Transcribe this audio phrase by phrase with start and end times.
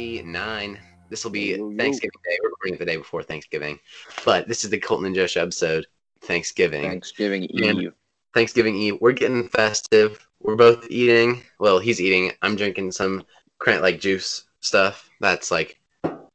[0.00, 0.78] 59.
[1.10, 1.54] This will be.
[1.56, 2.38] Thanksgiving Day.
[2.42, 3.78] We're recording it the day before Thanksgiving.
[4.24, 5.86] But this is the Coltin and Josh episode,
[6.22, 6.82] Thanksgiving.
[6.88, 7.92] Thanksgiving And- Eve.
[8.32, 8.96] Thanksgiving Eve.
[9.00, 10.26] We're getting festive.
[10.40, 11.42] We're both eating.
[11.58, 12.32] Well, he's eating.
[12.42, 13.24] I'm drinking some
[13.58, 15.10] cran- like juice stuff.
[15.20, 15.80] That's like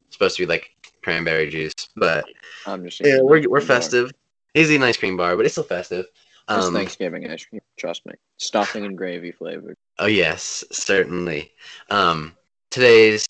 [0.09, 0.72] supposed to be like
[1.04, 1.73] cranberry juice.
[1.95, 2.26] But
[2.68, 4.12] I'm just yeah, we're, we're festive.
[4.54, 6.06] He's eating ice cream bar, but it's still festive.
[6.50, 7.62] Um, Thanksgiving ice cream.
[7.78, 8.14] Trust me.
[8.38, 9.78] Stuffing and gravy flavored.
[9.98, 11.54] Oh yes, certainly.
[11.90, 12.36] Um,
[12.72, 13.26] today's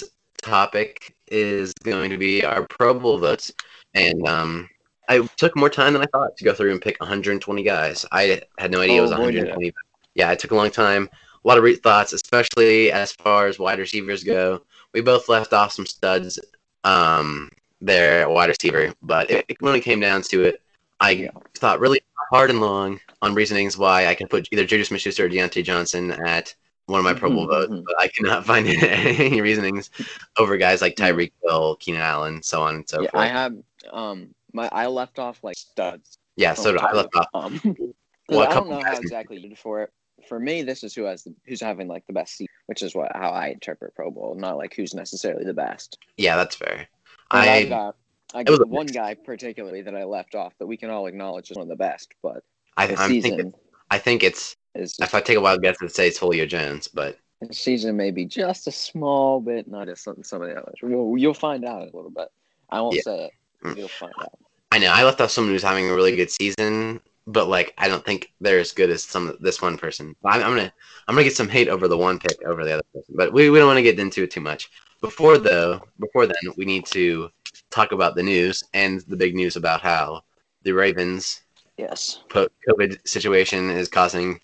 [0.46, 3.52] topic is going to be our Pro Bowl votes,
[3.94, 4.70] and um,
[5.10, 8.06] I took more time than I thought to go through and pick 120 guys.
[8.12, 9.74] I had no idea it was Oh, boy, did 120.
[10.14, 11.10] Yeah, it took a long time.
[11.44, 14.62] A lot of re- thoughts, especially as far as wide receivers go.
[14.94, 16.40] We both left off some studs
[16.84, 17.50] um,
[17.82, 20.62] there at wide receiver, but it, it, when it came down to it,
[21.00, 21.32] I Yeah.
[21.56, 22.00] thought really
[22.32, 26.12] hard and long on reasonings why I can put either JuJu Smith-Schuster or Diontae Johnson
[26.12, 26.56] at
[26.88, 27.84] one of my Pro Bowl Mhm, votes, mhm.
[27.86, 29.90] but I cannot find any reasonings
[30.38, 33.24] over guys like Tyreek Hill, Keenan Allen, so on and so yeah, forth.
[33.24, 33.56] I have
[33.92, 36.18] um my I left off like studs.
[36.36, 37.28] yeah, so did I left off.
[37.34, 37.60] Um,
[38.28, 39.92] Well, I don't know guys- how exactly you did for it.
[40.28, 42.96] For me, this is who has the, who's having like the best seat, which is
[42.96, 46.00] what how I interpret Pro Bowl, not like who's necessarily the best.
[46.18, 46.88] Yeah, that's fair.
[47.30, 47.96] I I got
[48.34, 48.94] I got one mix.
[48.98, 51.76] guy particularly that I left off that we can all acknowledge is one of the
[51.76, 52.44] best, but
[52.78, 53.54] I, I'm season thinking,
[53.92, 56.88] I think it's is if I take a wild guess, I'd say it's Julio Jones,
[56.88, 60.56] but The season may be just a small bit, not as some, some of the
[60.56, 60.76] others.
[60.82, 62.30] Well, you'll find out in a little bit.
[62.70, 63.02] I won't Yeah.
[63.04, 63.32] say it.
[63.64, 63.78] Mm.
[63.78, 64.32] You'll find out.
[64.72, 67.88] I know I left off someone who's having a really good season, but like I
[67.88, 70.16] don't think they're as good as some this one person.
[70.26, 70.74] I'm, I'm gonna
[71.08, 73.50] I'm gonna get some hate over the one pick over the other person, but we,
[73.50, 74.70] we don't want to get into it too much.
[75.02, 77.30] Before though, before then, we need to
[77.70, 80.24] talk about the news and the big news about how
[80.64, 81.42] the Ravens
[81.78, 82.20] Yes.
[82.30, 84.40] COVID situation is causing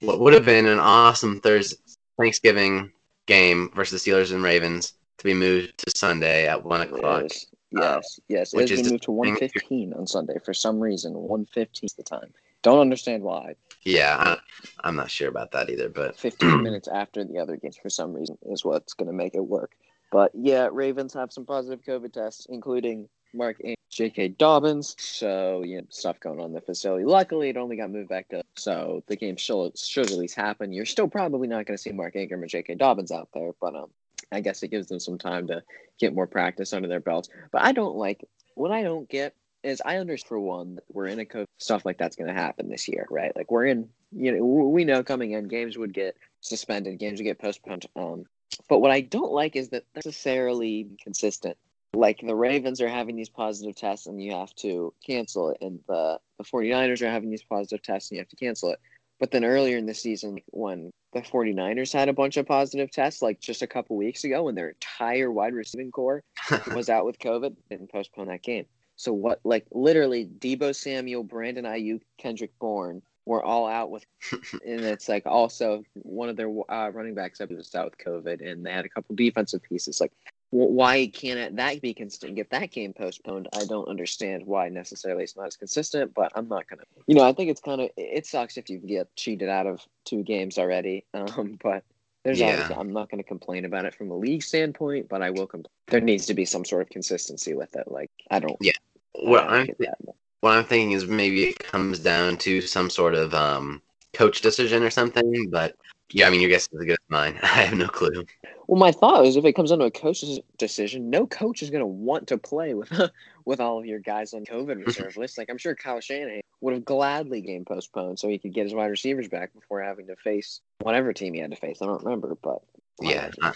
[0.00, 1.76] what would have been an awesome Thursday
[2.18, 2.92] Thanksgiving
[3.26, 7.22] game versus the Steelers and Ravens to be moved to Sunday at one o'clock.
[7.22, 7.46] Yes.
[7.70, 8.20] Yes.
[8.28, 8.54] Yes.
[8.54, 11.14] which It's is been moved to one fifteen on Sunday for some reason.
[11.14, 12.32] One fifteen is the time.
[12.62, 13.56] Don't understand why.
[13.82, 14.38] Yeah, I,
[14.82, 18.12] I'm not sure about that either, but Fifteen minutes after the other games for some
[18.14, 19.72] reason is what's going to make it work.
[20.10, 24.28] But yeah, Ravens have some positive COVID tests, including Mark and J.K.
[24.28, 24.94] Dobbins.
[24.98, 27.04] So you know, stuff going on in the facility.
[27.04, 30.72] Luckily, it only got moved back to so the game should should at least happen.
[30.72, 32.76] You're still probably not going to see Mark Ingram or J.K.
[32.76, 33.90] Dobbins out there, but um,
[34.32, 35.62] I guess it gives them some time to
[35.98, 37.28] get more practice under their belts.
[37.52, 38.24] But I don't like
[38.54, 42.16] what I don't get is I understand for one we're in a stuff like that's
[42.16, 43.34] going to happen this year, right?
[43.34, 47.24] Like we're in, you know, we know coming in games would get suspended, games would
[47.24, 47.86] get postponed.
[47.96, 48.26] Um,
[48.68, 51.56] but what I don't like is that necessarily consistent.
[51.94, 55.80] Like the Ravens are having these positive tests and you have to cancel it, and
[55.88, 58.80] the, the 49ers are having these positive tests and you have to cancel it.
[59.20, 63.22] But then earlier in the season, when the 49ers had a bunch of positive tests,
[63.22, 66.22] like just a couple weeks ago, when their entire wide receiving core
[66.74, 68.66] was out with COVID, didn't postpone that game.
[68.96, 74.80] So what, like literally, Deebo Samuel, Brandon Aiyuk, Kendrick Bourne were all out with, and
[74.80, 78.64] it's like also one of their uh, running backs believe, was out with COVID, and
[78.64, 80.00] they had a couple defensive pieces.
[80.00, 80.12] Like,
[80.54, 82.36] why can't that be consistent?
[82.36, 83.48] Get that game postponed?
[83.52, 86.84] I don't understand why necessarily it's not as consistent, but I'm not gonna.
[87.08, 89.84] You know, I think it's kind of it sucks if you get cheated out of
[90.04, 91.04] two games already.
[91.12, 91.82] Um, but
[92.22, 92.50] there's Yeah.
[92.50, 95.48] obviously, I'm not going to complain about it from a league standpoint, but I will
[95.48, 95.72] complain.
[95.88, 97.90] There needs to be some sort of consistency with it.
[97.90, 98.56] Like I don't.
[98.60, 98.72] Yeah.
[99.16, 99.98] I what I'm that.
[100.40, 103.82] what I'm thinking is maybe it comes down to some sort of um,
[104.12, 105.50] coach decision or something.
[105.50, 105.74] But
[106.12, 107.38] yeah, I mean, your guess is as good as mine.
[107.42, 108.24] I have no clue.
[108.66, 111.70] Well, my thought was if it comes down to a coach's decision, no coach is
[111.70, 112.90] going to want to play with
[113.44, 115.36] with all of your guys on COVID reserve list.
[115.38, 118.74] Like I'm sure Kyle Shanahan would have gladly game postponed so he could get his
[118.74, 121.78] wide receivers back before having to face whatever team he had to face.
[121.82, 122.62] I don't remember, but
[123.00, 123.30] Yeah.
[123.42, 123.52] I-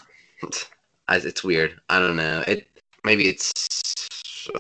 [1.17, 1.81] it's weird.
[1.89, 2.45] I don't know.
[2.47, 2.67] It
[3.05, 3.53] maybe it's.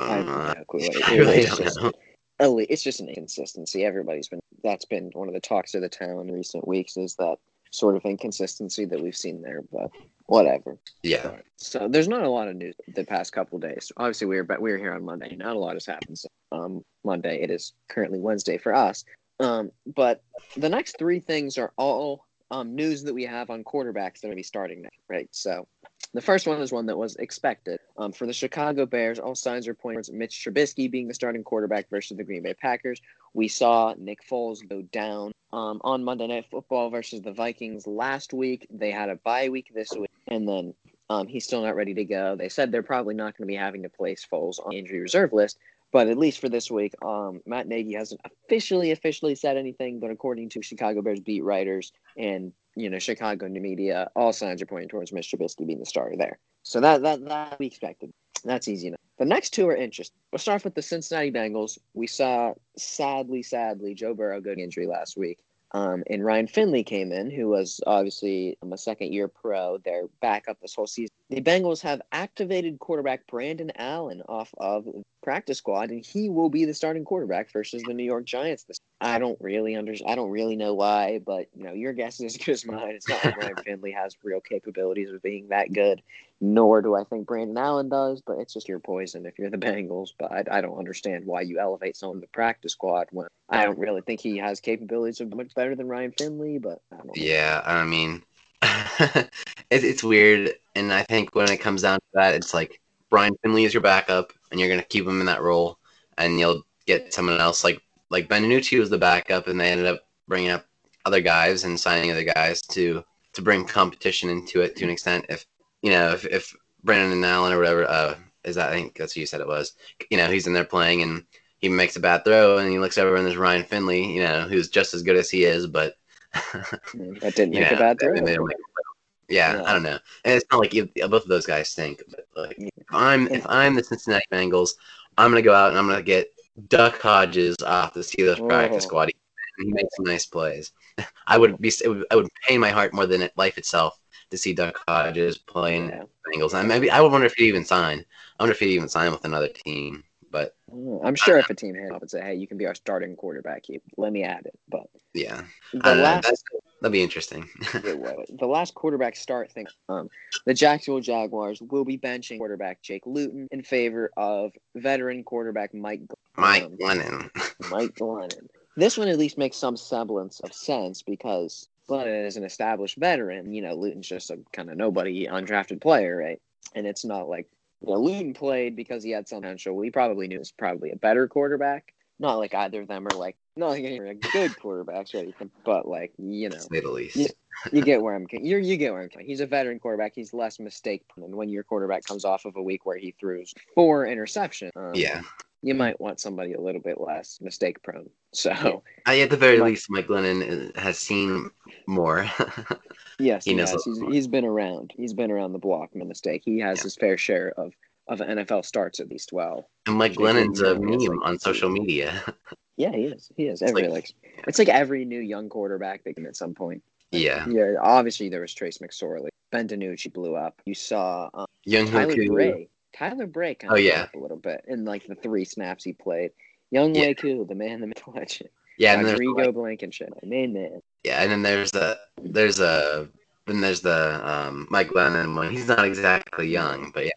[0.00, 1.92] Uh, clue what I really It's don't just- know.
[2.40, 3.84] It's just an inconsistency.
[3.84, 7.14] Everybody's been that's been one of the talks of the town in recent weeks is
[7.16, 7.36] that
[7.70, 9.62] sort of inconsistency that we've seen there.
[9.72, 9.90] But
[10.28, 10.78] whatever.
[11.02, 13.90] Yeah, So there's not a lot of news the past couple days.
[13.96, 15.34] Obviously, we were but we were here on Monday.
[15.34, 16.18] Not a lot has happened.
[16.18, 17.42] So, um, Monday.
[17.42, 19.04] It is currently Wednesday for us.
[19.40, 20.22] Um, but
[20.56, 24.28] the next three things are all um, news that we have on quarterbacks that are
[24.28, 24.98] going to be starting next.
[25.08, 25.28] Right.
[25.32, 25.66] So
[26.12, 27.80] the first one is one that was expected.
[27.96, 31.42] Um, for the Chicago Bears, all signs are pointing towards Mitch Trubisky being the starting
[31.42, 33.00] quarterback versus the Green Bay Packers.
[33.34, 38.32] We saw Nick Foles go down um, on Monday Night Football versus the Vikings last
[38.32, 38.66] week.
[38.70, 40.74] They had a bye week this week, and then
[41.10, 42.36] um, he's still not ready to go.
[42.36, 45.32] They said they're probably not going to be having to place Foles on injury reserve
[45.32, 45.58] list,
[45.90, 50.00] but at least for this week, um, Matt Nagy hasn't officially officially said anything.
[50.00, 54.62] But according to Chicago Bears beat writers and you know, Chicago new media, all signs
[54.62, 55.36] are pointing towards Mr.
[55.36, 56.38] Trubisky being the starter there.
[56.62, 58.12] So that that that we expected.
[58.44, 59.00] That's easy enough.
[59.18, 60.16] The next two are interesting.
[60.30, 61.76] We'll start with the Cincinnati Bengals.
[61.94, 65.38] We saw, sadly, sadly, Joe Burrow go injury last week.
[65.72, 70.06] Um, and Ryan Finley came in, who was obviously um, a second year pro, their
[70.20, 71.14] backup this whole season.
[71.30, 74.86] The Bengals have activated quarterback Brandon Allen off of
[75.22, 78.64] practice squad, and he will be the starting quarterback versus the New York Giants.
[78.64, 82.18] This I don't really under I don't really know why, but you know your guess
[82.20, 82.92] is as good as mine.
[82.94, 86.00] It's not like Ryan Finley has real capabilities of being that good,
[86.40, 88.22] nor do I think Brandon Allen does.
[88.22, 90.10] But it's just your poison if you're the Bengals.
[90.18, 93.66] But I, I don't understand why you elevate someone to the practice squad when I
[93.66, 96.56] don't really think he has capabilities of much better than Ryan Finley.
[96.56, 97.12] But I don't know.
[97.16, 98.22] Yeah, I mean,
[98.98, 99.30] it,
[99.70, 103.64] it's weird, and I think when it comes down to that, it's like Brian Finley
[103.64, 105.78] is your backup, and you're gonna keep him in that role,
[106.16, 109.86] and you'll get someone else like like Ben DiNucci was the backup, and they ended
[109.86, 110.66] up bringing up
[111.04, 115.26] other guys and signing other guys to to bring competition into it to an extent.
[115.28, 115.46] If
[115.82, 118.14] you know, if if Brandon Allen or whatever uh,
[118.44, 119.74] is that, I think that's who you said it was.
[120.10, 121.24] You know, he's in there playing and
[121.58, 124.42] he makes a bad throw, and he looks over and there's Ryan Finley, you know,
[124.42, 125.94] who's just as good as he is, but
[126.32, 128.14] that didn't make a bad throw.
[128.14, 128.82] they don't make a throw.
[129.28, 129.62] yeah, Yeah.
[129.64, 129.98] I don't know.
[130.24, 132.02] And it's not like you, both of those guys stink.
[132.10, 134.70] But like, if I'm if I'm the Cincinnati Bengals,
[135.16, 136.28] I'm gonna go out and I'm gonna get
[136.68, 139.10] Duck Hodges off the Steelers practice squad.
[139.58, 140.72] He makes some nice plays.
[141.26, 143.98] I would be it would, I would pain my heart more than it, life itself
[144.30, 146.04] to see Duck Hodges playing Yeah.
[146.32, 146.54] Bengals.
[146.58, 148.04] And maybe I would wonder if he'd even sign.
[148.38, 150.04] I wonder if he'd even sign with another team.
[150.30, 152.66] But Mm, I'm sure if a team hit up and say, "Hey, you can be
[152.66, 154.58] our starting quarterback," you let me add it.
[154.68, 155.42] But yeah,
[155.72, 156.44] the last
[156.80, 157.48] that'd be interesting.
[157.82, 159.66] The last quarterback start thing.
[159.88, 160.10] Um,
[160.44, 166.02] the Jacksonville Jaguars will be benching quarterback Jake Luton in favor of veteran quarterback Mike
[166.36, 167.30] Mike um, Lennon.
[167.70, 168.46] Mike Glennon.
[168.76, 173.52] This one at least makes some semblance of sense because Glennon is an established veteran.
[173.52, 176.40] You know, Luton's just a kind of nobody undrafted player, right?
[176.74, 177.48] And it's not like
[177.80, 179.76] you know, Luton played because he had some potential.
[179.76, 181.92] We probably knew was probably a better quarterback.
[182.20, 183.98] Not like either of them are like not like any
[184.32, 187.16] good quarterbacks or anything, but like you know, say the least.
[187.16, 187.28] Yeah.
[187.72, 189.24] you get where I'm you you get where I'm.
[189.24, 190.12] He's a veteran quarterback.
[190.16, 191.26] He's less mistake prone.
[191.26, 194.92] And when your quarterback comes off of a week where he throws four interceptions, um,
[194.94, 195.22] Yeah.
[195.62, 198.10] you might want somebody a little bit less mistake prone.
[198.32, 201.50] So I, at the very least, Mike Lennon uh, has seen
[201.86, 202.28] more.
[203.18, 203.84] yes, He he knows has.
[203.84, 204.92] He's, he's been around.
[204.96, 205.90] He's been around the block.
[205.94, 206.42] No mistake.
[206.44, 206.82] He has Yeah.
[206.84, 207.72] his fair share of
[208.08, 209.32] of NFL starts at least.
[209.34, 212.22] Well, and Mike Jake Lennon's a meme like- on social media.
[212.78, 213.30] yeah, he is.
[213.36, 213.60] He is.
[213.60, 214.14] It's Every like- like,
[214.46, 216.82] it's like every new young quarterback that came at some point.
[217.12, 217.44] yeah.
[217.48, 219.28] Yeah, obviously there was Trace McSorley.
[219.52, 220.60] Ben DiNucci blew up.
[220.64, 222.28] You saw um, Young Tyler Hoku.
[222.28, 222.68] Bray.
[222.96, 224.02] Tyler Bray kind Oh, of yeah.
[224.04, 226.30] up a little bit in like the three snaps he played.
[226.70, 227.12] Young Yeah.
[227.22, 228.48] Wei the man, the myth, legend.
[228.78, 230.80] Yeah, and there's like, Blankenship, main man.
[231.04, 233.08] yeah, and then there's the there's a
[233.46, 235.50] then there's the um, Mike Lennon one.
[235.50, 237.10] He's not exactly young, but yeah,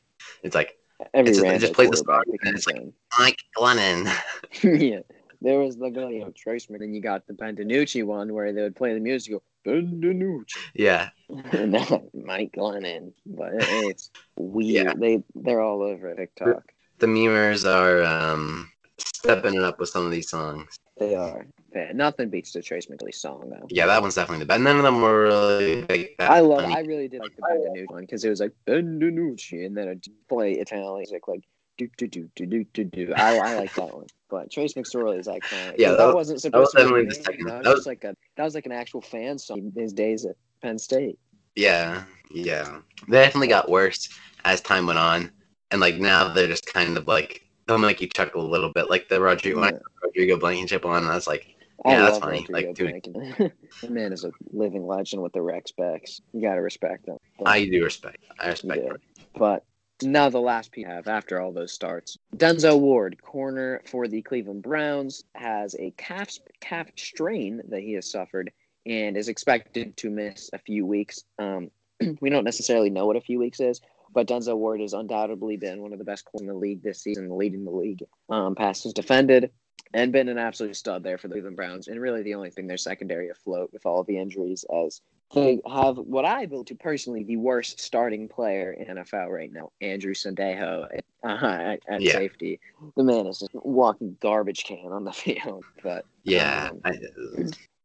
[0.44, 0.78] it's like
[1.14, 2.82] Every It's just- it just plays the start, and it's like
[3.20, 4.08] Mike Lennon.
[4.64, 5.00] yeah,
[5.42, 6.70] there was the guy, you know, Trace.
[6.70, 9.36] Mc- Then you got the Ben DiNucci one where they would play the music.
[9.64, 10.44] Go,
[10.74, 11.10] yeah,
[11.52, 14.86] and then Mike Lennon, but it's weird.
[14.88, 14.94] Yeah.
[14.98, 16.72] They they're all over TikTok.
[16.98, 18.72] the memers are um,
[19.08, 20.78] stepping it up with some of these songs.
[20.98, 21.46] They are.
[21.76, 23.66] Yeah, nothing beats the Trace McGrady song though.
[23.70, 24.62] Yeah, that one's definitely the best.
[24.62, 26.10] None of them were really big.
[26.20, 26.62] that I love.
[26.62, 26.76] funny.
[26.76, 29.76] I really did like the Ben DiNucci one because it was like Ben DiNucci, and
[29.76, 31.44] then it play Italian music like
[31.78, 33.14] do do do do do do do.
[33.16, 34.06] I I like that one.
[34.30, 35.76] But Trace McSorley is iconic.
[35.78, 37.06] Yeah, that, that was- wasn't was supposed to be.
[37.10, 39.38] the second- That was that was- just like a that was like an actual fan
[39.40, 39.72] song.
[39.76, 41.18] His days at Penn State.
[41.56, 42.80] Yeah, yeah.
[43.08, 44.08] They definitely got worse
[44.46, 45.32] as time went on,
[45.72, 48.90] and like now they're just kind of like they'll make you chuckle a little bit,
[48.90, 49.78] like the Rodrigo I Yeah.
[50.04, 51.06] Rodrigo Blankenship on.
[51.06, 52.46] I was like, I Yeah, that's funny.
[52.50, 53.54] Rodrigo Like, dude.
[53.82, 56.22] The man is a living legend with the Rec Specs.
[56.34, 57.18] You gotta respect him.
[57.40, 58.18] But- I do respect.
[58.40, 58.82] I respect.
[58.86, 59.24] Yeah.
[59.38, 59.64] But
[60.04, 62.18] now the last piece I have after all those starts.
[62.36, 68.12] Denzel Ward, corner for the Cleveland Browns, has a calf calf strain that he has
[68.12, 68.52] suffered
[68.86, 71.24] and is expected to miss a few weeks.
[71.40, 71.70] Um,
[72.20, 73.80] we don't necessarily know what a few weeks is,
[74.14, 77.38] but Denzel Ward has undoubtedly been one of the best in the league this season,
[77.38, 78.04] leading the league.
[78.30, 79.52] Um, passes defended
[79.94, 82.68] and been an absolute stud there for the Cleveland Browns, and really the only thing
[82.68, 85.02] their secondary afloat with all the injuries as
[85.34, 89.72] they have what I believe to personally the worst starting player in NFL right now,
[89.80, 92.14] Andrew Sendejo at, uh, at, at Yeah.
[92.14, 92.60] safety.
[92.98, 96.94] The man is just walking garbage can on the field, but Yeah, Um, I,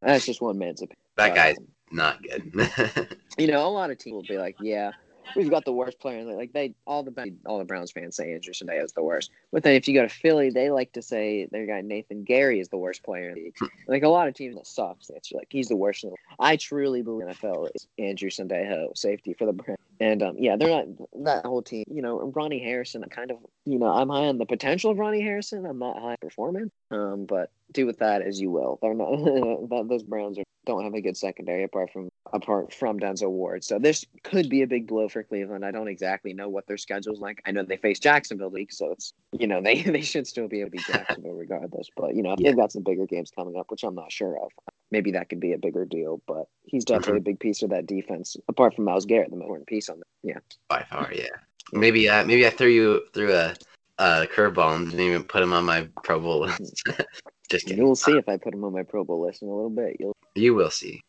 [0.03, 0.97] that's just one man's opinion.
[1.17, 2.53] that guy's um, not good.
[3.39, 4.91] you know, a lot of teams will be like, "Yeah,
[5.35, 8.17] we've got the worst player." in the-" Like they, all the all the Browns fans
[8.17, 9.31] say Andrew Sendejo is the worst.
[9.53, 12.61] But then if you go to Philly, they like to say their guy Nathan Gerry
[12.61, 13.57] is the worst player in the league.
[13.89, 15.11] like a lot of teams that sucks.
[15.11, 16.05] It's like he's the worst.
[16.05, 19.79] In the I truly believe NFL is Andrew Sendejo, safety for the Browns.
[20.01, 20.87] And um, yeah, they're not
[21.25, 21.85] that whole team.
[21.89, 23.03] You know, Ronnie Harrison.
[23.03, 25.65] I kind of, you know, I'm high on the potential of Ronnie Harrison.
[25.65, 26.73] I'm not high on performance.
[26.91, 28.79] Um, but do with that as you will.
[28.81, 29.89] They're not.
[29.89, 33.65] those Browns are, don't have a good secondary apart from apart from Denzel Ward.
[33.65, 35.65] So this could be a big blow for Cleveland.
[35.65, 37.41] I don't exactly know what their schedule's like.
[37.47, 40.61] I know they face Jacksonville week, so it's you know they they should still be
[40.61, 41.89] able to beat Jacksonville regardless.
[41.97, 42.51] But you know yeah.
[42.51, 44.51] they've got some bigger games coming up, which I'm not sure of.
[44.91, 47.31] Maybe that could be a bigger deal, but he's definitely mm-hmm.
[47.31, 48.37] a big piece of that defense.
[48.49, 50.07] Apart from Myles Garrett, the important piece on that.
[50.23, 51.27] Yeah, by far, yeah.
[51.73, 53.55] Maybe uh, maybe I threw you through a
[53.99, 56.83] uh, curveball and didn't even put him on my Pro Bowl list.
[57.47, 57.85] Just kidding.
[57.85, 59.97] You'll see if I put him on my Pro Bowl list in a little bit.
[60.01, 60.17] You'll.
[60.35, 61.03] You will see.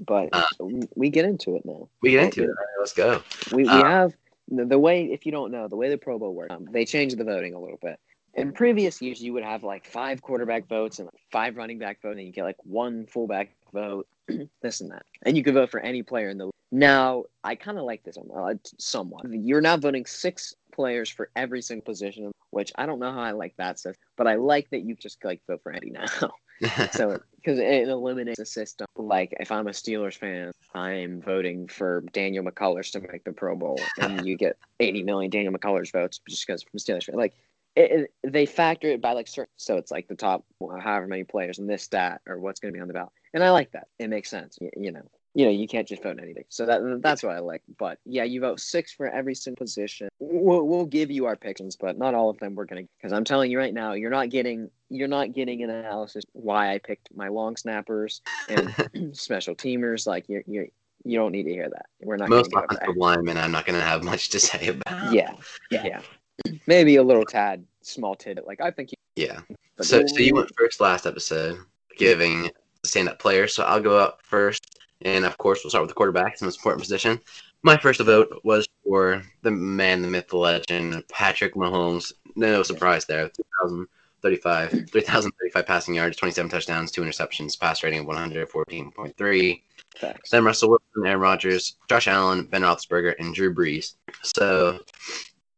[0.00, 0.46] But uh,
[0.94, 1.88] we get into it now.
[2.02, 2.48] We get into it.
[2.48, 3.22] Right, let's go.
[3.52, 4.14] We we uh, have
[4.48, 5.04] the, way.
[5.04, 7.54] If you don't know the way the Pro Bowl works, um, they changed the voting
[7.54, 7.98] a little bit.
[8.34, 12.02] In previous years, you would have like five quarterback votes and like five running back
[12.02, 14.06] votes, and you get like one fullback vote,
[14.62, 16.50] this and that, and you could vote for any player in the.
[16.72, 19.24] Now, I kind of like this uh, somewhat.
[19.30, 23.32] You're now voting six players for every single position, which I don't know how I
[23.32, 26.06] like that stuff, but I like that you just like vote for Andy now.
[26.92, 32.02] so because it eliminates the system like if I'm a Steelers fan, I'm voting for
[32.12, 36.20] Daniel McCullers to make the Pro Bowl, and you get 80 million Daniel McCullers votes
[36.28, 37.16] just because from Steelers fan.
[37.16, 37.34] Like
[37.74, 41.24] it, it, they factor it by like certain, so it's like the top however many
[41.24, 43.72] players in this stat or what's going to be on the ballot, and I like
[43.72, 43.88] that.
[43.98, 45.02] It makes sense, you, you know
[45.36, 46.44] you know you can't just vote anything.
[46.48, 47.62] So that that's what i like.
[47.78, 50.08] But yeah you vote six for every single position.
[50.18, 53.24] We'll, we'll give you our picks but not all of them we're gonna because i'm
[53.24, 57.08] telling you right now you're not getting you're not getting an analysis why i picked
[57.14, 60.06] my long snappers and special teamers.
[60.06, 60.66] Like you're, you're
[61.04, 61.86] you don't need to hear that.
[62.00, 65.12] We're not most offensive linemen i'm not gonna have much to say about.
[65.12, 65.32] Yeah
[65.70, 65.86] yeah.
[65.86, 66.52] yeah.
[66.66, 68.46] Maybe a little tad small tidbit.
[68.46, 69.40] Like i think you, yeah.
[69.82, 71.58] So so you went first last episode
[71.98, 72.50] giving
[72.84, 73.54] stand up players.
[73.54, 76.46] So i'll go up first and of course, we'll start with the quarterback, it's the
[76.46, 77.20] most important position.
[77.62, 82.12] My first vote was for the man, the myth, the legend, Patrick Mahomes.
[82.36, 83.28] No surprise there.
[83.28, 89.62] 3,035, 3,035 passing yards, 27 touchdowns, two interceptions, pass rating of 114.3.
[89.96, 90.30] Facts.
[90.30, 93.94] Then Russell Wilson, Aaron Rodgers, Josh Allen, Ben Roethlisberger, and Drew Brees.
[94.22, 94.80] So,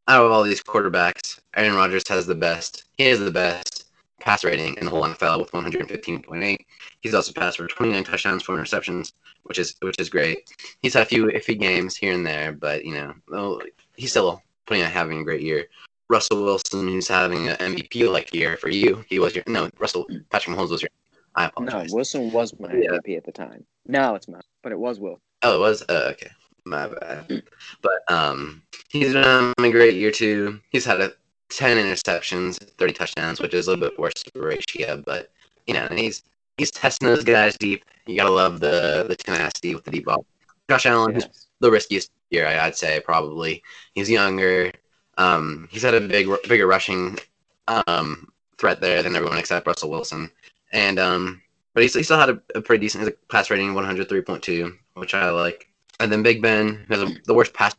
[0.06, 2.84] out of all these quarterbacks, Aaron Rodgers has the best.
[2.96, 3.87] He is the best
[4.20, 6.58] pass rating in the whole NFL with 115.8.
[7.00, 9.12] He's also passed for 29 touchdowns, four interceptions,
[9.44, 10.50] which is which is great.
[10.82, 13.60] He's had a few iffy games here and there, but you know
[13.96, 15.66] he's still putting out having a great year.
[16.08, 20.06] Russell Wilson, who's having an MVP like year for you, he was your no Russell
[20.30, 20.90] Patrick Mahomes was your.
[21.34, 21.90] I apologize.
[21.90, 22.90] No, Wilson was my yeah.
[22.90, 23.64] MVP at the time.
[23.86, 25.20] Now it's not, but it was Will.
[25.42, 25.82] Oh, it was.
[25.88, 26.30] Uh, okay,
[26.64, 27.42] my bad.
[27.82, 30.60] but um, he's been having a great year too.
[30.70, 31.12] He's had a
[31.50, 35.30] 10 interceptions, 30 touchdowns, which is a little bit worse ratio, but
[35.66, 36.22] you know, he's
[36.56, 37.84] he's testing those guys deep.
[38.06, 40.26] You gotta love the the tenacity with the deep ball.
[40.68, 41.24] Josh Allen, yes.
[41.24, 43.62] who's the riskiest year, I'd say probably.
[43.94, 44.72] He's younger.
[45.16, 47.18] Um, he's had a big, bigger rushing
[47.66, 48.28] um,
[48.58, 50.30] threat there than everyone except Russell Wilson,
[50.72, 51.42] and um,
[51.74, 55.67] but he, he still had a, a pretty decent pass rating, 103.2, which I like.
[56.00, 57.74] And then Big Ben has a, the worst pass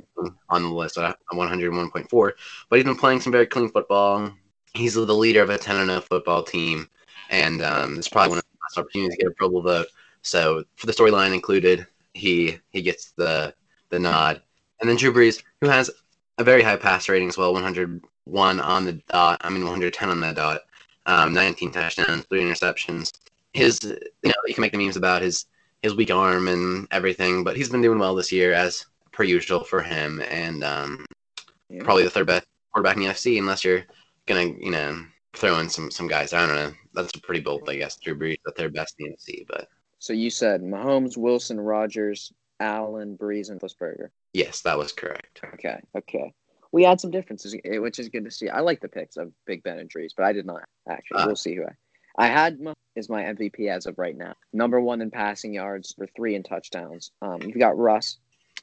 [0.50, 2.32] on the list at 101.4,
[2.70, 4.32] but he's been playing some very clean football.
[4.74, 6.90] He's the leader of a 10 0 football team,
[7.30, 9.88] and um, it's probably one of the last opportunities to get a Pro Bowl vote.
[10.22, 13.54] So for the storyline included, he he gets the
[13.90, 14.42] the nod.
[14.80, 15.90] And then Drew Brees, who has
[16.38, 19.42] a very high pass rating as well, 101 on the dot.
[19.42, 20.62] I mean 110 on the dot.
[21.06, 23.14] Um, 19 touchdowns, three interceptions.
[23.54, 25.46] His, you know, you can make the memes about his
[25.82, 29.64] his weak arm and everything, but he's been doing well this year as per usual
[29.64, 31.06] for him, and um,
[31.70, 31.84] yeah.
[31.84, 33.84] probably the third best quarterback in the NFC unless you're
[34.26, 36.34] gonna you know throw in some some guys.
[36.34, 36.74] I don't know.
[36.94, 37.98] That's a pretty bold, I guess.
[37.98, 39.68] Drew Brees, the third best in the NFC, but
[40.00, 44.10] so you said Mahomes, Wilson, Rodgers, Allen, Brees, and Roethlisberger.
[44.34, 45.42] Yes, that was correct.
[45.56, 46.34] Okay, okay.
[46.72, 48.48] We had some differences, eh, which is good to see.
[48.48, 51.22] I like the picks of Big Ben and Brees, but I did not actually.
[51.22, 51.72] Uh, we'll see who I.
[52.20, 52.60] I had
[52.98, 54.34] is my MVP as of right now.
[54.52, 57.12] Number one in passing yards, or three in touchdowns.
[57.22, 58.18] Um, you've got Russ,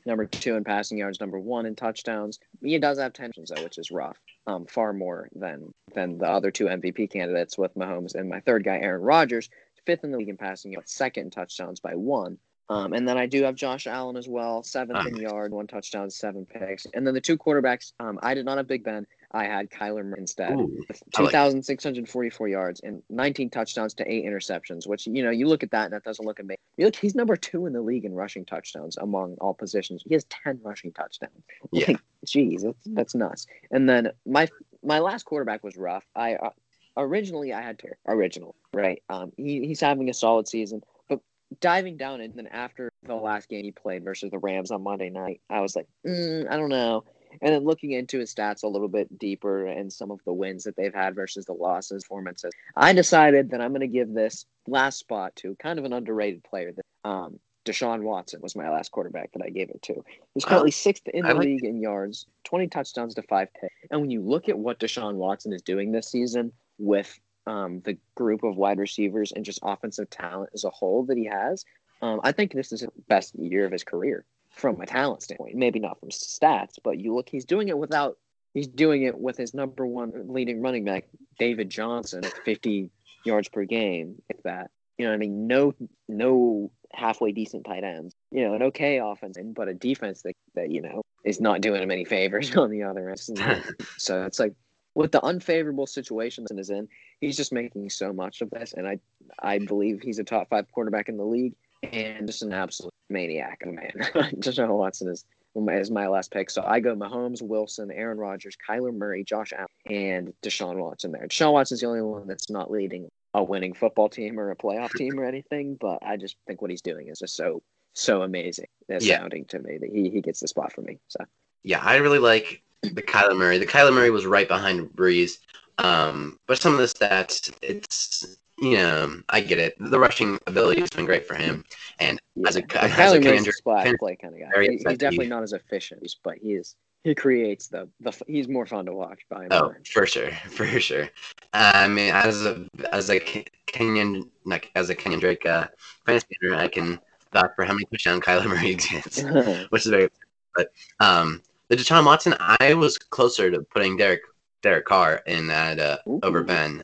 [0.05, 2.39] number two in passing yards, number one in touchdowns.
[2.63, 4.19] He does have tensions though, which is rough.
[4.47, 8.63] Um, far more than than the other two MVP candidates with Mahomes and my third
[8.63, 9.49] guy, Aaron Rodgers,
[9.87, 12.37] fifth in the league in passing yards, second in touchdowns by one.
[12.69, 16.11] Um, and then I do have Josh Allen as well, seventh in yard, one touchdown,
[16.11, 16.85] seven picks.
[16.93, 19.07] And then the two quarterbacks, um, I did not have Big Ben.
[19.37, 20.53] I had Kyler Murray instead.
[20.53, 20.83] Ooh,
[21.15, 25.71] 2,644 like yards and 19 touchdowns to eight interceptions, which, you know, you look at
[25.73, 26.59] that and that doesn't look amazing.
[26.79, 30.03] You look, he's number two in the league in rushing touchdowns among all positions.
[30.07, 31.33] He has 10 rushing touchdowns.
[31.73, 31.89] Yeah.
[31.89, 33.47] Like, geez, that's, that's nuts.
[33.71, 34.49] And then my
[34.83, 36.05] my last quarterback was rough.
[36.15, 36.51] I uh,
[36.97, 39.03] originally I had to original, right?
[39.09, 41.21] Um, he, he's having a solid season, but
[41.61, 45.11] diving down and then after the last game he played versus the Rams on Monday
[45.11, 47.05] night, I was like, mm, I don't know.
[47.41, 50.65] And then looking into his stats a little bit deeper and some of the wins
[50.65, 54.47] that they've had versus the losses, performances, I decided that I'm going to give this
[54.67, 56.73] last spot to kind of an underrated player.
[56.73, 60.05] That, um, Deshaun Watson was my last quarterback that I gave it to.
[60.35, 63.75] He's currently sixth in the like league in yards, 20 touchdowns to five picks.
[63.91, 67.99] And when you look at what Deshaun Watson is doing this season with um, the
[68.15, 71.65] group of wide receivers and just offensive talent as a whole that he has,
[72.03, 74.25] um, I think this is the best year of his career
[74.57, 75.55] from a talent standpoint.
[75.55, 78.19] Maybe not from stats, but you look, he's doing it without.
[78.55, 81.05] He's doing it with his number one leading running back,
[81.39, 82.91] David Johnson, at 50
[83.23, 84.71] yards per game, if that.
[84.97, 85.47] You know what I mean?
[85.47, 85.75] No,
[86.09, 88.15] no halfway decent tight ends.
[88.31, 91.83] You know, an okay offense, but a defense that, that you know is not doing
[91.83, 93.65] him any favors on the other end.
[93.99, 94.55] so it's like
[94.95, 96.89] with the unfavorable situation in is in,
[97.21, 98.99] he's just making so much of this, and I
[99.39, 101.55] I believe he's a top five quarterback in the league
[101.93, 103.93] and just an absolute maniac of a man.
[104.41, 105.25] Deshaun Watson is
[105.71, 106.51] is my last pick.
[106.51, 111.27] So I go Mahomes, Wilson, Aaron Rodgers, Kyler Murray, Josh Allen, and Deshaun Watson there.
[111.27, 114.93] Deshaun Watson's the only one that's not leading a winning football team or a playoff
[114.93, 117.63] team or anything, but I just think what he's doing is just so
[117.95, 118.67] so amazing.
[118.91, 119.19] It's Yeah.
[119.19, 120.99] sounding to me that he he gets the spot for me.
[121.09, 121.25] So
[121.63, 123.57] Yeah, I really like the Kyler Murray.
[123.59, 125.39] The Kyler Murray was right behind Brees.
[125.79, 129.75] Um, but some of the stats, it's you know, I get it.
[129.79, 131.65] The rushing ability has been great for him.
[131.99, 134.63] And yeah, As a- as a Kyler Murray's Kendrick- a splash play kind of guy.
[134.63, 138.67] He- he's definitely not as efficient, but he is he creates the the he's more
[138.67, 141.09] fun to watch by and oh, for sure, for sure.
[141.53, 143.21] I mean, as a as a
[143.67, 145.69] Kenyan like as a Kenyan Drake uh,
[146.05, 146.99] fantasy I can
[147.33, 149.23] vouch for how many touchdown Kyler Murray gets,
[149.71, 150.09] which is very.
[150.55, 150.69] But
[151.01, 154.23] um, the Deshaun Watson, I was closer to putting Derek
[154.63, 156.43] Derek Carr in that uh, over.
[156.43, 156.83] Ben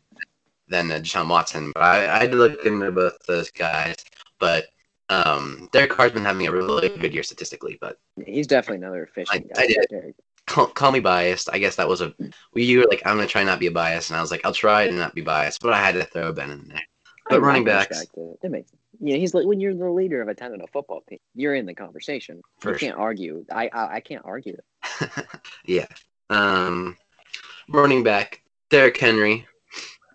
[0.73, 1.71] than uh, Deshaun Watson.
[1.75, 3.97] But I, I look into both those guys.
[4.41, 4.67] But
[5.09, 7.79] um, Derek Carr's been having a really good year statistically.
[7.81, 9.75] But He's definitely another efficient I- guy.
[9.81, 10.15] I did.
[10.49, 11.49] Call, call me biased.
[11.53, 12.13] I guess that was a.
[12.53, 14.53] We you were like, I'm gonna try not be biased, and I was like, I'll
[14.53, 16.83] try to not be biased, but I had to throw Ben in there.
[17.29, 18.09] But I- running backs, it.
[18.43, 19.17] It makes yeah.
[19.17, 21.65] He's like when you're the leader of a ten and a football team, you're in
[21.67, 22.43] the conversation.
[22.59, 23.45] For you can't argue.
[23.53, 24.57] I, I I can't argue.
[25.65, 25.87] yeah.
[26.29, 26.97] Um,
[27.69, 29.47] running back, Derrick Henry,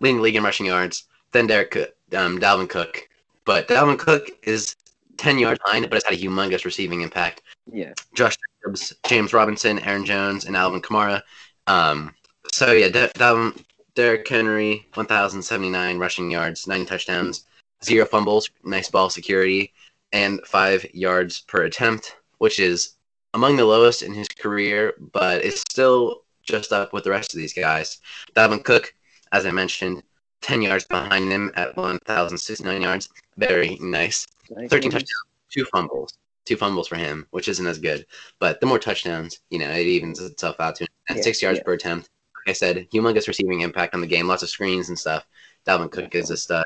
[0.00, 1.04] leading the league in rushing yards.
[1.32, 3.08] Then Derek Cook, um, Dalvin Cook,
[3.44, 4.76] but Dalvin Cook is
[5.16, 7.42] ten yards behind, but has had a humongous receiving impact.
[7.70, 11.22] Yeah, Josh Jacobs, James Robinson, Aaron Jones, and Alvin Kamara.
[11.66, 12.14] Um,
[12.52, 13.62] so yeah, De- Dalvin,
[13.94, 17.44] Derrick Henry, 1,079 rushing yards, nine touchdowns,
[17.84, 19.72] zero fumbles, nice ball security,
[20.12, 22.94] and five yards per attempt, which is
[23.34, 27.38] among the lowest in his career, but it's still just up with the rest of
[27.38, 27.98] these guys.
[28.34, 28.94] Dalvin Cook,
[29.32, 30.02] as I mentioned,
[30.42, 33.08] 10 yards behind him at 1,069 yards.
[33.36, 34.26] Very nice.
[34.50, 36.14] Nice 13 touchdowns, two fumbles.
[36.44, 38.06] Two fumbles for him, which isn't as good.
[38.38, 41.64] But the more touchdowns, you know, it evens itself out to Yeah, six yards yeah.
[41.64, 42.08] per attempt.
[42.46, 45.26] Like I said, humongous receiving impact on the game, lots of screens and stuff.
[45.66, 46.64] Dalvin Cook is a stud.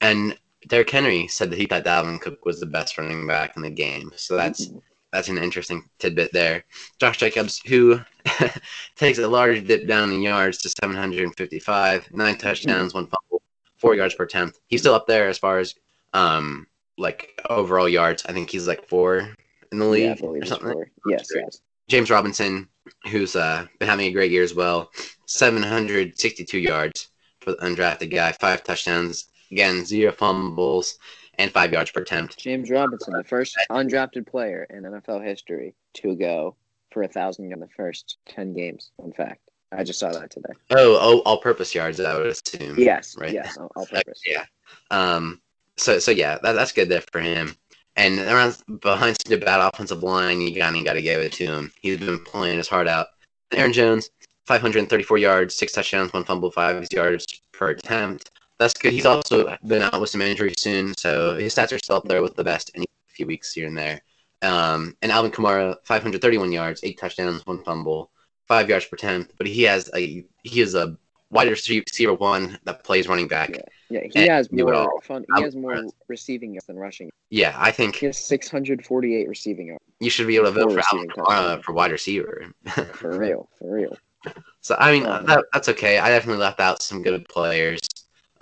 [0.00, 3.62] And Derrick Henry said that he thought Dalvin Cook was the best running back in
[3.62, 4.12] the game.
[4.14, 4.82] So that's Ooh.
[5.14, 6.64] That's an interesting tidbit there.
[6.98, 8.00] Josh Jacobs, who
[8.96, 13.40] takes a large dip down in yards to 755, nine touchdowns, one fumble,
[13.76, 14.58] four yards per attempt.
[14.66, 15.76] He's still up there as far as
[16.14, 16.66] um
[16.98, 18.24] like overall yards.
[18.26, 19.28] I think he's like four
[19.70, 20.84] in the league Yeah, or something.
[21.06, 21.60] Yes, yes.
[21.86, 22.68] James Robinson,
[23.08, 24.90] who's uh, been having a great year as well,
[25.26, 27.08] 762 yards
[27.40, 30.98] for the undrafted guy, five touchdowns, again zero fumbles,
[31.38, 32.38] and five yards per attempt.
[32.38, 36.56] James Robinson, the first undrafted player in NFL history to go
[36.90, 38.90] for a thousand in the first ten games.
[39.02, 39.40] In fact,
[39.72, 40.52] I just saw that today.
[40.70, 42.78] Oh, oh, all-purpose yards, I would assume.
[42.78, 43.32] Yes, Right.
[43.32, 44.22] yes, on, on Okay, purpose.
[44.26, 44.44] yeah.
[44.90, 45.40] Um.
[45.76, 47.56] So so yeah, that, that's good there for him.
[47.96, 51.72] And around behind a bad offensive line, you got got to give it to him.
[51.80, 53.08] He's been playing his heart out.
[53.52, 54.10] Aaron Jones,
[54.46, 58.30] 534 yards, six touchdowns, one fumble, five yards per attempt.
[58.58, 58.92] That's good.
[58.92, 62.22] He's also been out with some injuries soon, so his stats are still up there
[62.22, 64.00] with the best in a few weeks here and there.
[64.42, 68.10] Um, and Alvin Kamara, 531 yards, eight touchdowns, one fumble,
[68.46, 69.32] five yards per attempt.
[69.38, 70.96] But he has a he is a
[71.30, 73.50] wide receiver one that plays running back.
[73.50, 73.60] Yeah.
[73.90, 75.00] Yeah, he has more all.
[75.02, 75.24] fun.
[75.36, 77.10] He has more receiving yards than rushing.
[77.30, 79.84] Yeah, I think He has 648 receiving yards.
[80.00, 82.46] you should be able to vote for Alvin Kamara for wide receiver.
[82.94, 83.96] For real, for real.
[84.62, 85.98] so I mean Um, that, that's okay.
[85.98, 87.80] I definitely left out some good players.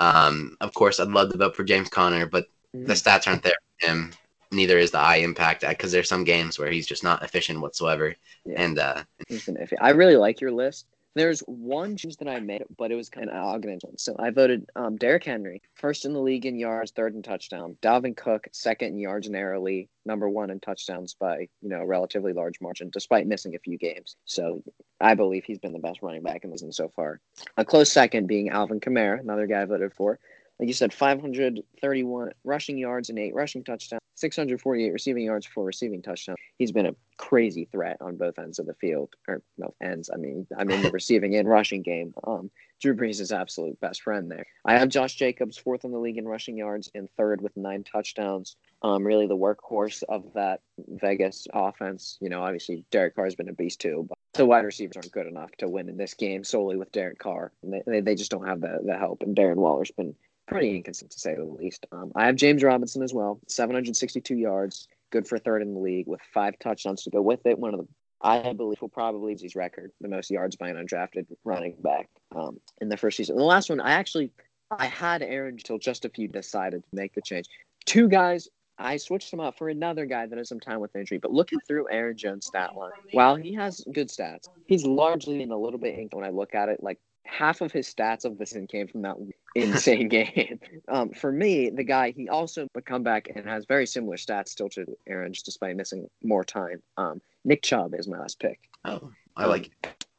[0.03, 3.55] Um, of course, I'd love to vote for James Conner, but the stats aren't there
[3.81, 4.13] for him.
[4.51, 8.15] Neither is the eye impact because there's some games where he's just not efficient whatsoever.
[8.45, 8.61] Yeah.
[8.61, 9.75] And uh, He's been iffy.
[9.81, 13.29] I really like your list, There's one choice that I made, but it was kind
[13.29, 13.85] of argument.
[14.01, 17.77] So I voted um, Derrick Henry, first in the league in yards, third in touchdown.
[17.83, 22.61] Dalvin Cook, second in yards narrowly, number one in touchdowns by you know relatively large
[22.61, 24.17] margin, despite missing a few games.
[24.25, 24.63] So
[25.01, 27.21] I believe he's been the best running back in the season so far.
[27.57, 30.19] A close second being Alvin Kamara, another guy I voted for
[30.63, 36.03] like you said, 531 rushing yards and eight rushing touchdowns, 648 receiving yards for receiving
[36.03, 36.39] touchdowns.
[36.57, 40.09] He's been a crazy threat on both ends of the field, or no ends.
[40.15, 42.15] I mean, I mean the receiving and rushing game.
[42.23, 42.49] Um,
[42.81, 44.47] Drew Brees is absolute best friend there.
[44.65, 47.83] I have Josh Jacobs fourth in the league in rushing yards and third with nine
[47.83, 48.55] touchdowns.
[48.83, 52.19] Um, really the workhorse of that Vegas offense.
[52.21, 55.11] You know, obviously Derek Carr has been a beast too, but the wide receivers aren't
[55.11, 57.51] good enough to win in this game solely with Derek Carr.
[57.65, 59.23] They, they just don't have the, the help.
[59.23, 60.15] And Darren Waller's been
[60.47, 61.87] pretty inconsistent to say the least.
[61.93, 66.07] Um, I have James Robinson as well, 762 yards, good for third in the league
[66.07, 67.59] with five touchdowns to go with it.
[67.59, 67.89] One of the
[68.23, 72.61] I believe will probably his record, the most yards by an undrafted running back um,
[72.81, 73.35] in the first season.
[73.35, 74.31] And the last one, I actually
[74.71, 77.47] I had Aaron until just a few decided to make the change.
[77.85, 81.19] Two guys, I switched him out for another guy that has some time with injury.
[81.19, 85.51] But looking through Aaron Jones' stat line, while he has good stats, he's largely in
[85.51, 86.83] a little bit ink when I look at it.
[86.83, 89.17] Like half of his stats of this season came from that
[89.55, 90.61] insane game.
[90.89, 94.49] Um, for me, the guy he also would come back and has very similar stats
[94.49, 96.83] still to Aaron, just despite missing more time.
[96.97, 98.61] Um, Nick Chubb is my last pick.
[98.85, 99.71] Oh, I like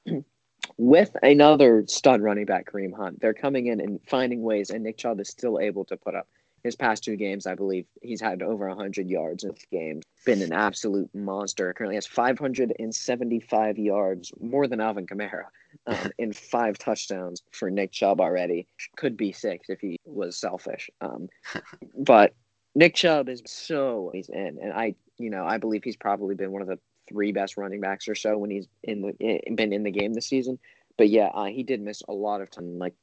[0.05, 0.25] it.
[0.77, 4.97] With another stud running back, Kareem Hunt, they're coming in and finding ways, and Nick
[4.97, 6.27] Chubb is still able to put up
[6.63, 10.05] his past two games, I believe he's had over 100 yards in games.
[10.25, 11.73] Been an absolute monster.
[11.73, 15.45] Currently has 575 yards, more than Alvin Kamara,
[15.87, 18.67] um, and five touchdowns for Nick Chubb already.
[18.95, 20.89] Could be six if he was selfish.
[21.01, 21.27] Um,
[21.97, 22.33] but
[22.75, 26.51] Nick Chubb is so he's in, and I, you know, I believe he's probably been
[26.51, 29.83] one of the three best running backs or so when he's in the been in
[29.83, 30.57] the game this season.
[30.97, 32.93] But yeah, uh, he did miss a lot of time, like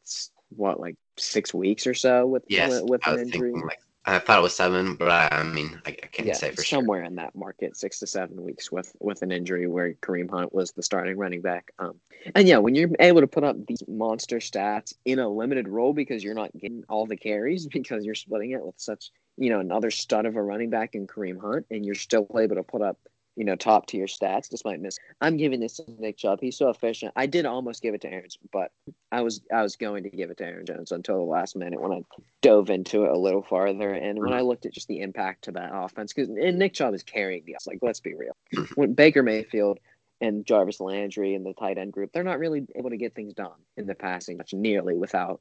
[0.51, 3.53] what, like six weeks or so with yes, with, an injury.
[3.53, 6.51] Like, I thought it was seven, but I, I mean, I, I can't yeah, say
[6.53, 7.07] for somewhere sure.
[7.07, 10.73] in that market, six to seven weeks with with an injury where Kareem Hunt was
[10.73, 11.73] the starting running back.
[11.79, 12.01] Um,
[12.35, 15.93] and yeah, when you're able to put up these monster stats in a limited role
[15.93, 19.61] because you're not getting all the carries because you're splitting it with such you know
[19.61, 22.81] another stud of a running back in Kareem Hunt, and you're still able to put
[22.81, 22.99] up
[23.37, 24.99] you know, top tier stats despite miss.
[25.21, 26.41] I'm giving this to Nick Chubb.
[26.41, 27.13] He's so efficient.
[27.17, 28.73] I did almost give it to Aaron, but
[29.13, 31.81] I was I was going to give it to Aaron Jones until the last minute
[31.81, 32.03] when I
[32.43, 33.93] dove into it a little farther.
[33.93, 36.95] And when I looked at just the impact to that offense, because and Nick Chubb
[36.95, 38.37] is carrying the like let's be real.
[38.75, 39.79] When Baker Mayfield
[40.21, 43.35] and Jarvis Landry and the tight end group, they're not really able to get things
[43.35, 45.41] done in the passing much nearly without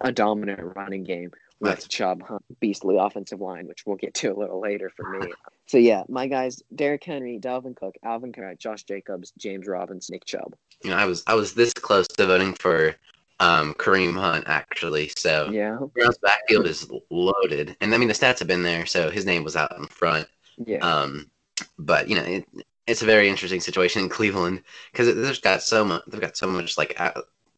[0.00, 2.38] a dominant running game with Chubb, huh?
[2.60, 5.32] beastly offensive line, which we'll get to a little later for me.
[5.66, 10.24] so yeah, my guys: Derrick Henry, Dalvin Cook, Alvin Kamara, Josh Jacobs, James Robbins, Nick
[10.24, 10.54] Chubb.
[10.82, 12.94] You know, I was I was this close to voting for
[13.40, 15.10] um, Kareem Hunt actually.
[15.16, 19.10] So yeah, Brown's backfield is loaded, and I mean the stats have been there, so
[19.10, 20.26] his name was out in front.
[20.58, 20.78] Yeah.
[20.78, 21.30] Um,
[21.78, 22.46] but you know, it,
[22.86, 26.02] it's a very interesting situation in Cleveland because they've got so much.
[26.06, 27.00] They've got so much like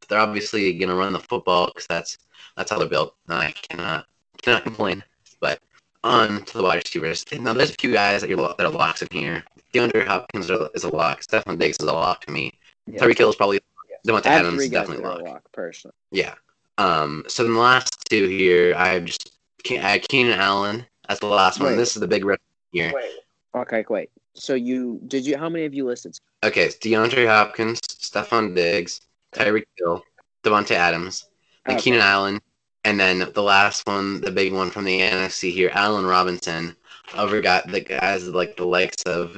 [0.09, 2.19] they're obviously going to run the football because that's
[2.57, 3.14] that's how they're built.
[3.29, 4.07] I cannot
[4.42, 5.03] cannot complain.
[5.40, 5.61] But
[6.05, 7.25] on to the wide receivers.
[7.33, 9.45] Now there's a few guys that you're that are locks in here.
[9.73, 11.21] DeAndre Hopkins is a lock.
[11.21, 12.53] Stefon Diggs is a lock to me.
[12.87, 13.01] Yeah.
[13.01, 13.97] Tyreek Hill is probably yeah.
[14.12, 15.23] Davante Adams is definitely a lock.
[15.23, 15.53] lock.
[15.53, 15.95] Personally.
[16.11, 16.35] Yeah.
[16.79, 17.25] Um.
[17.29, 19.33] So then the last two here, I just
[19.71, 21.77] I have Keenan Allen as the last one.
[21.77, 22.38] This is the big red
[22.73, 22.92] here.
[22.95, 23.11] Wait.
[23.55, 23.85] Okay.
[23.88, 24.11] Wait.
[24.35, 25.37] So you did you?
[25.37, 26.19] How many of you listed?
[26.45, 29.01] Okay, it's DeAndre Hopkins, Stefon Diggs,
[29.37, 30.03] Tyreek Hill,
[30.42, 31.29] Davante Adams,
[31.68, 31.79] okay.
[31.79, 32.40] Keenan Allen,
[32.85, 36.75] and then the last one, the big one from the NFC here, Allen Robinson,
[37.16, 39.37] over got the guys like the likes of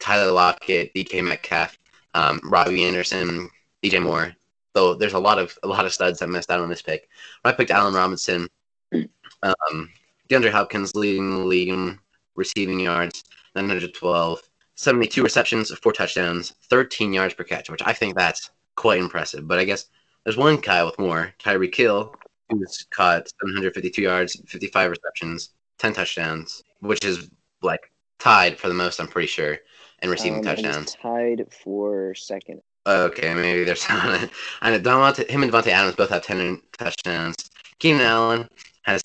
[0.00, 1.78] Tyler Lockett, DK Metcalf,
[2.14, 3.48] um, Robbie Anderson,
[3.82, 4.34] DJ Moore.
[4.74, 7.08] So there's a lot of a lot of studs that missed out on this pick.
[7.42, 8.48] But I picked Allen Robinson.
[8.92, 9.90] Um,
[10.28, 11.98] DeAndre Hopkins leading the league in
[12.34, 14.40] receiving yards, 912,
[14.74, 19.48] 72 receptions, four touchdowns, 13 yards per catch, which I think that's quite impressive.
[19.48, 19.86] But I guess
[20.24, 22.14] there's one guy with more, Tyreek Hill,
[22.50, 27.28] who's caught 752 yards, 55 receptions, 10 touchdowns, which is
[27.62, 29.58] like tied for the most, I'm pretty sure,
[30.02, 30.96] in receiving um, touchdowns.
[31.02, 32.60] Tied for second.
[32.86, 34.28] Okay, maybe there's I
[34.70, 37.50] know Davante, him and Davante Adams both have 10 touchdowns.
[37.78, 38.48] Keenan Allen
[38.82, 39.02] has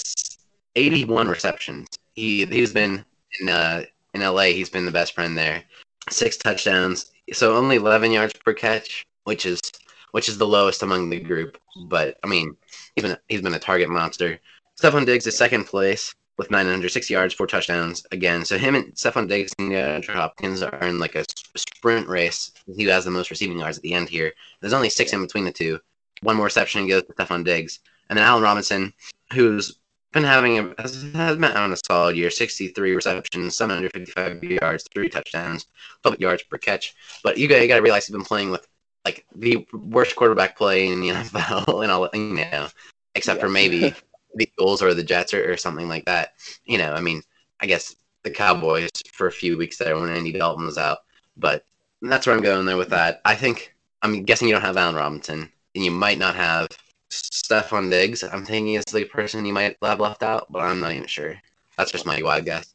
[0.75, 1.87] 81 receptions.
[2.13, 3.03] He he's been
[3.39, 4.43] in uh, in LA.
[4.43, 5.63] He's been the best friend there.
[6.09, 7.11] Six touchdowns.
[7.33, 9.59] So only 11 yards per catch, which is
[10.11, 11.57] which is the lowest among the group.
[11.87, 12.55] But I mean,
[12.95, 14.39] he's been he's been a target monster.
[14.79, 18.43] Stefon Diggs is second place with 960 yards, four touchdowns again.
[18.45, 22.51] So him and Stefon Diggs and DeAndre Hopkins are in like a sprint race.
[22.75, 24.33] He has the most receiving yards at the end here.
[24.59, 25.79] There's only six in between the two.
[26.23, 27.79] One more reception goes to Stefon Diggs,
[28.09, 28.93] and then Allen Robinson,
[29.33, 29.77] who's
[30.13, 35.09] been having a has, has been on a solid year, 63 receptions, 755 yards, three
[35.09, 35.67] touchdowns,
[36.03, 36.95] 12 yards per catch.
[37.23, 38.67] But you got, you got to realize he's been playing with
[39.05, 42.67] like the worst quarterback play in the NFL, and all you know,
[43.15, 43.43] except yeah.
[43.43, 43.93] for maybe
[44.35, 46.33] the Eagles or the Jets or, or something like that.
[46.65, 47.21] You know, I mean,
[47.59, 50.99] I guess the Cowboys for a few weeks there when Andy Dalton was out,
[51.37, 51.65] but
[52.01, 53.21] that's where I'm going there with that.
[53.25, 56.67] I think I'm guessing you don't have Allen Robinson, and you might not have
[57.09, 58.23] Stefon Diggs.
[58.23, 61.35] I'm thinking is the person you might have left out, but I'm not even sure.
[61.77, 62.73] That's just my wild guess.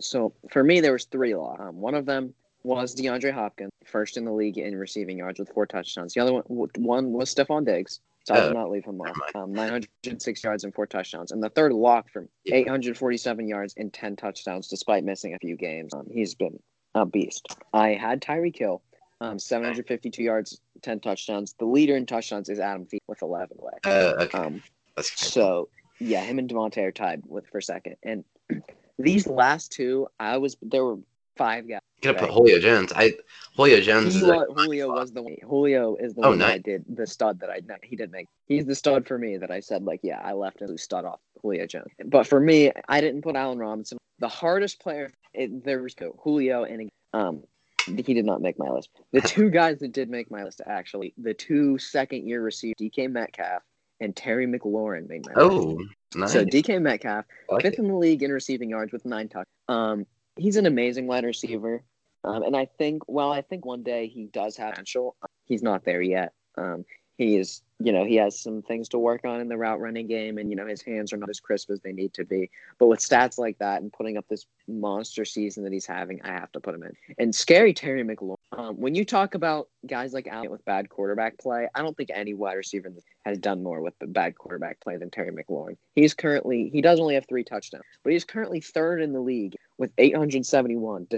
[0.00, 1.34] So for me, there was three.
[1.34, 5.50] Um, one of them was DeAndre Hopkins, first in the league in receiving yards with
[5.50, 6.14] four touchdowns.
[6.14, 8.00] The other one, one was Stefon Diggs.
[8.24, 9.16] So I will oh, not leave him off.
[9.34, 11.30] Um, 906 yards and four touchdowns.
[11.30, 12.56] And the third lock from yeah.
[12.56, 15.92] 847 yards and 10 touchdowns, despite missing a few games.
[15.92, 16.58] Um, he's been
[16.94, 17.46] a beast.
[17.74, 18.80] I had Tyreek Hill,
[19.20, 21.54] um, 752 yards, 10 touchdowns.
[21.58, 23.72] The leader in touchdowns is Adam Thielen with 11 away.
[23.84, 24.38] Uh, okay.
[24.38, 24.62] Um,
[25.02, 27.96] so, yeah, him and Davante are tied with for second.
[28.02, 28.24] And
[28.98, 30.98] these last two, I was there were
[31.36, 31.80] five guys.
[32.04, 32.92] Gonna put Julio Jones.
[32.94, 33.14] I
[33.56, 34.18] Julio Jones.
[34.18, 35.36] Julio, Julio was the one.
[35.42, 36.52] Julio is the oh, one nice.
[36.52, 38.28] I did the stud that I he didn't make.
[38.46, 41.20] He's the stud for me that I said like yeah I left him stud off
[41.40, 41.90] Julio Jones.
[42.04, 43.98] But for me, I didn't put Allen Robinson.
[44.18, 47.42] The hardest player it, there was Julio and um
[47.86, 48.90] he did not make my list.
[49.12, 53.10] The two guys that did make my list actually the two second year receivers DK
[53.10, 53.62] Metcalf
[54.00, 55.90] and Terry McLaurin made my oh, list.
[56.16, 56.32] Oh, nice.
[56.32, 57.78] So DK Metcalf, like fifth it.
[57.78, 59.46] in the league in receiving yards with nine touchdowns.
[59.68, 61.82] Um, he's an amazing wide receiver.
[62.24, 65.16] Um, and I think, well, I think one day he does have potential.
[65.44, 66.32] He's not there yet.
[66.56, 66.84] Um,
[67.18, 70.06] he is, you know, he has some things to work on in the route running
[70.06, 72.50] game, and you know his hands are not as crisp as they need to be.
[72.78, 76.28] But with stats like that and putting up this monster season that he's having, I
[76.28, 76.92] have to put him in.
[77.18, 78.36] And scary Terry McLaurin.
[78.52, 82.10] Um, when you talk about guys like Allen with bad quarterback play, I don't think
[82.14, 82.92] any wide receiver
[83.24, 85.76] has done more with bad quarterback play than Terry McLaurin.
[85.96, 89.56] He's currently he does only have three touchdowns, but he's currently third in the league
[89.78, 91.08] with 871,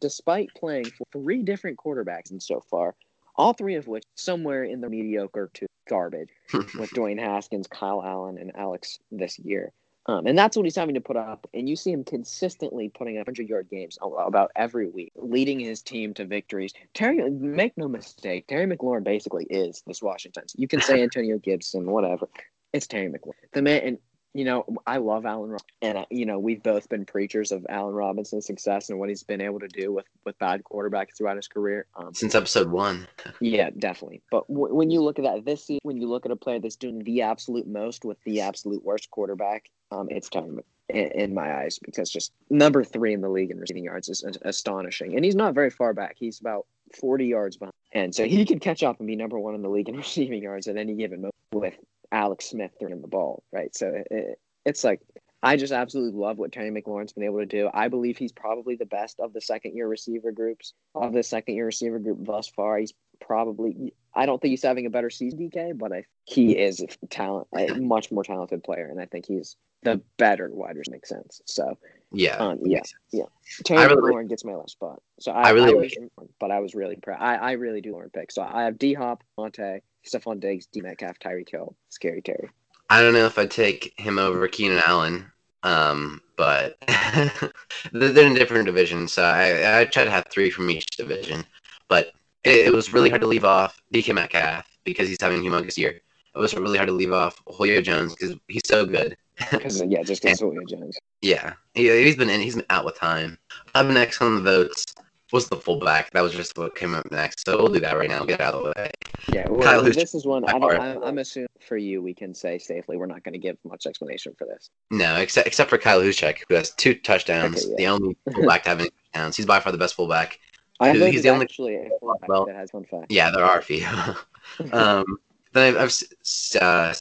[0.00, 2.96] despite playing for three different quarterbacks and so far
[3.36, 8.38] all three of which somewhere in the mediocre to garbage with Dwayne Haskins, Kyle Allen,
[8.38, 9.72] and Alex this year.
[10.06, 11.48] Um, and that's what he's having to put up.
[11.54, 15.80] And you see him consistently putting up 100 yard games about every week, leading his
[15.80, 16.72] team to victories.
[16.92, 20.44] Terry, make no mistake, Terry McLaurin basically is this Washington.
[20.56, 22.28] You can say Antonio Gibson, whatever.
[22.72, 23.52] It's Terry McLaurin.
[23.52, 23.98] The man, and
[24.34, 25.66] you know, I love Allen, Robinson.
[25.82, 29.40] and you know, we've both been preachers of Allen Robinson's success and what he's been
[29.40, 31.86] able to do with with bad quarterbacks throughout his career.
[31.96, 33.06] Um, Since episode one.
[33.40, 34.22] yeah, definitely.
[34.30, 36.60] But w- when you look at that this season, when you look at a player
[36.60, 41.34] that's doing the absolute most with the absolute worst quarterback, um, it's time in, in
[41.34, 45.24] my eyes because just number three in the league in receiving yards is astonishing, and
[45.24, 46.16] he's not very far back.
[46.18, 46.66] He's about
[47.00, 47.72] 40 yards behind.
[47.92, 50.42] And so he could catch up and be number one in the league in receiving
[50.42, 51.74] yards at any given moment with
[52.12, 53.74] Alex Smith throwing the ball, right?
[53.74, 55.00] So it, it's like
[55.42, 57.68] I just absolutely love what Terry McLaurin's been able to do.
[57.74, 61.56] I believe he's probably the best of the second year receiver groups of the second
[61.56, 62.78] year receiver group thus far.
[62.78, 66.80] He's probably I don't think he's having a better season, DK, but I he is
[66.80, 70.94] a talent, a much more talented player, and I think he's the better wide receiver.
[70.94, 71.40] Makes sense.
[71.46, 71.76] So
[72.12, 73.24] yeah, um, yeah, yeah.
[73.64, 75.02] Terry really, McLaurin gets my last spot.
[75.18, 77.18] So I, I really, I was, but I was really proud.
[77.20, 78.30] I, I really do Lauren pick.
[78.30, 82.48] So I have D Hop, Monte, Stefon Diggs, D Metcalf, Tyreek Hill, Scary Terry.
[82.90, 86.76] I don't know if I'd take him over Keenan Allen, um, but
[87.92, 89.12] they're in different divisions.
[89.12, 91.44] So I, I try to have three from each division.
[91.88, 92.12] But
[92.44, 95.76] it, it, was really hard to leave off DK Metcalf because he's having a humongous
[95.76, 96.00] year.
[96.34, 99.16] It was really hard to leave off Julio Jones because he's so good.
[99.50, 100.98] Because yeah, just because Julio Jones.
[101.20, 103.38] Yeah, he, has been in, he's been out with time.
[103.74, 104.86] Up next on the votes
[105.32, 106.10] was the fullback.
[106.10, 107.44] That was just what came up next.
[107.46, 108.24] So we'll do that right now.
[108.24, 108.90] Get out of the way.
[109.28, 110.44] Yeah, well, this is one.
[110.48, 113.86] I I'm assuming for you, we can say safely we're not going to give much
[113.86, 114.70] explanation for this.
[114.90, 117.64] No, except except for Kyle Juszczyk, who has two touchdowns.
[117.64, 117.76] Okay, yeah.
[117.78, 119.36] The only fullback to have any touchdowns.
[119.36, 120.38] He's by far the best fullback.
[120.80, 123.10] I know he's the only actually a fullback well, that has fun fact.
[123.10, 123.86] Yeah, there are a few.
[124.72, 125.04] um,
[125.52, 126.94] then I've, I've uh,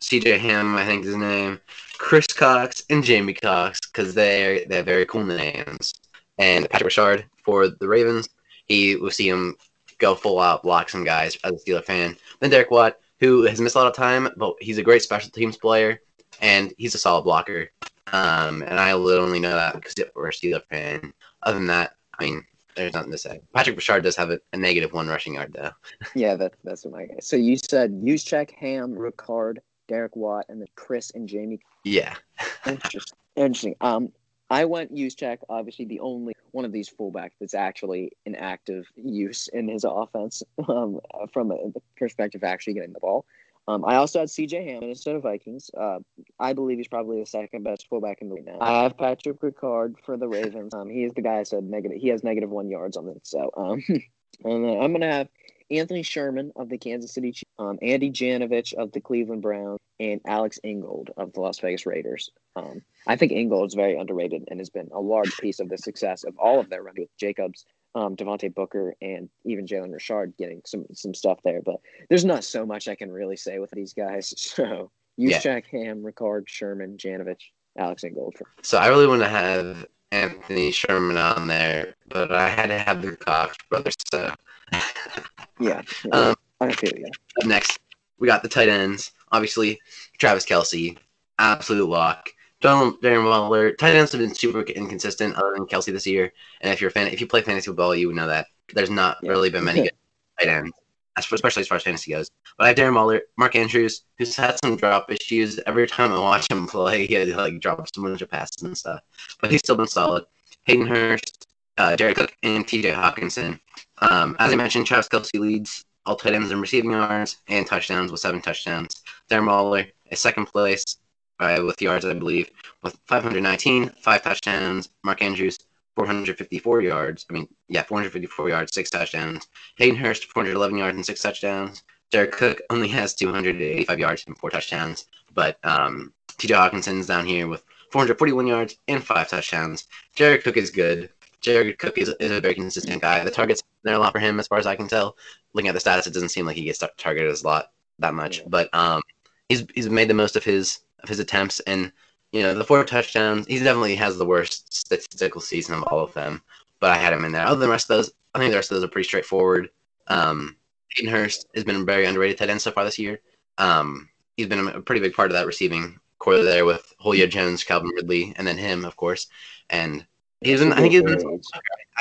[0.00, 0.38] C.J.
[0.38, 1.60] Ham, I think is his name,
[1.96, 5.94] Chris Cox, and Jamie Cox because they they have very cool names.
[6.38, 8.28] And Patrick Ricard for the Ravens,
[8.66, 9.56] he will see him
[9.98, 12.16] go full out block some guys as a Steeler fan.
[12.40, 15.30] Then Derek Watt, who has missed a lot of time, but he's a great special
[15.30, 16.00] teams player
[16.40, 17.70] and he's a solid blocker.
[18.12, 21.12] Um, and I literally know that because we're a Steeler fan.
[21.42, 22.44] Other than that, I mean,
[22.76, 23.40] there's nothing to say.
[23.54, 25.70] Patrick Ricard does have a, a negative one rushing yard though.
[26.14, 27.16] yeah, that, that's what my guy.
[27.20, 31.60] So you said Juszczyk, Ham, Ricard, Derek Watt, and then Chris and Jamie.
[31.84, 32.14] Yeah.
[32.66, 33.18] Interesting.
[33.36, 33.76] Interesting.
[33.80, 34.12] Um,
[34.54, 39.48] I went Juszczyk, obviously the only one of these fullbacks that's actually in active use
[39.48, 41.00] in his offense um,
[41.32, 41.56] from a
[41.96, 43.26] perspective of actually getting the ball.
[43.66, 45.70] Um, I also had CJ Ham, Minnesota Vikings.
[45.76, 45.98] Uh,
[46.38, 48.58] I believe he's probably the second best fullback in the league now.
[48.60, 50.72] I have Patrick Ricard for the Ravens.
[50.74, 51.98] Um, he is the guy I said negative.
[52.00, 53.26] He has negative one yards on it.
[53.26, 53.82] So, um,
[54.44, 55.28] and I'm gonna have
[55.70, 60.20] Anthony Sherman of the Kansas City Chiefs, um, Andy Janovich of the Cleveland Browns, and
[60.26, 62.30] Alex Ingold of the Las Vegas Raiders.
[62.56, 65.78] Um, I think Ingold is very underrated and has been a large piece of the
[65.78, 70.34] success of all of their running with Jacobs, um, Devontae Booker, and even Jalen Richard
[70.36, 71.62] getting some some stuff there.
[71.62, 71.76] But
[72.08, 74.34] there's not so much I can really say with these guys.
[74.54, 75.84] So Juszczyk, yeah.
[75.84, 78.34] Ham, Ricard, Sherman, Janovich, Alex Ingold.
[78.36, 82.78] For- so I really want to have Anthony Sherman on there, but I had to
[82.78, 83.94] have the Cox brothers.
[84.10, 84.32] So
[85.60, 87.06] yeah, um, I feel you.
[87.40, 87.78] Up next,
[88.18, 89.12] we got the tight ends.
[89.32, 89.80] Obviously,
[90.18, 90.96] Travis Kelce,
[91.38, 92.30] absolute lock.
[92.60, 93.72] Donald Darren Waller.
[93.72, 96.32] Tight ends have been super inconsistent, other than Kelce this year.
[96.62, 98.90] And if you're a fan, if you play fantasy football, you would know that there's
[98.90, 99.30] not yeah.
[99.30, 99.92] really been many good
[100.40, 100.72] tight ends,
[101.16, 102.30] especially as far as fantasy goes.
[102.56, 105.60] But I have Darren Waller, Mark Andrews, who's had some drop issues.
[105.66, 109.00] Every time I watch him play, he like drops a bunch of passes and stuff,
[109.40, 110.24] but he's still been solid.
[110.64, 112.92] Hayden Hurst, uh, Jared Cook, and T.J.
[112.92, 113.60] Hockenson.
[113.98, 118.10] Um, as I mentioned, Travis Kelce leads all tight ends in receiving yards and touchdowns
[118.10, 119.02] with seven touchdowns.
[119.30, 120.96] Darren Waller is second place
[121.40, 122.50] uh, with yards, I believe,
[122.82, 124.90] with 519, five touchdowns.
[125.02, 125.58] Mark Andrews,
[125.96, 127.26] 454 yards.
[127.30, 129.46] I mean, yeah, 454 yards, six touchdowns.
[129.76, 131.82] Hayden Hurst, 411 yards and six touchdowns.
[132.10, 135.06] Derek Cook only has 285 yards and four touchdowns.
[135.32, 139.86] But um, TJ Hockenson's down here with 441 yards and five touchdowns.
[140.14, 141.10] Jared Cook is good.
[141.44, 143.22] Jared Cook is, is a very consistent guy.
[143.22, 145.16] The targets there a lot for him, as far as I can tell.
[145.52, 148.14] Looking at the stats, it doesn't seem like he gets targeted as a lot that
[148.14, 148.38] much.
[148.38, 148.44] Yeah.
[148.48, 149.02] But um,
[149.48, 151.92] he's he's made the most of his of his attempts, and
[152.32, 153.46] you know the four touchdowns.
[153.46, 156.42] He definitely has the worst statistical season of all of them.
[156.80, 157.46] But I had him in there.
[157.46, 159.68] Other than the rest of those, I think the rest of those are pretty straightforward.
[160.06, 160.56] Um,
[160.96, 163.20] Hayden Hurst has been a very underrated tight end so far this year.
[163.58, 167.64] Um, he's been a pretty big part of that receiving corps there with Julio Jones,
[167.64, 169.28] Calvin Ridley, and then him, of course.
[169.70, 170.06] And
[170.44, 171.40] He's I think he's been,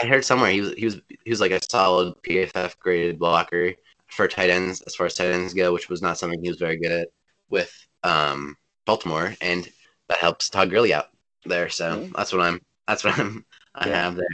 [0.02, 3.74] I heard somewhere he was he was he was like a solid PFF graded blocker
[4.08, 6.58] for tight ends as far as tight ends go, which was not something he was
[6.58, 7.08] very good at
[7.50, 9.68] with um, Baltimore, and
[10.10, 11.10] that helps Todd Gurley out
[11.46, 11.70] there.
[11.70, 12.14] So mm-hmm.
[12.16, 14.04] that's what I'm that's what I'm I yeah.
[14.04, 14.26] have there.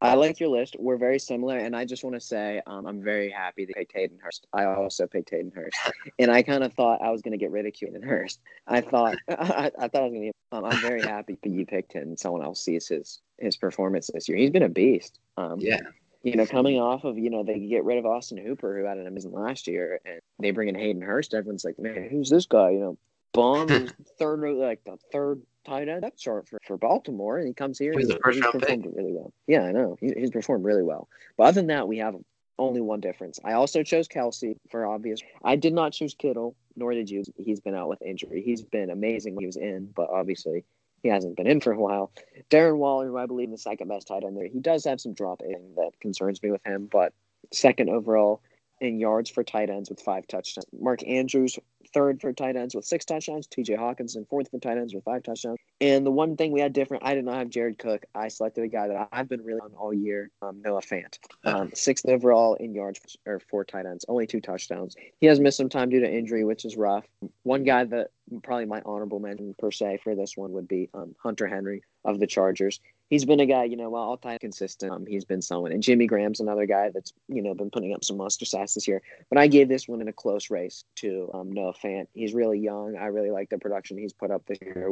[0.00, 0.76] I like your list.
[0.78, 3.90] We're very similar, and I just want to say um, I'm very happy to pick
[3.94, 4.46] Hayden Hurst.
[4.52, 5.76] I also picked Hayden Hurst,
[6.18, 8.40] and I kind of thought I was going to get ridiculed in Hurst.
[8.66, 10.56] I thought I, I, thought I was going to.
[10.56, 12.02] Um, I'm very happy that you picked him.
[12.02, 14.38] And someone else sees his his performance this year.
[14.38, 15.18] He's been a beast.
[15.36, 15.80] Um, yeah.
[16.22, 18.98] You know, coming off of you know they get rid of Austin Hooper who had
[18.98, 21.34] an amazing last year, and they bring in Hayden Hurst.
[21.34, 22.70] Everyone's like, man, who's this guy?
[22.70, 22.98] You know,
[23.32, 27.92] Bond third like the third tight end chart for, for Baltimore, and he comes here.
[27.96, 28.92] He's, he's performed pick.
[28.94, 29.32] really well.
[29.46, 29.96] Yeah, I know.
[30.00, 31.08] He, he's performed really well.
[31.36, 32.14] But other than that, we have
[32.58, 33.38] only one difference.
[33.44, 35.20] I also chose Kelce for obvious.
[35.44, 37.22] I did not choose Kittle, nor did you.
[37.36, 38.42] He's been out with injury.
[38.42, 40.64] He's been amazing when he was in, but obviously
[41.02, 42.10] he hasn't been in for a while.
[42.50, 45.00] Darren Waller, who I believe is the second best tight end there, he does have
[45.00, 47.12] some drop in that concerns me with him, but
[47.52, 48.42] second overall
[48.80, 50.66] in yards for tight ends with five touchdowns.
[50.78, 51.58] Mark Andrews,
[51.92, 53.46] third for tight ends with six touchdowns.
[53.46, 55.58] TJ Hockenson, fourth for tight ends with five touchdowns.
[55.80, 58.04] And the one thing we had different, I did not have Jared Cook.
[58.14, 61.18] I selected a guy that I've been really on all year, um, Noah Fant.
[61.44, 64.96] Um, sixth overall in yards or four tight ends, only two touchdowns.
[65.20, 67.06] He has missed some time due to injury, which is rough.
[67.42, 68.08] One guy that
[68.42, 72.20] probably my honorable mention per se for this one would be um, Hunter Henry of
[72.20, 74.92] the Chargers he's been a guy, you know, all time consistent.
[74.92, 78.04] Um, he's been someone, and Jimmy Graham's another guy that's you know been putting up
[78.04, 79.02] some monster stats this year.
[79.28, 82.06] But I gave this one in a close race to um, Noah Fant.
[82.14, 82.96] He's really young.
[82.96, 84.90] I really like the production he's put up this year,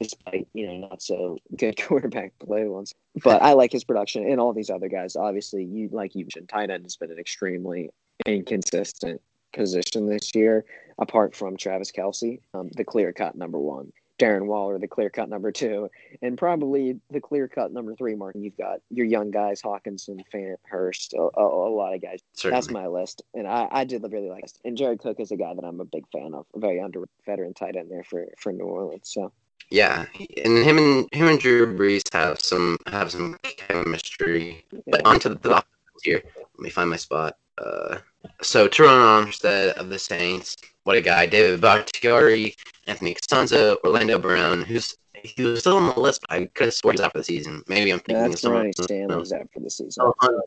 [0.00, 2.94] despite you know not so good quarterback play once.
[3.22, 5.16] But I like his production and all these other guys.
[5.16, 7.90] Obviously, you like you mentioned, tight end has been an extremely
[8.26, 9.20] inconsistent
[9.52, 10.64] position this year,
[10.98, 13.92] apart from Travis Kelce, um, the clear cut number one.
[14.18, 15.90] Darren Waller, the clear cut number two,
[16.22, 18.36] and probably the clear cut number three, Mark.
[18.38, 22.20] You've got your young guys, Hockenson, Fant, Hurst, a, a, a lot of guys.
[22.34, 22.56] Certainly.
[22.56, 24.58] That's my list, and I, I did really like it.
[24.64, 27.04] And Jared Cook is a guy that I'm a big fan of, a very under
[27.26, 29.10] veteran tight end there for, for New Orleans.
[29.12, 29.32] So
[29.70, 30.06] yeah,
[30.44, 34.64] and him and him and Drew Brees have some have some chemistry.
[34.70, 34.80] Yeah.
[34.86, 35.64] But onto the, the
[36.02, 36.22] here.
[36.36, 37.36] Let me find my spot.
[37.58, 37.98] Uh,
[38.42, 41.26] so Terron Armstead of the Saints, what a guy!
[41.26, 42.54] David Bakhtiari,
[42.86, 46.74] Anthony Castonzo, Orlando Brown, who's he was still on the list, but I could have
[46.74, 47.62] sworn he was out for the season.
[47.66, 48.60] Maybe I'm thinking That's of someone.
[48.60, 50.12] Ronnie Stanley's out for the season.
[50.22, 50.42] Oh,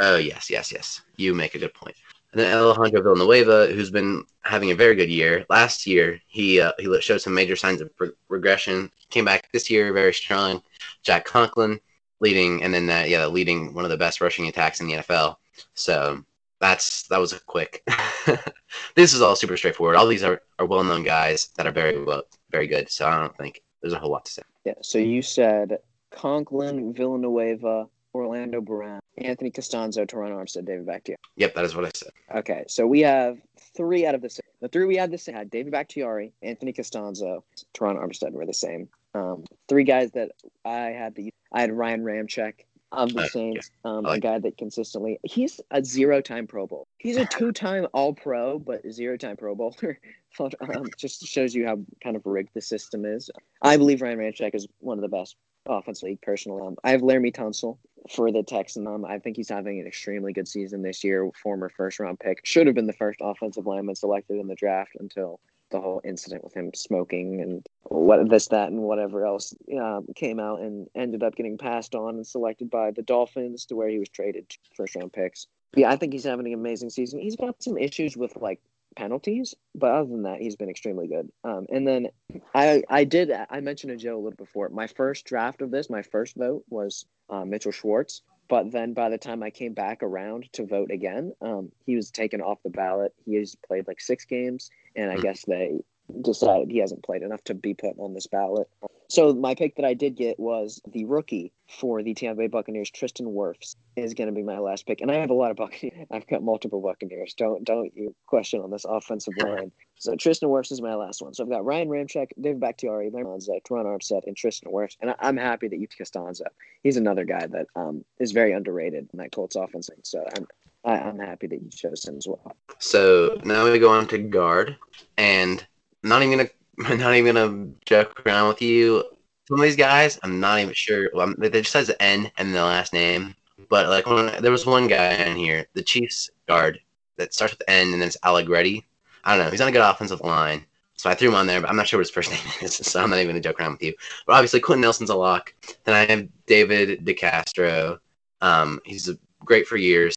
[0.00, 1.02] oh, yes, yes, yes.
[1.16, 1.94] You make a good point.
[2.32, 5.44] And then Alejandro Villanueva, who's been having a very good year.
[5.50, 8.90] Last year, he uh, he showed some major signs of pro- regression.
[9.10, 10.62] Came back this year very strong.
[11.02, 11.78] Jack Conklin
[12.20, 15.36] leading, and then uh, yeah, leading one of the best rushing attacks in the NFL.
[15.74, 16.24] So
[16.62, 17.82] that's that was a quick.
[18.94, 19.96] this is all super straightforward.
[19.96, 22.88] All these are, are well known guys that are very well very good.
[22.88, 24.42] So I don't think there's a whole lot to say.
[24.64, 24.74] Yeah.
[24.80, 25.78] So you said
[26.12, 31.18] Conklin, Villanueva, Orlando Brown, Anthony Castonzo, Terron Armstead, David Bakhtiari.
[31.36, 32.12] Yep, that is what I said.
[32.32, 33.38] Okay, so we have
[33.76, 34.40] three out of the.
[34.60, 37.42] The three we had the same had David Bakhtiari, Anthony Castonzo,
[37.74, 38.88] Terron Armstead were the same.
[39.12, 40.30] Um, three guys that
[40.64, 42.52] I had the I had Ryan Ramczyk
[42.92, 46.86] of the Uh, Saints, um, a guy that consistently he's a zero-time Pro Bowl.
[46.98, 49.98] He's a two-time All-Pro, but zero-time Pro Bowler.
[50.38, 53.30] um, just shows you how kind of rigged the system is.
[53.60, 55.36] I believe Ryan Ramczyk is one of the best
[55.66, 56.66] offensive league personally.
[56.66, 57.78] Um, I have Laremy Tunsil
[58.14, 58.86] for the Texans.
[58.86, 61.30] Um, I think he's having an extremely good season this year.
[61.42, 64.92] Former first round pick should have been the first offensive lineman selected in the draft
[64.98, 65.40] until
[65.70, 70.38] the whole incident with him smoking and what this, that, and whatever else um, came
[70.38, 73.98] out and ended up getting passed on and selected by the Dolphins to where he
[73.98, 75.46] was traded first round picks.
[75.74, 77.20] Yeah, I think he's having an amazing season.
[77.20, 78.60] He's got some issues with like
[78.96, 81.30] penalties, but other than that, he's been extremely good.
[81.44, 82.08] Um, and then
[82.54, 84.68] I I did I mentioned to Joe a little before.
[84.68, 88.22] My first draft of this, my first vote was uh, Mitchell Schwartz.
[88.48, 92.10] But then by the time I came back around to vote again, um, he was
[92.10, 93.14] taken off the ballot.
[93.24, 95.80] He has played like six games, and I guess they
[96.20, 98.68] decided he hasn't played enough to be put on this ballot.
[99.12, 102.90] So my pick that I did get was the rookie for the Tampa Bay Buccaneers,
[102.90, 105.02] Tristan Wirfs, is going to be my last pick.
[105.02, 106.06] And I have a lot of Buccaneers.
[106.10, 107.34] I've got multiple Buccaneers.
[107.34, 109.70] Don't don't you question on this offensive line.
[109.96, 111.34] So Tristan Wirfs is my last one.
[111.34, 114.96] So I've got Ryan Ramczyk, David Bakhtiari, Larry Monza, Terron Armstead, and Tristan Wirfs.
[115.02, 116.46] And I, I'm happy that you took Costanza.
[116.82, 119.90] He's another guy that um, is very underrated in that Colts offense.
[120.04, 120.46] So I'm
[120.86, 122.56] I, I'm happy that you chose him as well.
[122.78, 124.78] So now we go on to guard,
[125.18, 125.62] and
[126.02, 126.48] not even gonna
[126.78, 129.04] not even gonna joke around with you.
[129.48, 131.10] Some of these guys, I'm not even sure.
[131.12, 133.34] Well, they just has the N and the last name,
[133.68, 136.80] but like when, there was one guy in here, the Chiefs guard
[137.16, 138.86] that starts with N and then it's Allegretti.
[139.24, 139.50] I don't know.
[139.50, 140.64] He's on a good offensive line,
[140.96, 142.76] so I threw him on there, but I'm not sure what his first name is,
[142.76, 143.94] so I'm not even gonna joke around with you.
[144.26, 145.52] But obviously, Quenton Nelson's a lock.
[145.84, 147.98] Then I have David DeCastro.
[148.40, 149.10] Um, he's
[149.44, 150.16] great for years.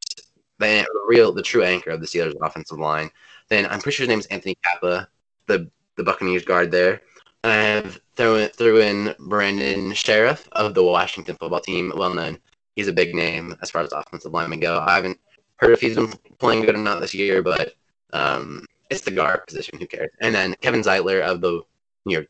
[0.60, 3.12] The real, the true anchor of the Steelers' offensive line.
[3.50, 5.08] Then I'm pretty sure his name is Anthony Cappa,
[5.48, 7.02] the the Buccaneers guard there.
[7.44, 12.40] And I have thrown, threw in Brandon Scherff of the Washington football team, well known.
[12.76, 14.80] He's a big name as far as offensive linemen go.
[14.80, 15.20] I haven't
[15.58, 17.76] heard if he's been playing good or not this year, but
[18.14, 19.80] um, it's the guard position.
[19.80, 20.12] Who cares?
[20.22, 21.62] And then Kevin Zeitler of the
[22.06, 22.28] New York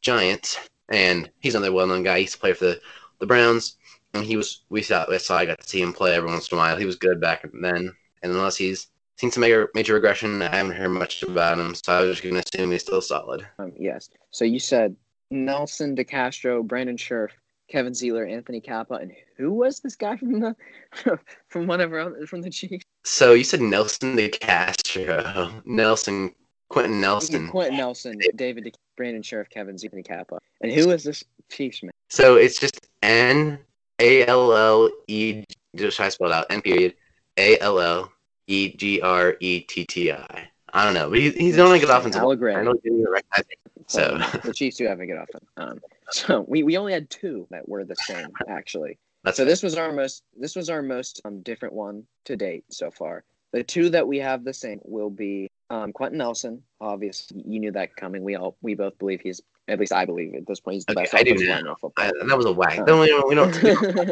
[0.00, 0.58] Giants,
[0.88, 2.16] and he's another well-known guy.
[2.16, 2.80] He used to play for the,
[3.18, 3.76] the Browns,
[4.14, 6.50] and he was we saw we saw I got to see him play every once
[6.50, 6.76] in a while.
[6.76, 7.92] He was good back then,
[8.22, 8.88] and unless he's
[9.18, 11.74] seen some major major regression, I haven't heard much about him.
[11.74, 13.46] So I was just gonna assume he's still solid.
[13.58, 14.08] Um, yes.
[14.30, 14.96] So you said
[15.30, 17.30] Nelson DeCastro, Brandon Scherff,
[17.68, 20.56] Kevin Zeeler, Anthony Cappa, and who was this guy from the
[21.48, 22.84] from whatever from the Chiefs?
[23.04, 26.34] So you said Nelson De Castro, Nelson
[26.68, 27.48] Quenton Nelson.
[27.48, 31.82] Quenton Nelson, David, De- Brandon Scherff, Kevin Zeeler, Anthony Cappa, and who is this Chiefs
[31.82, 31.92] man?
[32.08, 33.58] So it's just N
[33.98, 35.44] A L L E.
[35.76, 36.46] Just try to spell out.
[36.50, 36.94] N period
[37.38, 38.12] A L L
[38.52, 40.48] E G R E T T I.
[40.74, 42.22] I don't know, but he, he's only good offensive.
[42.22, 42.60] Allegretti.
[42.60, 43.84] I don't even recognize him.
[43.86, 45.44] So the Chiefs do have a good offense.
[45.56, 45.80] Um,
[46.10, 48.98] so we, we only had two that were the same actually.
[49.24, 52.64] that's So this was our most this was our most um, different one to date
[52.70, 53.24] so far.
[53.52, 56.62] The two that we have the same will be um, Quenton Nelson.
[56.80, 58.22] Obviously, you knew that coming.
[58.22, 60.92] We all we both believe he's at least I believe at this point he's the
[60.92, 62.04] Okay, best I do offensive lineman in football.
[62.04, 62.78] I, that was a whack.
[62.80, 63.52] Um, Don't, we don't we don't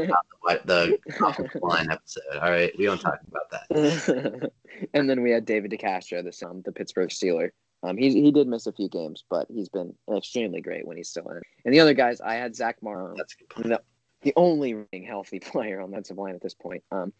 [0.09, 2.22] talk about the offensive line episode.
[2.40, 4.51] All right, we don't talk about that.
[4.94, 7.51] and then we had David DeCastro, the um, the Pittsburgh Steeler.
[7.82, 11.09] Um, he he did miss a few games, but he's been extremely great when he's
[11.09, 11.40] still in.
[11.64, 13.68] And the other guys, I had Zach Morrow, That's a good point.
[13.68, 13.80] the,
[14.22, 16.82] the only healthy player on that line at this point.
[16.92, 17.12] Um,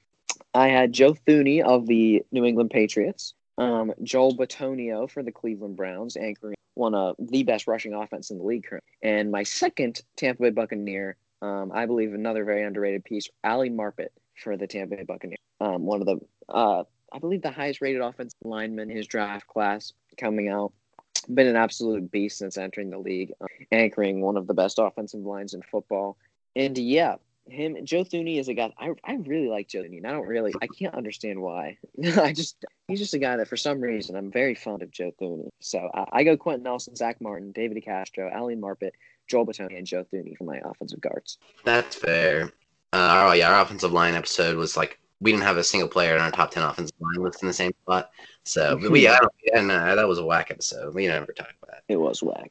[0.55, 5.77] I had Joe Thuney of the New England Patriots, um, Joel Bitonio for the Cleveland
[5.77, 8.91] Browns, anchoring one of the best rushing offense in the league currently.
[9.03, 14.09] And my second Tampa Bay Buccaneer, um, I believe another very underrated piece, Ali Marpet
[14.43, 15.39] for the Tampa Bay Buccaneers.
[15.61, 16.19] Um, one of the,
[16.49, 20.73] uh, I believe the highest rated offensive lineman in his draft class coming out.
[21.33, 23.33] Been an absolute beast since entering the league,
[23.71, 26.17] anchoring one of the best offensive lines in football.
[26.57, 27.17] And yeah,
[27.51, 29.99] him Joe Thuney is a guy I, I really like Joe Thuney.
[29.99, 31.79] And I don't really I can't understand why.
[32.17, 35.13] I just he's just a guy that for some reason I'm very fond of Joe
[35.21, 35.49] Thuney.
[35.61, 38.93] So I, I go Quenton Nelson, Zack Martin, David DeCastro, Alan Marpet,
[39.27, 41.39] Joel Batoni, and Joe Thuney for my offensive guards.
[41.65, 42.53] That's fair.
[42.93, 46.15] Uh, oh yeah, our offensive line episode was like we didn't have a single player
[46.17, 48.11] in our top ten offensive line list in the same spot.
[48.45, 50.95] So we, I don't, yeah, no, that was a whack episode.
[50.95, 51.83] We never talked about that.
[51.89, 52.51] It was whack.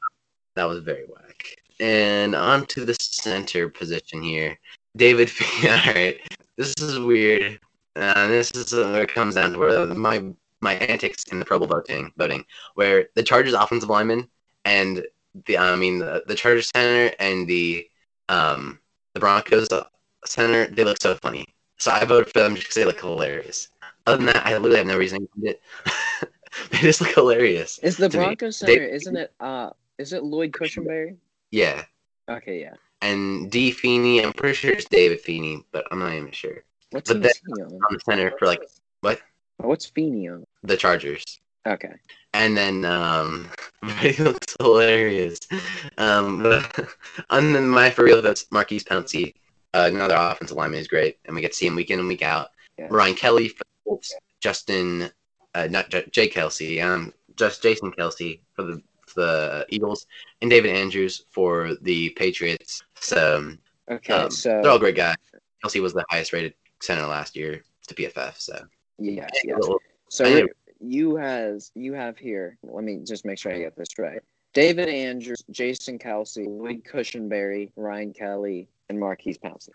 [0.56, 1.58] That was very whack.
[1.80, 4.60] And on to the center position here,
[4.96, 5.32] David.
[5.64, 6.20] All right,
[6.58, 7.60] this is weird.
[7.96, 10.24] Uh, this is uh, where it comes down to where my
[10.62, 14.30] my antics in the Pro Bowl voting voting, where the Chargers offensive lineman
[14.66, 15.06] and
[15.46, 17.88] the I mean the, the Chargers center and the
[18.30, 18.80] um
[19.14, 19.68] the Broncos
[20.26, 21.46] center they look so funny.
[21.78, 23.70] So I voted for them just because they look hilarious.
[24.06, 25.62] Other than that, I literally have no reason to it.
[26.72, 27.80] they just look hilarious.
[27.80, 28.16] Is the me.
[28.16, 28.74] Broncos center?
[28.88, 29.34] They- isn't it?
[29.40, 31.16] Uh, is it Lloyd Cushenberry?
[31.52, 31.84] Yeah.
[32.30, 32.74] Okay, yeah.
[33.02, 36.64] And D Feeney, I'm pretty sure it's David Feeney, but I'm not even sure.
[36.92, 37.32] What's But then-
[37.64, 37.80] on?
[37.92, 38.62] The center for like
[39.02, 39.22] what?
[39.58, 40.46] What's Feeney on?
[40.64, 41.24] The Chargers.
[41.68, 41.94] Okay.
[42.34, 43.50] And then um
[44.00, 45.40] he looks hilarious.
[45.98, 46.90] Um but,
[47.30, 49.34] and then my for real that's Maurkice Pouncey.
[49.74, 52.08] Uh, another offensive lineman is great, and we get to see him week in and
[52.08, 52.48] week out.
[52.80, 52.88] Yeah.
[52.90, 55.12] Ryan Kelly for the Colts, Justin,
[55.54, 58.82] uh, not J- Jay Kelce, um, just Jason Kelce for the
[59.14, 60.06] the Eagles,
[60.42, 62.84] and David Andrews for the Patriots.
[62.96, 63.54] So
[63.90, 65.16] Okay, um, so they're all great guys.
[65.64, 68.40] Kelce was the highest rated center last year to PFF.
[68.40, 68.60] So
[69.00, 69.58] yeah, yes.
[69.60, 70.48] little- So
[70.82, 72.58] you has you have here.
[72.64, 74.22] Let me just make sure I get this right.
[74.54, 79.70] David Andrews, Jason Kelce, Lloyd Cushenberry, Ryan Kelly, and Maurkice Pouncey.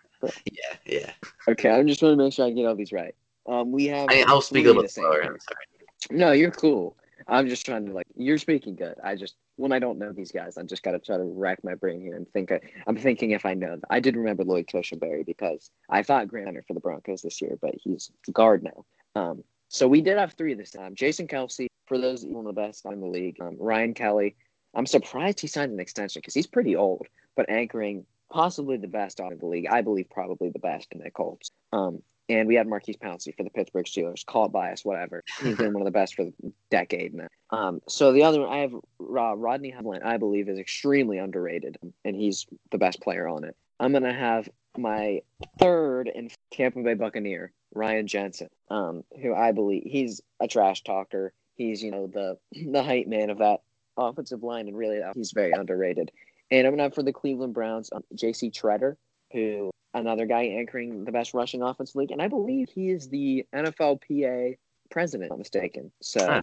[0.51, 1.11] yeah, yeah.
[1.47, 3.15] Okay, I'm just want to make sure I get all these right.
[3.47, 4.07] Um, we have.
[4.09, 5.21] I, I'll speak a little slower.
[5.23, 6.17] I'm sorry.
[6.19, 6.97] No, you're cool.
[7.27, 8.95] I'm just trying to like you're speaking good.
[9.03, 11.63] I just when I don't know these guys, I just got to try to rack
[11.63, 12.51] my brain here and think.
[12.51, 13.71] I, I'm thinking if I know.
[13.71, 13.81] Them.
[13.89, 17.73] I did remember Lloyd Cushenberry because I thought Grant for the Broncos this year, but
[17.81, 18.85] he's guard now.
[19.19, 20.93] Um, so we did have three this time.
[20.93, 23.37] Jason Kelce, for those one of the best in the league.
[23.41, 24.35] Um, Ryan Kelly.
[24.75, 29.21] I'm surprised he signed an extension because he's pretty old, but anchoring possibly the best
[29.21, 29.67] of the league.
[29.71, 31.49] I believe probably the best in the Colts.
[31.71, 34.25] Um, and we had Maurkice Pouncey for the Pittsburgh Steelers.
[34.25, 35.23] Call it bias, whatever.
[35.41, 36.33] He's been one of the best for the
[36.69, 37.27] decade now.
[37.51, 40.01] Um, so the other one, I have uh, Rodney Hamlin.
[40.03, 43.55] I believe is extremely underrated, and he's the best player on it.
[43.79, 45.21] I'm gonna have my
[45.59, 51.33] third and Tampa Bay Buccaneer, Ryan Jensen, um, who I believe he's a trash talker.
[51.55, 52.37] He's you know the
[52.71, 53.61] the hype man of that
[53.97, 56.11] offensive line, and really he's very underrated.
[56.51, 58.51] And I'm gonna have for the Cleveland Browns, um, J.C.
[58.51, 58.95] Tretter,
[59.31, 63.45] who another guy anchoring the best rushing offense league, and I believe he is the
[63.53, 64.57] NFLPA
[64.91, 65.27] president.
[65.27, 65.91] If I'm not mistaken.
[66.01, 66.41] So, Huh.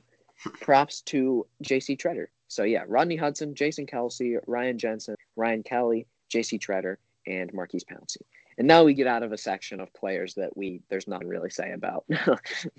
[0.61, 1.97] props to J.C.
[1.97, 2.27] Tretter.
[2.49, 6.59] So yeah, Rodney Hudson, Jason Kelce, Ryan Jensen, Ryan Kelly, J.C.
[6.59, 6.97] Tretter,
[7.27, 8.19] and Maurkice Pouncey.
[8.59, 11.49] And now we get out of a section of players that we there's nothing really
[11.51, 12.05] say about.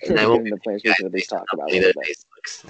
[0.08, 1.72] And I won't the players we should at least talk about.
[1.72, 2.08] a Either little bit.
[2.08, 2.66] face looks.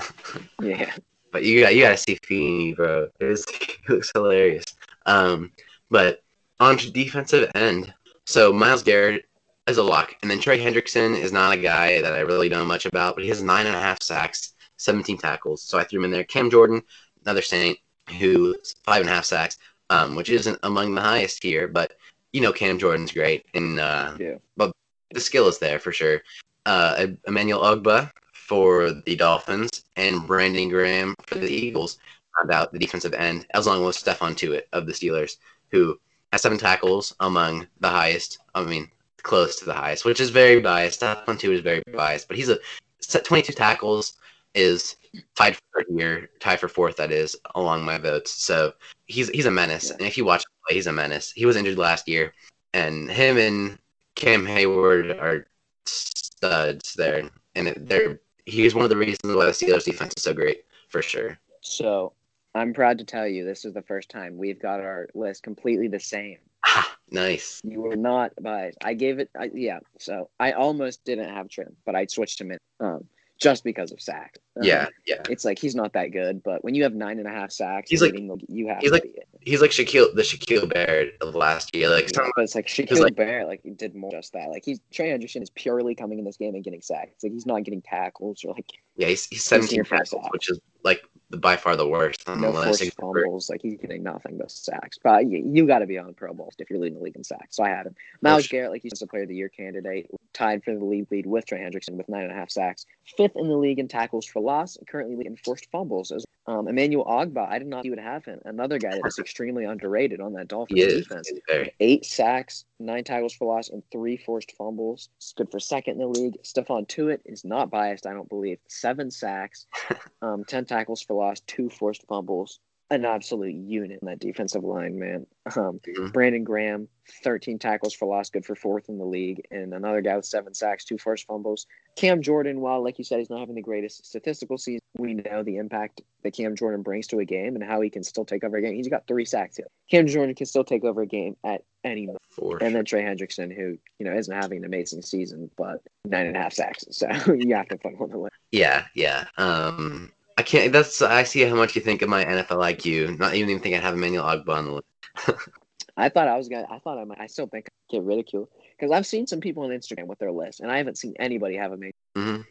[0.61, 0.91] Yeah.
[1.31, 3.09] But you got you gotta see Feeney, bro.
[3.19, 3.39] It
[3.87, 4.63] he looks hilarious.
[5.05, 5.51] Um,
[5.89, 6.22] but
[6.59, 7.93] on to defensive end.
[8.25, 9.25] So Myles Garrett
[9.67, 12.65] is a lock, and then Trey Hendrickson is not a guy that I really know
[12.65, 15.63] much about, but he has nine and a half sacks, seventeen tackles.
[15.63, 16.23] So I threw him in there.
[16.23, 16.81] Cam Jordan,
[17.23, 17.77] another Saint,
[18.19, 19.57] who five and a half sacks,
[19.89, 21.93] um, which isn't among the highest here, but
[22.31, 24.35] you know Cam Jordan's great, and uh, Yeah.
[24.57, 24.71] but
[25.11, 26.21] the skill is there for sure.
[26.65, 31.99] Uh, Emmanuel Ogbah for the Dolphins and Brandon Graham for the Eagles
[32.41, 35.37] about the defensive end, as long as Stephon Tuitt of the Steelers,
[35.71, 35.99] who
[36.33, 38.39] has seven tackles among the highest.
[38.55, 38.89] I mean,
[39.21, 40.99] close to the highest, which is very biased.
[40.99, 42.57] That one Tuitt is very biased, but he's a
[42.99, 44.13] set 22 tackles
[44.55, 44.95] is
[45.35, 46.97] tied for third here, tied for fourth.
[46.97, 48.31] That is along my votes.
[48.31, 48.73] So
[49.05, 49.97] he's he's a menace, Yeah.
[49.99, 51.31] and if you watch him play, he's a menace.
[51.31, 52.33] He was injured last year,
[52.73, 53.77] and him and
[54.15, 55.45] Cam Heyward are
[55.85, 60.33] studs there, and they're he's one of the reasons why the Steelers defense is so
[60.33, 61.37] great for sure.
[61.61, 62.13] So
[62.55, 65.87] I'm proud to tell you this is the first time we've got our list completely
[65.87, 66.37] the same.
[66.65, 67.61] Ah, nice.
[67.63, 68.77] You were not biased.
[68.83, 69.79] I gave it, I, yeah.
[69.97, 73.05] So I almost didn't have Trim, but I switched him in um,
[73.39, 74.39] just because of sacks.
[74.55, 75.21] Um, Yeah, yeah.
[75.29, 77.89] it's like he's not that good, but when you have nine and a half sacks,
[77.89, 78.13] He's like-
[78.47, 79.27] you have he's to like-.
[79.41, 81.89] He's like Shaquil, the Shaquil Barrett of last year.
[81.89, 84.49] Like But it's like Shaquil like- Barrett, like he did more just that.
[84.49, 87.11] Like he's Trey Anderson is purely coming in this game and getting sacks.
[87.15, 90.61] It's like he's not getting tackles or like yeah, he's, he's 17 tackles, which is
[90.83, 91.01] like
[91.39, 92.79] by far the worst on no the list.
[92.79, 93.49] forced fumbles.
[93.49, 94.97] Like he's getting nothing but sacks.
[95.01, 97.15] But uh, you, you got to be on Pro Bowl if you're leading the league
[97.15, 97.55] in sacks.
[97.55, 97.95] So I had him.
[98.21, 98.47] Myles.
[98.47, 101.45] Garrett, like he's a Player of the Year candidate, tied for the league lead with
[101.45, 102.85] Trey Hendrickson with nine and a half sacks.
[103.17, 106.11] Fifth in the league in tackles for loss, currently leading forced fumbles.
[106.11, 108.39] As um, Emmanuel Ogbah, I did not think you would have him.
[108.43, 111.31] Another guy that is extremely underrated on that Dolphins He defense.
[111.79, 115.09] Eight sacks, nine tackles for loss, and three forced fumbles.
[115.17, 116.37] It's good for second in the league.
[116.43, 118.59] Stephon Tuitt is not biased, I don't believe.
[118.67, 119.67] Seven sacks,
[120.21, 122.59] um, ten tackles for loss, two forced fumbles.
[122.93, 125.25] An absolute unit in that defensive line, man.
[125.55, 126.13] Um, Mhm.
[126.13, 126.87] Brandon Graham,
[127.23, 130.53] 13 tackles for loss, good for fourth in the league, and another guy with seven
[130.53, 131.67] sacks, two forced fumbles.
[131.95, 135.43] Cam Jordan, while like you said, he's not having the greatest statistical season, we know
[135.43, 138.43] the impact that Cam Jordan brings to a game and how he can still take
[138.43, 138.75] over a game.
[138.75, 139.67] He's got three sacks here.
[139.89, 142.21] Cam Jordan can still take over a game at any moment.
[142.29, 146.27] For And then Trey Hendrickson, who you know isn't having an amazing season, but nine
[146.27, 148.35] and a half sacks, so you have to put him on the list.
[148.51, 149.25] Yeah, yeah.
[149.37, 150.73] Um, I can't.
[150.73, 153.19] That's I see how much you think of my NFL IQ.
[153.19, 154.87] Not even think I'd have Emmanuel Ogbah on the list.
[155.97, 156.67] I thought I was gonna.
[156.69, 157.19] I thought I might.
[157.19, 160.31] I still think I get ridiculed because I've seen some people on Instagram with their
[160.31, 161.93] list, and I haven't seen anybody have a major.
[162.15, 162.41] hmm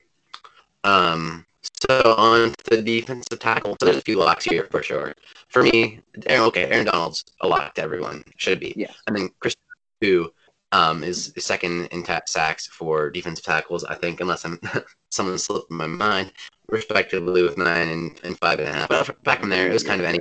[0.85, 1.45] Um,
[1.89, 3.77] so on the defensive tackle.
[3.81, 5.15] So there's a few locks here for sure.
[5.49, 8.25] For me, Aaron, okay, Aaron Donald's a lock to everyone.
[8.37, 8.75] Should be.
[8.77, 8.93] Yeah.
[9.09, 9.57] I mean, Chris,
[10.01, 10.33] who
[10.73, 14.59] um, is second in ta- sacks for defensive tackles, I think, unless I'm
[15.11, 16.33] someone slipped my mind,
[16.69, 18.89] respectively with nine and, and five and a half.
[18.89, 20.21] But back from there, it was kind of any.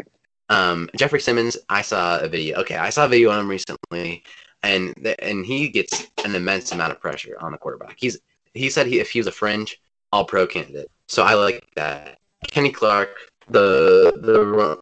[0.49, 2.59] Um, Jeffery Simmons, I saw a video.
[2.59, 4.23] Okay, I saw a video on him recently,
[4.63, 7.95] and th- and he gets an immense amount of pressure on the quarterback.
[7.97, 8.19] He's
[8.53, 9.79] he said he, if he was a fringe
[10.11, 12.19] All Pro candidate, so I like that.
[12.47, 13.15] Kenny Clark,
[13.49, 14.77] the the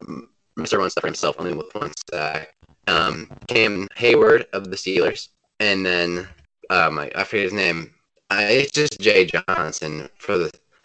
[0.58, 0.78] Mr.
[0.78, 2.54] One Stuff himself, only with one sack.
[2.88, 5.28] Um, Cam Heyward of the Steelers,
[5.60, 6.26] and then
[6.70, 7.94] um, I, I forget his name.
[8.30, 10.50] I, it's just Jay Johnson for the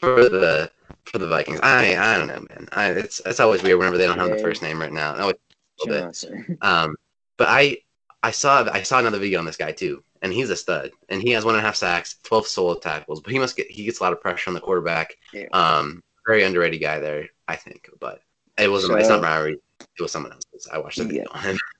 [0.00, 0.70] for the
[1.04, 1.60] for the Vikings.
[1.62, 2.68] I I don't know, man.
[2.72, 5.14] I, it's it's always weird whenever they don't have the first name right now.
[5.16, 6.04] Always a little bit.
[6.04, 6.58] Johnson.
[6.62, 6.96] Um,
[7.36, 7.78] but I
[8.22, 11.20] I saw I saw another video on this guy too, and he's a stud, and
[11.20, 13.84] he has one and a half sacks, twelve solo tackles, but he must get he
[13.84, 15.16] gets a lot of pressure on the quarterback.
[15.32, 15.48] Yeah.
[15.52, 18.20] Um, very underrated guy there, I think, but
[18.58, 20.68] it wasn't it's not my it was someone else's.
[20.72, 21.58] I watched the video on him.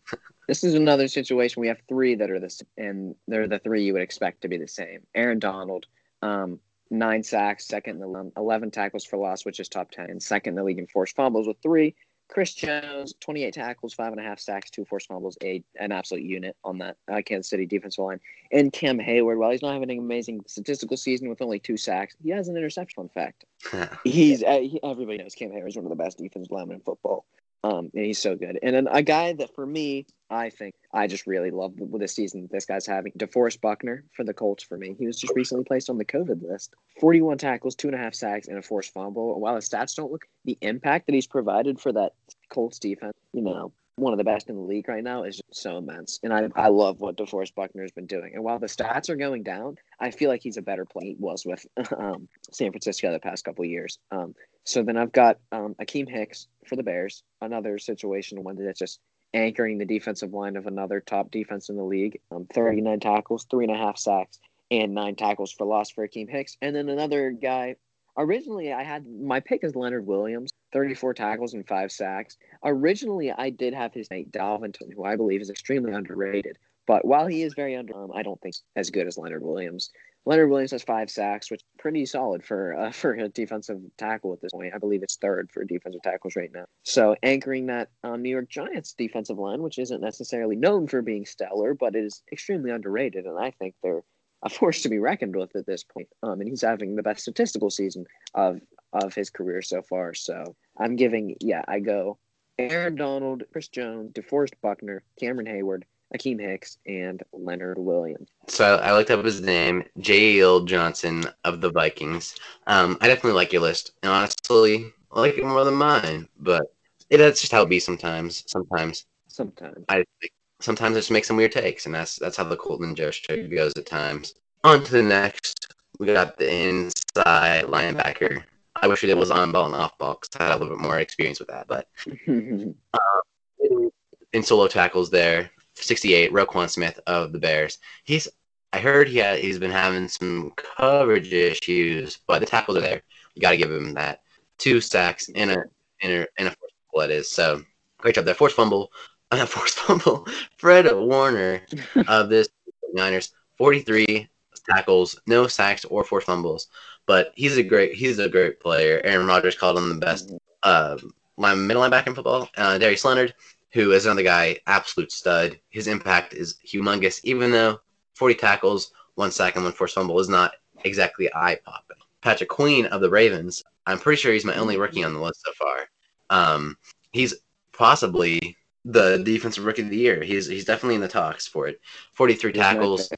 [0.48, 1.60] This is another situation.
[1.60, 4.48] We have three that are the s- and they're the three you would expect to
[4.48, 5.00] be the same.
[5.14, 5.86] Aaron Donald,
[6.22, 10.20] um, nine sacks, second in the league, eleven tackles for loss, which is top ten,
[10.20, 11.94] second in the league in forced fumbles with three.
[12.28, 16.24] Chris Jones, twenty-eight tackles, five and a half sacks, two forced fumbles, a an absolute
[16.24, 18.20] unit on that uh, Kansas City defensive line.
[18.50, 22.16] And Cam Heyward, while he's not having an amazing statistical season with only two sacks,
[22.22, 23.02] he has an interception.
[23.04, 23.44] In fact.
[24.04, 26.82] He's uh, he, everybody knows Cam Heyward is one of the best defensive linemen in
[26.82, 27.26] football.
[27.64, 28.58] Um, and he's so good.
[28.62, 32.08] And then a guy that for me, I think I just really love with the
[32.08, 33.12] season this guy's having.
[33.12, 34.94] DeForest Buckner for the Colts for me.
[34.98, 36.74] He was just recently placed on the COVID list.
[37.00, 39.38] 41 tackles, two and a half sacks, and a forced fumble.
[39.40, 42.14] While his stats don't look, the impact that he's provided for that
[42.48, 45.62] Colts defense, you know, one of the best in the league right now is just
[45.62, 46.20] so immense.
[46.22, 48.32] And I, I love what DeForest Buckner has been doing.
[48.34, 51.16] And while the stats are going down, I feel like he's a better player he
[51.18, 51.64] was with
[51.96, 53.98] um, San Francisco the past couple years.
[54.10, 54.34] Um,
[54.64, 59.00] so then I've got um, Akiem Hicks for the Bears, another situation, one that's just
[59.32, 62.20] anchoring the defensive line of another top defense in the league.
[62.30, 64.38] Um, 39 tackles, three and a half sacks,
[64.70, 66.56] and nine tackles for loss for Akiem Hicks.
[66.60, 67.76] And then another guy.
[68.18, 72.36] Originally, I had my pick is Leonard Williams, 34 tackles and five sacks.
[72.64, 76.56] Originally, I did have his mate Dalvinton, who I believe is extremely underrated.
[76.86, 79.90] But while he is very under, um, I don't think as good as Leonard Williams.
[80.24, 84.32] Leonard Williams has five sacks, which is pretty solid for uh, for a defensive tackle
[84.32, 84.74] at this point.
[84.74, 86.64] I believe it's third for defensive tackles right now.
[86.84, 91.26] So anchoring that um, New York Giants defensive line, which isn't necessarily known for being
[91.26, 94.02] stellar, but it is extremely underrated, and I think they're
[94.46, 96.08] a force to be reckoned with at this point.
[96.22, 98.60] Um, and he's having the best statistical season of
[98.92, 100.14] of his career so far.
[100.14, 102.18] So I'm giving, yeah, I go
[102.58, 105.82] Aaron Donald, Chris Jones, DeForest Buckner, Cameron Heyward,
[106.14, 108.28] Akiem Hicks, and Leonard Williams.
[108.46, 110.60] So I looked up his name, J.L.
[110.60, 112.36] Johnson of the Vikings.
[112.68, 116.28] Um, I definitely like your list, and honestly, I like it more than mine.
[116.38, 116.62] But
[117.10, 118.44] it, that's just how it be sometimes.
[118.46, 119.04] Sometimes
[119.36, 119.84] Sometimes.
[119.90, 122.94] I think sometimes I just make some weird takes, and that's that's how the Coltin
[122.94, 124.34] Joe show goes at times.
[124.64, 128.42] On to the next, we got the inside linebacker.
[128.74, 130.82] I wish it was on ball and off ball because I had a little bit
[130.82, 131.66] more experience with that.
[131.66, 131.88] But
[132.28, 133.90] um,
[134.32, 137.78] in solo tackles there, 68, Roquan Smith of the Bears.
[138.04, 138.28] He's
[138.72, 143.02] I heard he had, he's been having some coverage issues, but the tackles are there.
[143.34, 144.20] You got to give him that.
[144.58, 145.64] Two sacks and a
[146.02, 147.30] and a, and a forced fumble it is.
[147.30, 147.62] So
[147.98, 148.34] great job there.
[148.34, 148.90] Forced fumble,
[149.30, 150.26] uh, forced fumble.
[150.56, 151.62] Fred Warner
[152.06, 152.48] of this
[152.92, 154.28] Niners, 43
[154.68, 156.68] tackles, no sacks or forced fumbles,
[157.06, 159.00] but he's a great he's a great player.
[159.04, 160.96] Aaron Rodgers called him the best uh,
[161.36, 162.48] line, middle linebacker in football.
[162.56, 163.34] Uh, Darius Leonard,
[163.72, 165.58] who is another guy, absolute stud.
[165.70, 167.80] His impact is humongous, even though
[168.14, 170.54] 40 tackles, one sack, and one forced fumble is not
[170.84, 171.96] exactly eye popping.
[172.22, 175.42] Patrick Queen of the Ravens, I'm pretty sure he's my only rookie on the list
[175.44, 175.88] so far.
[176.30, 176.76] Um,
[177.12, 177.34] he's
[177.72, 178.56] possibly
[178.86, 179.24] the mm-hmm.
[179.24, 180.22] defensive rookie of the year.
[180.22, 181.80] He's he's definitely in the talks for it.
[182.14, 183.10] 43 tackles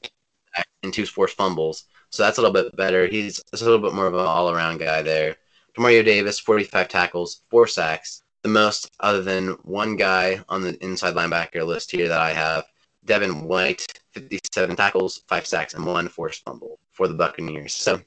[0.83, 3.07] and two forced fumbles, so that's a little bit better.
[3.07, 5.37] He's a little bit more of an all around guy there.
[5.77, 11.13] Demario Davis, 45 tackles, four sacks, the most, other than one guy on the inside
[11.13, 12.65] linebacker list here that I have.
[13.05, 17.73] Devin White, 57 tackles, five sacks, and one forced fumble for the Buccaneers.
[17.73, 18.01] So,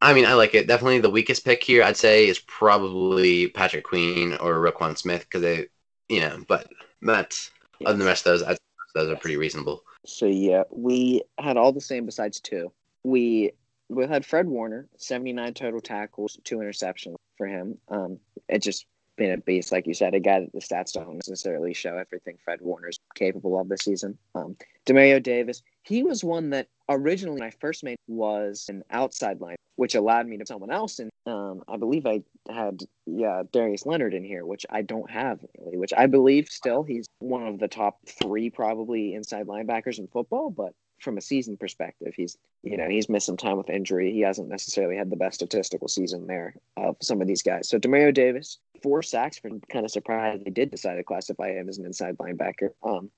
[0.00, 0.66] I mean, I like it.
[0.66, 5.42] Definitely the weakest pick here, I'd say, is probably Patrick Queen or Roquan Smith because
[5.42, 5.66] they,
[6.12, 6.68] you know, but
[7.00, 7.50] but
[7.80, 8.58] other than the rest of those, I'd,
[8.94, 9.82] those are pretty reasonable.
[10.04, 12.70] So yeah, we had all the same besides two.
[13.02, 13.52] We
[13.88, 17.78] we had Fred Warner, 79 total tackles, two interceptions for him.
[17.88, 18.86] Um, it just
[19.16, 22.38] been a beast, like you said, a guy that the stats don't necessarily show everything
[22.44, 24.18] Fred Warner's capable of this season.
[24.34, 24.56] Um,
[24.86, 29.56] Demario Davis, he was one that originally when I first made was an outside line,
[29.76, 30.98] which allowed me to someone else.
[30.98, 35.40] And um, I believe I had yeah Darius Leonard in here, which I don't have
[35.58, 40.08] really, which I believe still he's one of the top three probably inside linebackers in
[40.08, 44.12] football, but from a season perspective, he's you know he's missed some time with injury.
[44.12, 47.68] He hasn't necessarily had the best statistical season there of some of these guys.
[47.68, 49.38] So Demario Davis, four sacks.
[49.38, 52.70] For kind of surprised they did decide to classify him as an inside linebacker.
[52.84, 53.10] Um,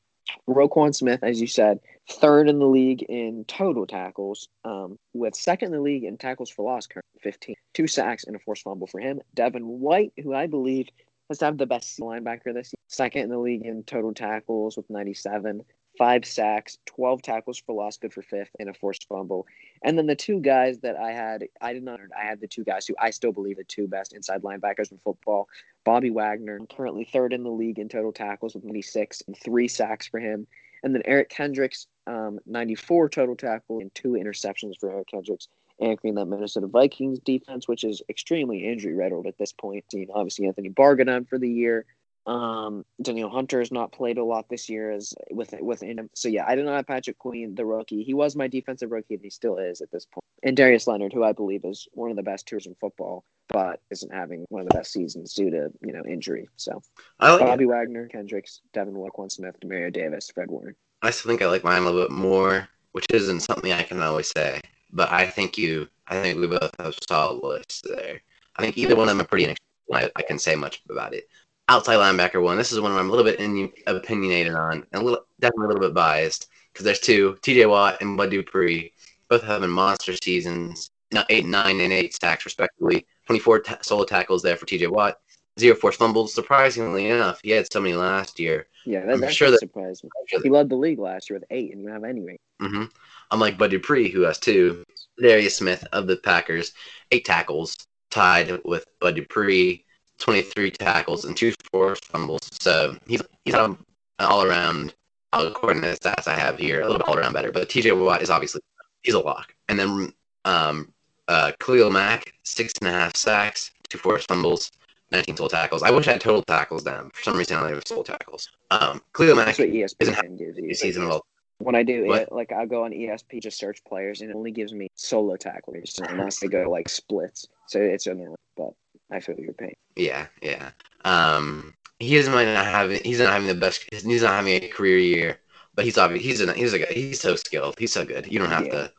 [0.48, 5.66] Roquan Smith, as you said, third in the league in total tackles, um, with second
[5.66, 7.54] in the league in tackles for loss, currently 15.
[7.72, 9.20] Two sacks and a forced fumble for him.
[9.34, 10.88] Devin White, who I believe
[11.28, 14.76] has to have the best linebacker this year, second in the league in total tackles
[14.76, 15.62] with 97
[15.96, 19.46] five sacks, 12 tackles for loss, good for fifth, and a forced fumble.
[19.82, 22.64] And then the two guys that I had, I did not, I had the two
[22.64, 25.48] guys who I still believe the two best inside linebackers in football.
[25.84, 30.06] Bobby Wagner, currently third in the league in total tackles with 96 and three sacks
[30.06, 30.46] for him.
[30.82, 35.48] And then Eric Kendricks, um, 94 total tackles and two interceptions for Eric Kendricks,
[35.80, 39.84] anchoring that Minnesota Vikings defense, which is extremely injury riddled at this point.
[39.90, 41.86] Seeing obviously Anthony Bargadon for the year,
[42.26, 46.10] um, Danielle Hunter has not played a lot this year as with within him.
[46.14, 48.02] So yeah, I did not have Patrick Queen, the rookie.
[48.02, 50.24] He was my defensive rookie, and he still is at this point.
[50.42, 53.80] And Darius Leonard, who I believe is one of the best tours in football, but
[53.90, 56.48] isn't having one of the best seasons due to you know injury.
[56.56, 56.82] So
[57.20, 57.68] like Bobby it.
[57.68, 60.76] Wagner, Kendricks, Devin Wilquan Smith, Demario Davis, Fred Warner.
[61.02, 64.00] I still think I like mine a little bit more, which isn't something I can
[64.00, 64.60] always say.
[64.92, 68.20] But I think you, I think we both have solid lists there.
[68.56, 69.54] I think either one of them are pretty.
[69.92, 71.28] I, I can say much about it
[71.68, 72.56] outside linebacker one.
[72.56, 75.68] This is one I'm a little bit in, opinionated on, and a little definitely a
[75.68, 77.66] little bit biased because there's two: T.J.
[77.66, 78.92] Watt and Bud Dupree,
[79.28, 80.90] both having monster seasons,
[81.28, 83.06] eight, nine, and eight sacks respectively.
[83.26, 84.88] 24 t- solo tackles there for T.J.
[84.88, 85.18] Watt,
[85.58, 86.34] zero forced fumbles.
[86.34, 88.66] Surprisingly enough, he had so many last year.
[88.84, 90.10] Yeah, that, that's sure that, surprised me.
[90.26, 92.40] Sure he led the league last year with eight, and you have any rate.
[92.60, 92.84] Mm-hmm.
[93.30, 94.84] Unlike Bud Dupree, who has two.
[95.16, 96.72] Darius Smith of the Packers,
[97.12, 97.76] eight tackles,
[98.10, 99.84] tied with Bud Dupree
[100.18, 102.48] 23 tackles and two forced fumbles.
[102.60, 103.76] So he's he's an
[104.18, 104.94] all around,
[105.32, 107.52] according to the stats I have here, a little bit all around better.
[107.52, 108.60] But TJ Watt is obviously
[109.02, 109.54] he's a lock.
[109.68, 110.12] And then
[110.44, 110.92] um,
[111.28, 114.70] uh, Khalil Mack, six and a half sacks, two forced fumbles,
[115.12, 115.82] 19 total tackles.
[115.82, 117.10] I wish I had total tackles down.
[117.14, 118.50] For some reason, I only have total tackles.
[118.70, 120.74] Um, Khalil Mack isn't gives you.
[120.74, 121.24] Season well.
[121.58, 124.50] When I do it, like I'll go on ESP, just search players, and it only
[124.50, 127.46] gives me solo tackles unless they go like splits.
[127.68, 128.74] So it's annoying, but
[129.10, 129.74] I feel your pain.
[129.96, 130.70] Yeah, yeah.
[131.04, 133.84] Um, he is might not have he's not having the best.
[133.90, 135.38] He's not having a career year,
[135.74, 136.92] but he's obviously he's a he's a guy.
[136.92, 137.78] He's so skilled.
[137.78, 138.30] He's so good.
[138.30, 138.72] You don't have yeah.
[138.72, 138.92] to.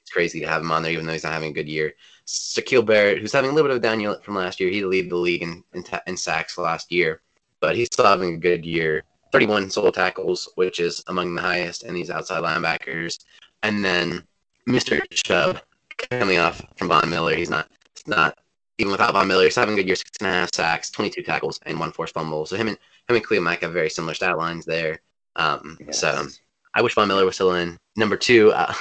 [0.00, 1.92] It's crazy to have him on there, even though he's not having a good year.
[2.26, 4.82] Shaquil Barrett, who's having a little bit of a down year from last year, he
[4.82, 7.20] lead the league in, in, in sacks last year,
[7.60, 9.04] but he's still having a good year.
[9.32, 13.18] 31 solo tackles, which is among the highest in these outside linebackers.
[13.62, 14.26] And then
[14.66, 15.00] Mr.
[15.10, 15.60] Chubb
[16.10, 17.68] coming off from Von Miller, he's not
[18.06, 18.38] not
[18.78, 21.78] even without Von Miller, having good years, six and a half sacks, 22 tackles, and
[21.78, 22.46] one forced fumble.
[22.46, 25.00] So him and him and Khalil Mack have very similar stat lines there.
[25.36, 25.98] Um, yes.
[25.98, 26.26] So
[26.74, 27.76] I wish Von Miller was still in.
[27.96, 28.72] Number two, uh,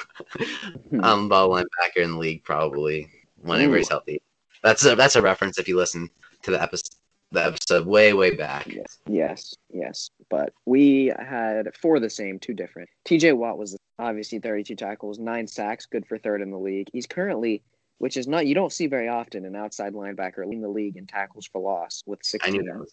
[1.02, 3.10] um, ball linebacker in the league probably
[3.42, 3.78] whenever Ooh.
[3.78, 4.22] he's healthy.
[4.64, 6.10] That's a that's a reference if you listen
[6.44, 6.96] to the episode
[7.32, 8.68] the episode way way back.
[8.68, 10.10] Yes, yes, yes.
[10.30, 12.90] But we had four the same, two different.
[13.06, 13.34] T.J.
[13.34, 16.90] Watt was obviously 32 tackles, nine sacks, good for third in the league.
[16.94, 17.64] He's currently
[18.00, 21.08] which is not you don't see very often an outside linebacker leading the league in
[21.08, 22.48] tackles for loss with six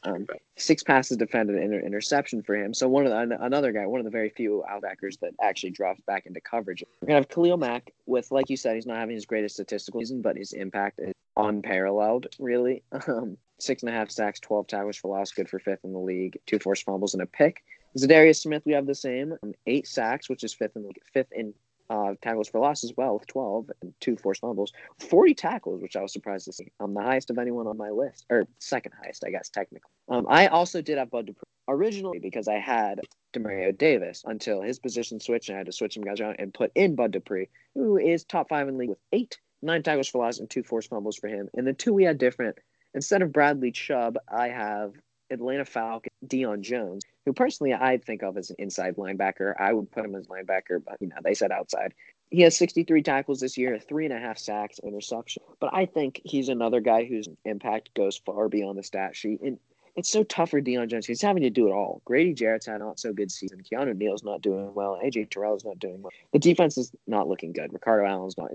[0.04, 0.26] um,
[0.56, 2.72] six passes defended and an interception for him.
[2.72, 6.00] So one of the, another guy, one of the very few outbackers that actually drops
[6.06, 6.82] back into coverage.
[7.00, 10.00] We're gonna have Khalil Mack with, like you said, he's not having his greatest statistical
[10.00, 12.82] season, but his impact is unparalleled, really.
[13.06, 15.98] Um, six and a half sacks, twelve tackles for loss, good for fifth in the
[15.98, 17.62] league, two forced fumbles and a pick.
[17.98, 21.30] Za'Darius Smith, we have the same, um, eight sacks, which is fifth in the fifth
[21.32, 21.54] in
[21.90, 25.96] uh, tackles for loss as well with 12 and two forced fumbles, 40 tackles, which
[25.96, 26.72] I was surprised to see.
[26.80, 29.90] I'm the highest of anyone on my list, or second highest, I guess, technically.
[30.08, 33.00] Um, I also did have Bud Dupree originally because I had
[33.34, 36.52] Demario Davis until his position switched and I had to switch some guys around and
[36.52, 40.24] put in Bud Dupree, who is top five in league with eight, nine tackles for
[40.24, 41.48] loss and two forced fumbles for him.
[41.54, 42.58] And the two we had different
[42.94, 44.92] instead of Bradley Chubb, I have
[45.30, 49.54] Atlanta Falcon Deion Jones, who personally I think of as an inside linebacker.
[49.58, 51.94] I would put him as linebacker, but you know they said outside.
[52.30, 55.42] He has 63 tackles this year, three and a half sacks, interception.
[55.60, 59.40] But I think he's another guy whose impact goes far beyond the stat sheet.
[59.40, 59.58] And
[59.96, 61.06] it's so tough for Deion Jones.
[61.06, 62.02] He's having to do it all.
[62.04, 63.62] Grady Jarrett's had not so good season.
[63.62, 64.98] Keanu Neal's not doing well.
[65.02, 66.10] AJ Terrell's not doing well.
[66.32, 67.72] The defense is not looking good.
[67.72, 68.50] Ricardo Allen's not.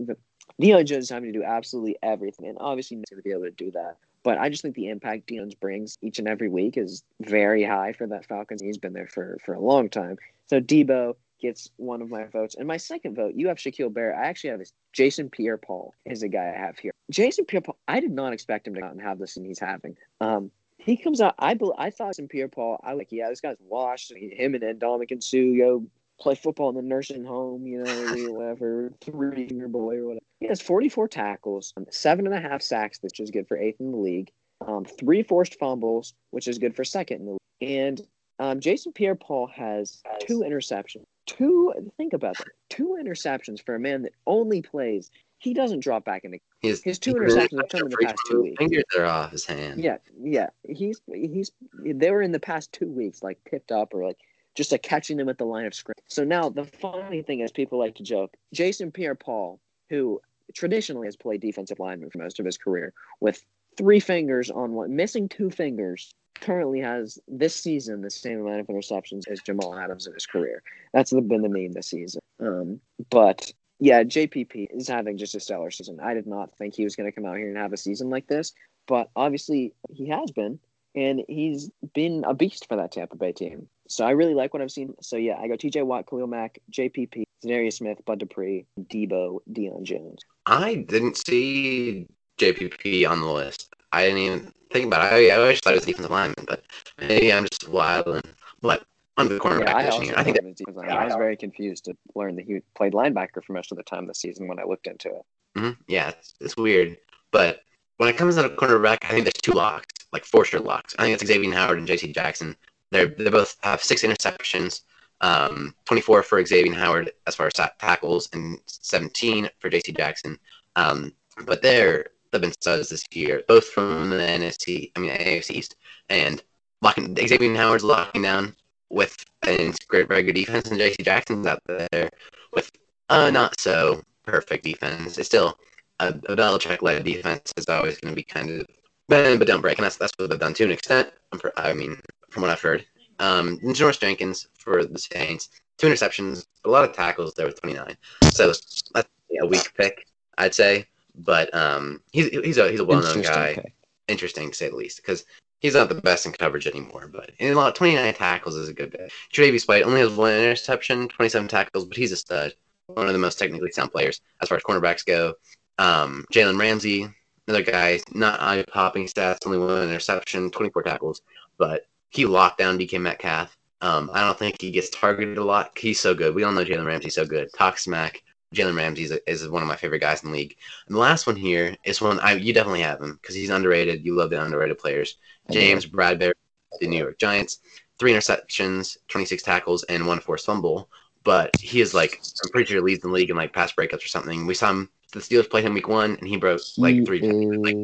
[0.62, 3.44] Deion Jones is having to do absolutely everything, and obviously he's going to be able
[3.44, 3.98] to do that.
[4.24, 7.94] But I just think the impact Deion brings each and every week is very high
[7.94, 8.62] for that Falcons.
[8.62, 10.18] He's been there for for a long time.
[10.48, 14.18] So Deebo gets one of my votes, and my second vote, you have Shaquil Barrett.
[14.18, 14.74] I actually have this.
[14.92, 16.92] Jason Pierre-Paul is a guy I have here.
[17.10, 19.60] Jason Pierre-Paul, I did not expect him to come out and have this, and he's
[19.60, 19.96] having.
[20.20, 21.36] Um, he comes out.
[21.40, 22.80] I I thought some Pierre Paul.
[22.84, 24.12] I like, yeah, this guy's washed.
[24.14, 25.86] Him and then Ndamukong Suh go
[26.20, 30.26] play football in the nursing home, you know, whatever, three year boy or whatever.
[30.40, 33.80] He has 44 tackles, um, seven and a half sacks, which is good for eighth
[33.80, 34.32] in the league,
[34.66, 37.40] um, three forced fumbles, which is good for second in the league.
[37.62, 38.02] And
[38.40, 41.04] um, Jason Pierre Paul has two interceptions.
[41.26, 42.48] Two, think about that.
[42.70, 46.84] Two interceptions for a man that only plays he doesn't drop back in into his,
[46.84, 48.58] his two interceptions have come in the past two weeks.
[48.58, 49.82] Fingers are off his hand.
[49.82, 50.50] Yeah, yeah.
[50.68, 51.52] He's he's
[51.84, 54.18] they were in the past two weeks like tipped up or like
[54.60, 56.04] just like catching them at the line of scrimmage.
[56.10, 58.36] So now the funny thing is people like to joke.
[58.54, 59.58] Jason Pierre Paul,
[59.90, 60.20] who
[60.54, 62.92] traditionally has played defensive lineman for most of his career,
[63.22, 63.42] with
[63.78, 68.68] three fingers on one missing two fingers, currently has this season the same amount of
[68.68, 70.62] interceptions as Jamal Adams in his career.
[70.94, 72.20] That's been the meme this season.
[72.42, 76.02] Um, but yeah, JPP is having just a stellar season.
[76.02, 78.10] I did not think he was going to come out here and have a season
[78.10, 78.52] like this,
[78.88, 80.60] but obviously he has been,
[81.00, 83.70] and he's been a beast for that Tampa Bay team.
[83.88, 84.94] So I really like what I've seen.
[85.02, 89.84] So yeah, I go TJ Watt, Khalil Mack, JPP, Za'Darius Smith, Bud Dupree, Deebo, Deion
[89.84, 90.22] Jones.
[90.46, 92.06] I didn't see
[92.38, 93.74] JPP on the list.
[93.94, 95.32] I didn't even think about it.
[95.32, 96.64] I, I always thought it was defensive lineman, but
[97.00, 98.84] maybe I'm just wild and what
[99.18, 102.46] on the cornerback yeah, I, I think that, I was very confused to learn that
[102.46, 105.22] he played linebacker for most of the time this season when I looked into it.
[105.58, 105.82] Mm-hmm.
[105.88, 106.98] Yeah, it's, it's, weird.
[107.32, 107.62] But
[107.98, 110.96] when it comes to a cornerback, I think there's two locks, like for sure locks.
[110.98, 112.12] I think it's Xavier Howard and J.C.
[112.12, 112.56] Jackson.
[112.92, 114.82] They they both have six interceptions,
[115.22, 119.92] um, 24 for Xavier Howard as far as tackles, and 17 for J.C.
[119.92, 120.38] Jackson.
[120.76, 121.14] Um,
[121.46, 125.76] but they're they've been studs this year, both from the NFC, I mean AFC East,
[126.10, 126.42] and
[126.82, 128.56] locking Xavier Howard's locking down
[128.90, 131.04] with a great, very good defense, and J.C.
[131.04, 132.10] Jackson's out there
[132.54, 132.72] with
[133.10, 135.18] not so perfect defense.
[135.18, 135.58] It's still
[136.00, 138.66] a, a Belichick led defense is always going to be kind of
[139.10, 141.10] bend but don't break, and that's that's what they've done to an extent.
[141.58, 142.00] I mean,
[142.30, 142.86] from what I've heard.
[143.20, 147.98] Um, Jenkins for the Saints, two interceptions, a lot of tackles there with 29.
[148.32, 149.10] So that's
[149.42, 150.08] a weak pick,
[150.38, 150.86] I'd say.
[151.16, 153.62] But um, he's he's a he's a well known guy.
[154.08, 155.26] Interesting to say the least, because
[155.60, 158.74] He's not the best in coverage anymore, but in a lot, 29 tackles is a
[158.74, 159.12] good bit.
[159.34, 162.54] Tre'Davious White only has one interception, 27 tackles, but he's a stud.
[162.88, 165.34] One of the most technically sound players as far as cornerbacks go.
[165.78, 167.10] Um, Jalen Ramsey,
[167.50, 171.22] another guy, not eye popping stats, only one interception, 24 tackles,
[171.58, 173.56] but he locked down DK Metcalf.
[173.82, 175.78] Um, I don't think he gets targeted a lot.
[175.78, 176.36] He's so good.
[176.36, 177.50] We all know Jalen Ramsey's so good.
[177.58, 178.24] Talk smack.
[178.54, 180.56] Jalen Ramsey is, is, one of my favorite guys in the league.
[180.88, 184.04] And the last one here is one I you definitely have him because he's underrated.
[184.04, 185.18] You love the underrated players.
[185.52, 186.34] James Bradberry,
[186.80, 187.60] the New York Giants,
[188.00, 190.90] three interceptions, 26 tackles, and one forced fumble.
[191.24, 194.08] But he is like I'm pretty sure leads the league in like pass breakups or
[194.08, 194.48] something.
[194.48, 194.90] We saw him.
[195.12, 197.22] The Steelers played him week one, and he broke like three.
[197.22, 197.76] Like,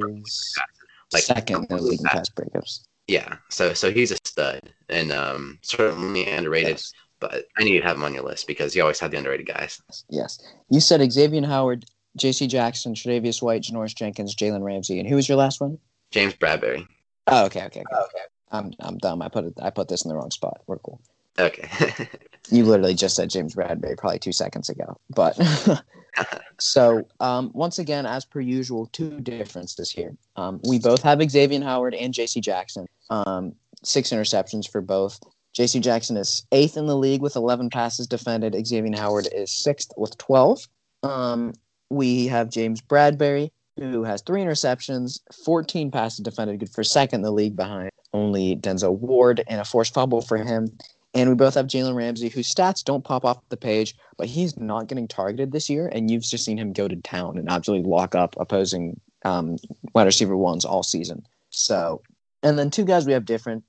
[1.13, 2.81] like second in the league pass breakups.
[3.07, 6.71] Yeah, so so he's a stud and um, certainly underrated.
[6.71, 9.17] Yes but I need to have him on your list because you always have the
[9.17, 9.81] underrated guys.
[10.09, 10.39] Yes.
[10.69, 11.85] You said Xavier Howard,
[12.17, 12.47] J.C.
[12.47, 15.77] Jackson, Tre'Davious White, Janoris Jenkins, Jalen Ramsey, and who was your last one?
[16.11, 16.87] James Bradberry.
[17.27, 17.83] Oh, okay, okay, okay.
[17.91, 18.23] Oh, okay.
[18.51, 19.21] I'm I'm dumb.
[19.21, 19.53] I put it.
[19.61, 20.61] I put this in the wrong spot.
[20.67, 21.01] We're cool.
[21.37, 21.67] Okay.
[22.51, 25.39] you literally just said James Bradberry probably two seconds ago, but
[26.59, 30.15] so um, once again, as per usual, two differences here.
[30.35, 32.41] Um, we both have Xavier Howard and J.C.
[32.41, 32.87] Jackson.
[33.09, 35.19] Um, six interceptions for both.
[35.53, 35.79] J.C.
[35.79, 38.55] Jackson is eighth in the league with 11 passes defended.
[38.67, 40.67] Xavier Howard is sixth with 12.
[41.03, 41.53] Um,
[41.89, 47.23] we have James Bradberry, who has three interceptions, 14 passes defended, good for second in
[47.23, 50.69] the league behind only Denzel Ward, and a forced fumble for him.
[51.15, 54.57] And we both have Jalen Ramsey, whose stats don't pop off the page, but he's
[54.57, 55.87] not getting targeted this year.
[55.87, 59.57] And you've just seen him go to town and absolutely lock up opposing um,
[59.93, 61.25] wide receiver ones all season.
[61.49, 62.01] So,
[62.43, 63.63] and then two guys we have different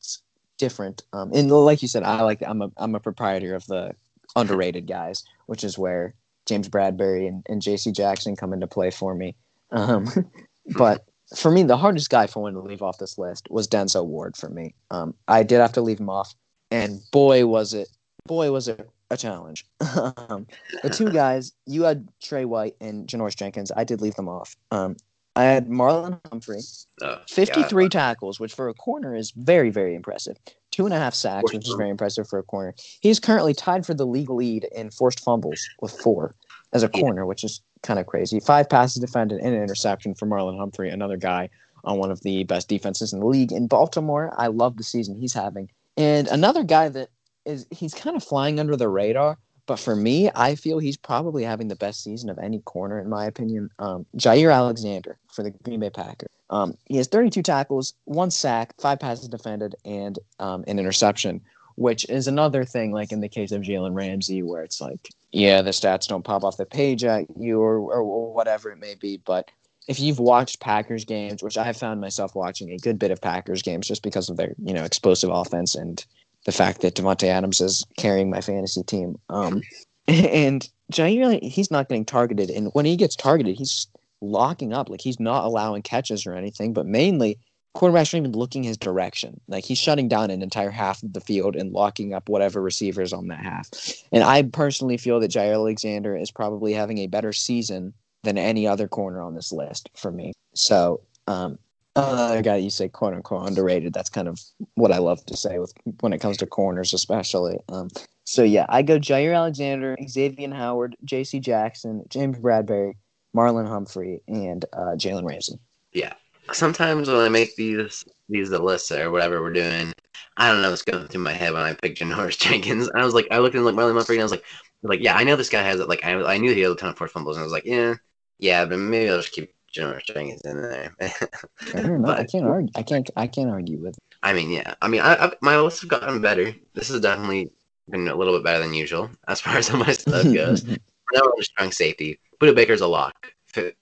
[0.58, 1.02] different.
[1.12, 3.92] Um, and like you said, I like I'm a I'm a proprietor of the
[4.34, 6.14] underrated guys, which is where
[6.46, 7.92] James Bradberry and, and J.C.
[7.92, 9.36] Jackson come into play for me.
[9.70, 10.08] Um,
[10.76, 11.04] but
[11.36, 14.36] for me, the hardest guy for one to leave off this list was Denzel Ward
[14.36, 14.74] for me.
[14.90, 16.34] Um, I did have to leave him off,
[16.70, 17.88] and boy was it,
[18.26, 19.64] boy was it a challenge.
[20.28, 20.46] um,
[20.82, 23.70] the two guys, you had Trey White and Janoris Jenkins.
[23.76, 24.56] I did leave them off.
[24.70, 24.96] Um,
[25.36, 26.60] I had Marlon Humphrey,
[27.02, 27.92] Oh, 53 God.
[27.92, 30.36] tackles, which for a corner is very, very impressive.
[30.72, 32.74] Two and a half sacks, which is very impressive for a corner.
[33.00, 36.34] He's currently tied for the league lead in forced fumbles with four
[36.72, 37.00] as a Yeah.
[37.02, 38.40] corner, which is kind of crazy.
[38.40, 41.50] Five passes defended and an interception for Marlon Humphrey, another guy
[41.84, 43.52] on one of the best defenses in the league.
[43.52, 45.70] In Baltimore, I love the season he's having.
[45.96, 47.08] And another guy that
[47.44, 51.42] is he's kind of flying under the radar, but for me, I feel he's probably
[51.42, 53.70] having the best season of any corner, in my opinion.
[53.78, 56.28] Um, Jaire Alexander for the Green Bay Packers.
[56.50, 61.40] Um, he has 32 tackles, one sack, five passes defended, and um, an interception,
[61.74, 65.62] which is another thing, like in the case of Jalen Ramsey, where it's like, yeah,
[65.62, 69.20] the stats don't pop off the page at you or, or whatever it may be.
[69.24, 69.50] But
[69.86, 73.20] if you've watched Packers games, which I have found myself watching a good bit of
[73.20, 76.04] Packers games just because of their, you know, explosive offense and
[76.44, 79.18] the fact that Davante Adams is carrying my fantasy team.
[79.28, 79.62] Um,
[80.08, 82.50] and Jaire, he's not getting targeted.
[82.50, 83.86] And when he gets targeted, he's
[84.20, 84.88] locking up.
[84.88, 87.38] Like he's not allowing catches or anything, but mainly
[87.76, 89.40] quarterbacks aren't even looking his direction.
[89.48, 93.12] Like he's shutting down an entire half of the field and locking up whatever receivers
[93.12, 93.68] on that half.
[94.12, 97.92] And I personally feel that Jaire Alexander is probably having a better season
[98.26, 100.32] than any other corner on this list for me.
[100.54, 101.58] So, um,
[101.94, 103.94] another guy you say quote unquote underrated.
[103.94, 104.40] That's kind of
[104.74, 107.58] what I love to say with when it comes to corners, especially.
[107.68, 107.88] Um,
[108.24, 111.40] so yeah, I go Jaire Alexander, Xavier Howard, J.C.
[111.40, 112.94] Jackson, James Bradberry,
[113.34, 115.58] Marlon Humphrey, and uh, Jalen Ramsey.
[115.92, 116.12] Yeah,
[116.52, 119.92] sometimes when I make these these the lists or whatever we're doing,
[120.36, 122.90] I don't know what's going through my head when I pick Janoris Jenkins.
[122.94, 124.44] I was like, I looked at like Marlon Humphrey and I was like,
[124.82, 125.88] like yeah, I know this guy has it.
[125.88, 127.64] Like I, I knew he had a ton of forced fumbles and I was like,
[127.64, 127.94] yeah,
[128.38, 130.94] yeah, but maybe I'll just keep Janoris Jenkins in there.
[131.00, 132.70] I But- can't argue.
[132.74, 133.10] I can't.
[133.16, 133.96] I can't argue with.
[133.96, 134.02] It.
[134.22, 134.74] I mean, yeah.
[134.82, 136.54] I mean, I, I've, my lists have gotten better.
[136.74, 137.50] This has definitely
[137.88, 140.64] been a little bit better than usual as far as how my stuff goes.
[140.66, 140.76] now
[141.14, 142.18] we're on strong safety.
[142.40, 143.32] Budda Baker's a lock,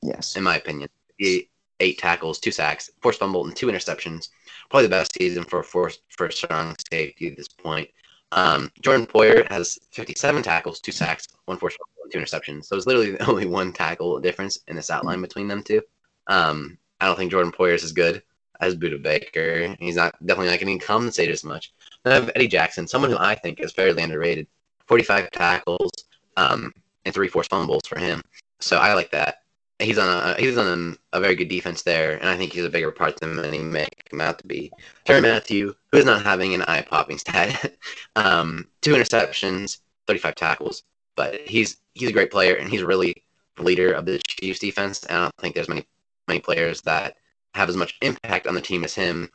[0.03, 0.37] yes.
[0.37, 0.89] in my opinion.
[1.17, 1.49] He,
[1.81, 4.29] eight tackles, two sacks, forced fumble, and two interceptions.
[4.71, 7.89] Probably the best season for a forced for strong safety at this point.
[8.35, 12.66] Um, Jordan Poyer has 57 tackles, two sacks, one forced fumble, two interceptions.
[12.66, 15.80] So it's literally only one tackle difference in this outline between them two.
[16.26, 18.22] Um, I don't think Jordan Poyer is as good
[18.61, 19.76] as Budda Baker.
[19.78, 21.72] He's not definitely not getting compensated as much.
[22.03, 24.49] Then I have Eddie Jackson, someone who I think is fairly underrated.
[24.87, 25.93] 45 tackles,
[26.37, 26.72] um,
[27.05, 28.20] and three forced fumbles for him.
[28.61, 29.44] So I like that.
[29.81, 32.64] He's on a he's on a, a very good defense there, and I think he's
[32.64, 34.70] a bigger part than many make him out to be.
[35.05, 37.75] Terry Mathieu, who is not having an eye popping stat,
[38.16, 40.85] um, two interceptions, 35 tackles,
[41.16, 43.25] but he's he's a great player and he's really
[43.57, 45.05] the leader of the Chiefs defense.
[45.05, 45.87] And I don't think there's many
[46.29, 47.16] many players that
[47.55, 49.31] have as much impact on the team as him.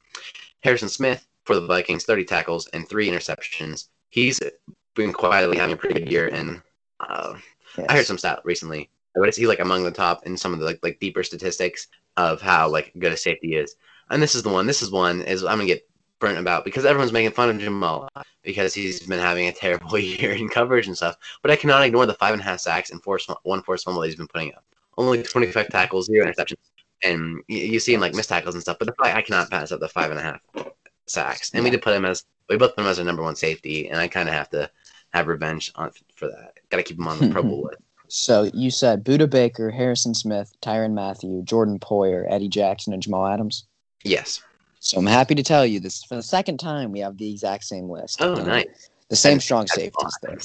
[0.61, 3.87] Harrison Smith for the Vikings, 30 tackles and three interceptions.
[4.09, 4.39] He's
[4.95, 6.61] been quietly having a pretty good year, and
[6.99, 7.35] uh,
[7.87, 8.89] I heard some stat recently.
[9.13, 11.87] What is he like among the top in some of the like, like deeper statistics
[12.17, 13.75] of how like good a safety is?
[14.09, 14.65] And this is the one.
[14.65, 15.87] This is one is I'm gonna get
[16.19, 18.09] burnt about because everyone's making fun of Jamal
[18.43, 21.17] because he's been having a terrible year in coverage and stuff.
[21.41, 24.01] But I cannot ignore the five and a half sacks and force one forced fumble
[24.01, 24.63] that he's been putting up.
[24.97, 26.57] Only 25 tackles, zero interceptions,
[27.01, 28.77] and you, you see him like miss tackles and stuff.
[28.79, 30.41] But the five, I cannot pass up the five and a half
[31.07, 31.51] sacks.
[31.53, 33.89] And we did put him as we both put him as a number one safety,
[33.89, 34.69] and I kind of have to
[35.13, 36.59] have revenge on for that.
[36.69, 37.81] Got to keep him on the Pro Bowl list.
[38.09, 43.27] So you said Budda Baker, Harrison Smith, Tyrann Mathieu, Jordan Poyer, Eddie Jackson, and Jamal
[43.27, 43.65] Adams.
[44.03, 44.41] Yes.
[44.79, 47.65] So I'm happy to tell you this for the second time we have the exact
[47.65, 48.21] same list.
[48.21, 48.89] Oh, Um, nice.
[49.09, 50.37] The same That's- strong that's safeties there.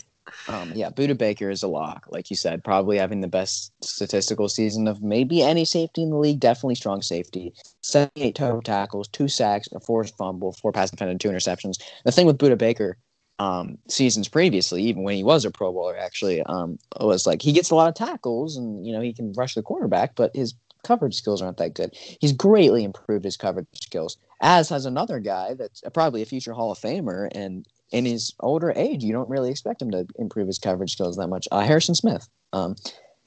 [0.48, 4.48] Um, yeah, Budda Baker is a lock, like you said, probably having the best statistical
[4.48, 6.40] season of maybe any safety in the league.
[6.40, 7.52] Definitely strong safety.
[7.82, 11.80] 78 total tackles, two sacks, a forced fumble, four pass defended, two interceptions.
[12.04, 12.96] The thing with Budda Baker,
[13.38, 17.52] um, seasons previously, even when he was a Pro Bowler, actually, um, was like he
[17.52, 20.54] gets a lot of tackles and you know he can rush the quarterback, but his
[20.82, 21.96] coverage skills aren't that good.
[22.20, 26.70] He's greatly improved his coverage skills, as has another guy that's probably a future Hall
[26.70, 30.58] of Famer and in his older age, you don't really expect him to improve his
[30.58, 31.46] coverage skills that much.
[31.52, 32.74] Uh, Harrison Smith, um,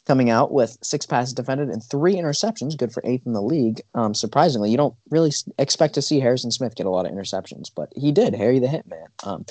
[0.07, 3.81] coming out with six passes defended and three interceptions, good for eighth in the league.
[3.93, 7.69] Um, surprisingly, you don't really expect to see Harrison Smith get a lot of interceptions,
[7.75, 8.33] but he did.
[8.33, 9.07] Harry the Hitman.
[9.23, 9.45] Um,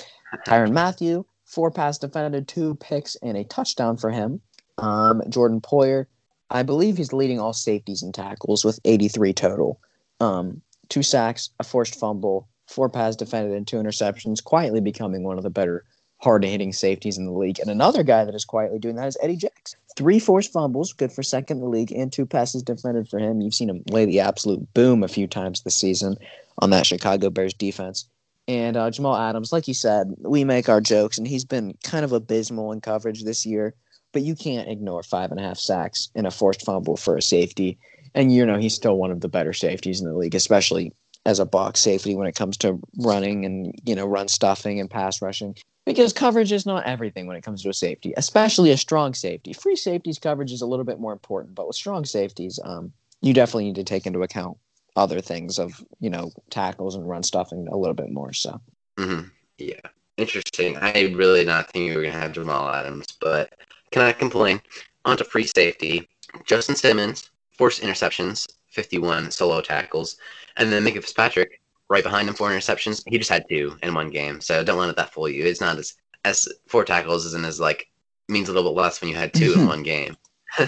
[0.47, 4.41] Tyrann Mathieu, four passes defended, two picks, and a touchdown for him.
[4.79, 6.07] Um, Jordan Poyer,
[6.49, 9.79] I believe he's leading all safeties and tackles with 83 total.
[10.19, 15.37] Um, two sacks, a forced fumble, four passes defended, and two interceptions, quietly becoming one
[15.37, 15.85] of the better
[16.19, 17.59] hard hitting safeties in the league.
[17.59, 19.79] And another guy that is quietly doing that is Eddie Jackson.
[19.97, 23.41] Three forced fumbles, good for second in the league, and two passes defended for him.
[23.41, 26.15] You've seen him lay the absolute boom a few times this season
[26.59, 28.07] on that Chicago Bears defense.
[28.47, 32.05] And uh, Jamal Adams, like you said, we make our jokes, and he's been kind
[32.05, 33.73] of abysmal in coverage this year.
[34.13, 37.21] But you can't ignore five and a half sacks and a forced fumble for a
[37.21, 37.77] safety.
[38.15, 40.93] And you know he's still one of the better safeties in the league, especially
[41.25, 44.89] as a box safety when it comes to running and you know run stuffing and
[44.89, 45.55] pass rushing.
[45.87, 49.53] Because coverage is not everything when it comes to a safety, especially a strong safety.
[49.53, 53.33] Free safeties coverage is a little bit more important, but with strong safeties, um, you
[53.33, 54.57] definitely need to take into account
[54.97, 58.33] other things of you know tackles and run stuffing a little bit more.
[58.33, 58.59] So
[58.97, 59.29] Mm-hmm.
[59.59, 59.79] Yeah,
[60.17, 60.75] interesting.
[60.77, 63.53] I really not think we were gonna have Jamal Adams, but
[63.91, 64.61] can I complain?
[65.05, 66.09] On to free safety.
[66.45, 70.17] Justin Simmons, forced interceptions, 51 solo tackles,
[70.57, 73.03] and then Minkah Fitzpatrick right behind him, four interceptions.
[73.07, 75.45] He just had two in one game, so don't let that fool you.
[75.45, 77.87] It's not as as four tackles isn't as like
[78.27, 79.67] means a little bit less when you had 2 in mm-hmm.
[79.67, 80.17] one game.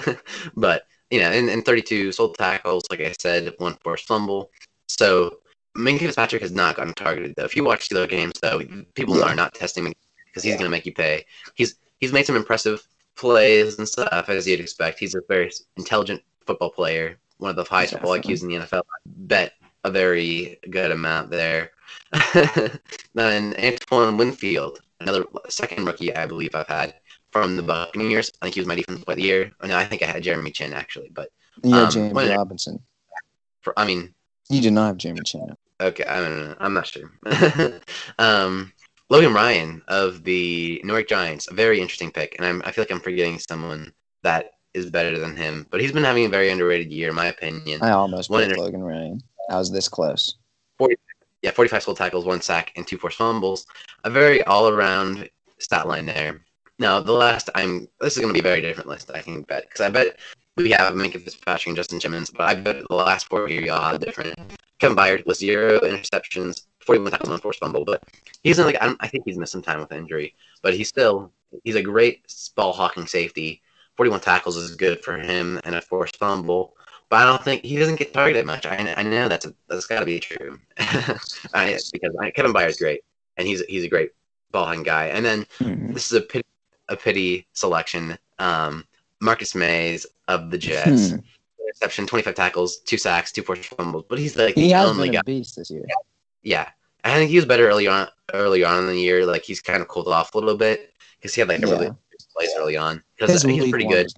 [0.55, 4.51] but you know, and, and 32 solo tackles, like I said, one forced fumble.
[4.87, 5.39] So
[5.77, 7.45] Minkah Fitzpatrick has not gotten targeted though.
[7.45, 8.61] If you watch the other games though,
[8.93, 9.93] people are not testing him
[10.25, 11.25] because he's going to make you pay.
[11.55, 14.99] He's he's made some impressive plays and stuff as you'd expect.
[14.99, 18.83] He's a very intelligent football player, one of the highest football IQs in the NFL.
[19.05, 19.53] Bet
[19.83, 21.71] a very good amount there.
[23.13, 26.95] then Antoine Winfield, another second rookie I believe I've had
[27.31, 28.31] from the Buccaneers.
[28.41, 29.51] I think he was my defensive player of the year.
[29.61, 31.29] Oh, no, I think I had Jeremy Chinn actually, but
[31.63, 32.79] yeah, Um, James Robinson.
[33.61, 34.13] for I mean,
[34.49, 35.55] You do not have Jeremy Chinn.
[35.79, 36.55] okay, I don't know.
[36.59, 37.11] I'm not sure.
[38.19, 38.73] um,
[39.09, 42.83] Logan Ryan of the New York Giants, a very interesting pick, and I'm, I feel
[42.83, 43.91] like I'm forgetting someone
[44.23, 47.25] that is better than him, but he's been having a very underrated year, in my
[47.27, 47.81] opinion.
[47.81, 49.23] I almost picked inter- Logan Ryan.
[49.49, 50.35] I was this close.
[51.41, 53.65] yeah, 45 sole tackles, one sack, and two forced fumbles.
[54.03, 56.41] A very all-around stat line there.
[56.79, 59.11] Now, the last I'm this is going to be a very different list.
[59.13, 60.17] I can bet because I bet
[60.55, 63.91] we have Minkah Fitzpatrick and Justin Simmons, but I bet the last four here y'all
[63.91, 64.37] have different.
[64.79, 68.01] Kevin Byard with zero interceptions, 41 tackles, one forced fumble, but
[68.43, 71.33] he's in like I, I think he's missed some time with injury, but he's still
[71.65, 73.61] he's a great ball hawking safety.
[73.97, 76.77] 41 tackles is good for him and a forced fumble.
[77.09, 78.65] But I don't think he doesn't get targeted much.
[78.67, 80.59] I, I know that's a, that's got to be true,
[81.53, 83.01] I, because I, Kevin Byard's great
[83.37, 84.11] and he's he's a great
[84.51, 85.07] ball hawking guy.
[85.07, 85.91] And then Hmm.
[85.91, 86.45] this is a pity,
[86.87, 88.17] a pity selection.
[88.37, 88.85] Um,
[89.21, 91.17] Marcus Mays of the Jets, Hmm.
[91.65, 95.21] interception, 25 tackles, two sacks, two forced fumbles, but he's like He the only guy.
[95.25, 95.85] beast this year.
[96.43, 96.69] Yeah,
[97.03, 98.07] I think he was better early on.
[98.33, 101.33] Early on in the year, like he's kind of cooled off a little bit because
[101.33, 101.93] he had like a really Yeah.
[102.11, 104.13] good plays early on because he was pretty good.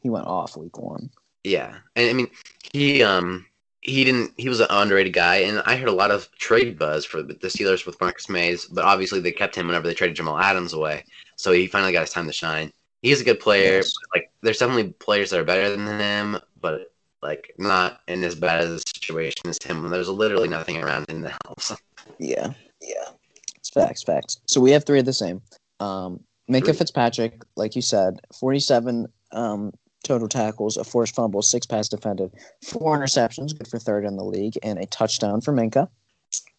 [0.00, 1.08] He went off week one.
[1.46, 2.28] Yeah, and I mean,
[2.72, 3.46] he um
[3.80, 7.04] he didn't he was an underrated guy, and I heard a lot of trade buzz
[7.04, 10.40] for the Steelers with Marcus Mays, but obviously they kept him whenever they traded Jamal
[10.40, 11.04] Adams away,
[11.36, 12.72] so he finally got his time to shine.
[13.02, 13.76] He's a good player.
[13.76, 13.92] Yes.
[14.12, 16.92] Like, there's definitely players that are better than him, but
[17.22, 19.82] like not in as bad as a situation as him.
[19.82, 21.72] When there's literally nothing around him that helps.
[22.18, 23.08] Yeah, yeah.
[23.56, 24.40] It's facts, facts.
[24.46, 25.42] So we have three of the same.
[25.80, 26.76] Um, Minkah.
[26.76, 29.72] Fitzpatrick, like you said, 47 um,
[30.06, 32.32] total tackles, a forced fumble, six pass defended,
[32.64, 35.88] four interceptions, good for third in the league, and a touchdown for Minkah.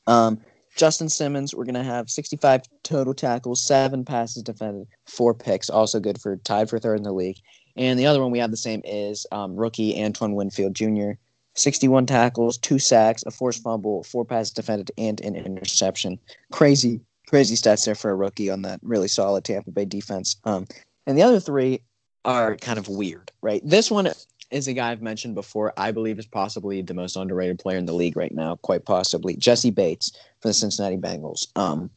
[0.06, 0.40] Um,
[0.76, 6.00] Justin Simmons, we're going to have 65 total tackles, seven passes defended, four picks, also
[6.00, 7.40] good for tied for third in the league.
[7.76, 11.12] And the other one we have the same is um, rookie Antoine Winfield Jr.
[11.56, 16.20] 61 tackles, two sacks, a forced fumble, four passes defended, and an interception.
[16.52, 20.36] Crazy, crazy stats there for a rookie on that really solid Tampa Bay defense.
[20.44, 20.68] Um,
[21.08, 21.82] and the other three
[22.28, 23.62] are kind of weird, right?
[23.64, 24.10] This one
[24.52, 25.74] is a guy I've mentioned before.
[25.78, 29.36] I believe is possibly the most underrated player in the league right now, quite possibly.
[29.38, 31.48] Jessie Bates for the Cincinnati Bengals.
[31.56, 31.90] Um,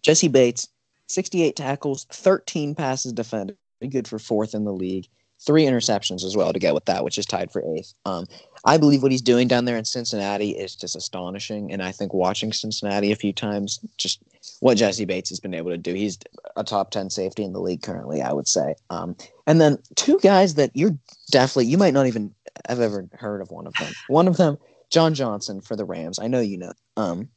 [0.00, 0.68] Jessie Bates,
[1.08, 3.56] 68 tackles, 13 passes defended,
[3.90, 5.08] good for fourth in the league.
[5.44, 7.92] Three interceptions as well to get with that, which is tied for eighth.
[8.04, 8.26] Um,
[8.64, 11.72] I believe what he's doing down there in Cincinnati is just astonishing.
[11.72, 14.22] And I think watching Cincinnati a few times, just
[14.60, 16.18] what Jessie Bates has been able to do, he's
[16.56, 18.76] a top 10 safety in the league currently, I would say.
[18.90, 19.16] Um,
[19.46, 20.96] and then two guys that you're
[21.30, 22.34] definitely, you might not even
[22.68, 23.92] have ever heard of one of them.
[24.06, 24.58] One of them,
[24.90, 26.18] John Johnson for the Rams.
[26.18, 26.72] I know you know.
[26.96, 27.28] Um,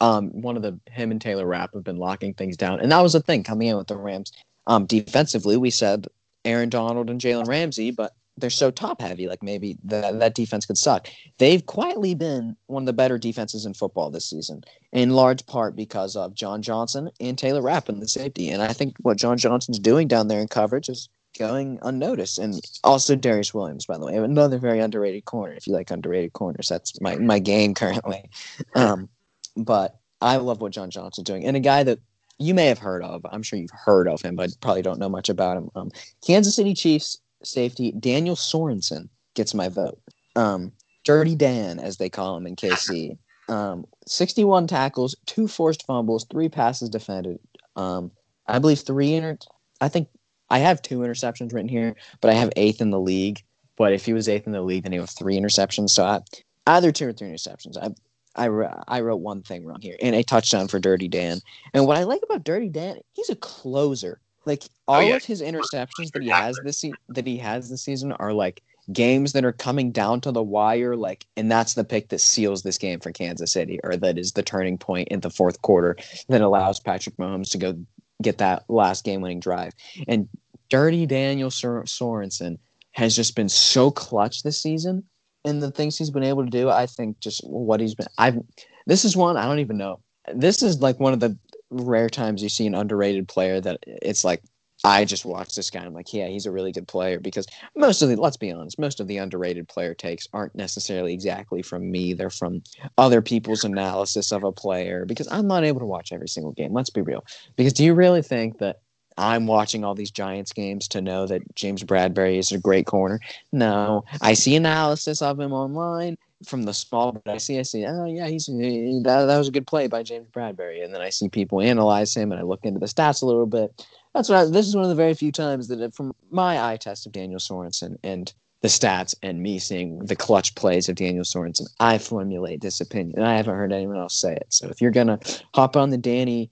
[0.00, 2.80] um, one of the, him and Taylor Rapp have been locking things down.
[2.80, 4.32] And that was the thing coming in with the Rams.
[4.66, 6.06] Um, defensively, we said
[6.44, 9.28] Aaron Donald and Jalen Ramsey, but they're so top heavy.
[9.28, 11.08] Like maybe that that defense could suck.
[11.38, 15.76] They've quietly been one of the better defenses in football this season, in large part
[15.76, 18.48] because of John Johnson and Taylor Rapp in the safety.
[18.50, 21.08] And I think what John Johnson's doing down there in coverage is
[21.38, 22.38] going unnoticed.
[22.38, 25.54] And also Darious Williams, by the way, another very underrated corner.
[25.54, 28.30] If you like underrated corners, that's my my game currently.
[28.74, 29.08] Um,
[29.56, 32.00] but I love what John Johnson's doing, and a guy that
[32.38, 33.24] you may have heard of.
[33.30, 35.70] I'm sure you've heard of him, but probably don't know much about him.
[35.76, 35.90] Um,
[36.26, 40.00] Kansas City Chiefs safety Daniel Sorensen gets my vote.
[40.36, 40.72] Um,
[41.04, 43.18] Dirty Dan, as they call him in KC.
[43.48, 47.38] Um, 61 tackles, two forced fumbles, three passes defended.
[47.76, 48.10] Um,
[48.46, 49.36] I believe three inter.
[49.80, 50.08] I think
[50.50, 53.42] I have two interceptions written here, but I have eighth in the league.
[53.76, 55.90] But if he was eighth in the league, then he would have three interceptions.
[55.90, 56.20] So I,
[56.66, 57.76] either two or three interceptions.
[57.76, 57.90] I,
[58.36, 58.48] I,
[58.88, 61.40] I wrote one thing wrong here, and a touchdown for Dirty Dan.
[61.72, 64.20] And what I like about Dirty Dan, he's a closer.
[64.46, 65.16] Like oh, all oh, yeah.
[65.16, 68.62] of his interceptions that he has this se- that he has this season are like
[68.92, 72.62] games that are coming down to the wire, like, and that's the pick that seals
[72.62, 75.96] this game for Kansas City, or that is the turning point in the fourth quarter
[76.28, 77.78] that allows Patrick Mahomes to go
[78.22, 79.72] get that last game-winning drive.
[80.06, 80.28] And
[80.68, 82.58] Dirty Daniel Sor- Sorensen
[82.92, 85.04] has just been so clutch this season,
[85.44, 88.06] and the things he's been able to do, I think, just what he's been.
[88.18, 88.38] I've
[88.86, 90.00] this is one I don't even know.
[90.34, 91.36] This is like one of the
[91.74, 94.42] rare times you see an underrated player that it's like
[94.82, 95.84] I just watch this guy.
[95.84, 98.78] I'm like, yeah, he's a really good player because most of the, let's be honest,
[98.78, 102.12] most of the underrated player takes aren't necessarily exactly from me.
[102.12, 102.62] They're from
[102.98, 106.74] other people's analysis of a player because I'm not able to watch every single game.
[106.74, 107.24] Let's be real.
[107.56, 108.80] Because do you really think that
[109.16, 113.20] I'm watching all these Giants games to know that James Bradberry is a great corner?
[113.52, 117.84] No, I see analysis of him online from the small, but I see, I see,
[117.86, 121.00] oh yeah, he's he, that, that was a good play by James Bradberry and then
[121.00, 123.86] I see people analyze him, and I look into the stats a little bit.
[124.14, 126.76] That's what I, this is one of the very few times that, from my eye
[126.76, 128.32] test of Daniel Sorensen and
[128.62, 133.18] the stats, and me seeing the clutch plays of Daniel Sorensen, I formulate this opinion,
[133.18, 134.46] and I haven't heard anyone else say it.
[134.48, 135.18] So if you're gonna
[135.54, 136.50] hop on the Danny,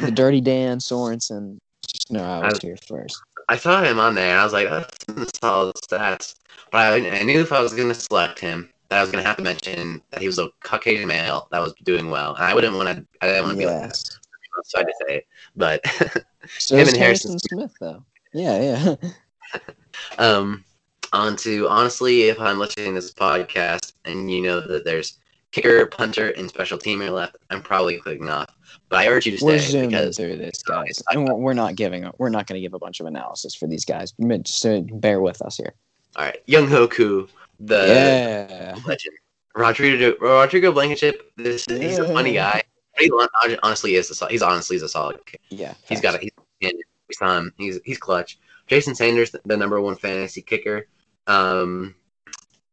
[0.00, 3.20] the Dirty Dan Sorensen, just know I was I, here first.
[3.50, 6.34] I saw him on there, and I was like, that's solid stats.
[6.70, 9.36] But I, I knew if I was gonna select him, I was going to have
[9.36, 12.74] to mention that he was a Caucasian male that was doing well, and I wouldn't
[12.74, 13.06] want to.
[13.20, 13.96] I didn't want to be like that.
[14.64, 15.26] So I to say it,
[15.56, 15.86] but
[16.58, 18.04] so him and Harrison Smith though.
[18.32, 18.96] Yeah,
[19.54, 19.60] yeah.
[20.18, 20.64] um,
[21.12, 25.18] on to honestly, if I'm listening to this podcast and you know that there's
[25.52, 28.54] kicker, punter, and special teamer left, I'm probably clicking off.
[28.88, 32.04] But I urge you to stay we're because through this, guys, and we're, not giving
[32.04, 32.16] up.
[32.18, 34.12] we're not going to give a bunch of analysis for these guys.
[34.42, 35.74] Just bear with us here.
[36.16, 37.28] All right, Young Koo
[37.60, 38.74] the yeah.
[38.86, 39.16] legend.
[39.54, 41.32] Rodrigo Rodrigo Blankenship.
[41.36, 42.62] This is, he's a funny guy.
[42.98, 43.10] He
[43.62, 45.40] honestly is a, he's honestly is a solid kid.
[45.50, 46.32] Yeah, he's got a he's
[47.20, 47.52] him.
[47.56, 48.38] He's he's clutch.
[48.66, 50.86] Jason Sanders, the number one fantasy kicker.
[51.26, 51.94] Um,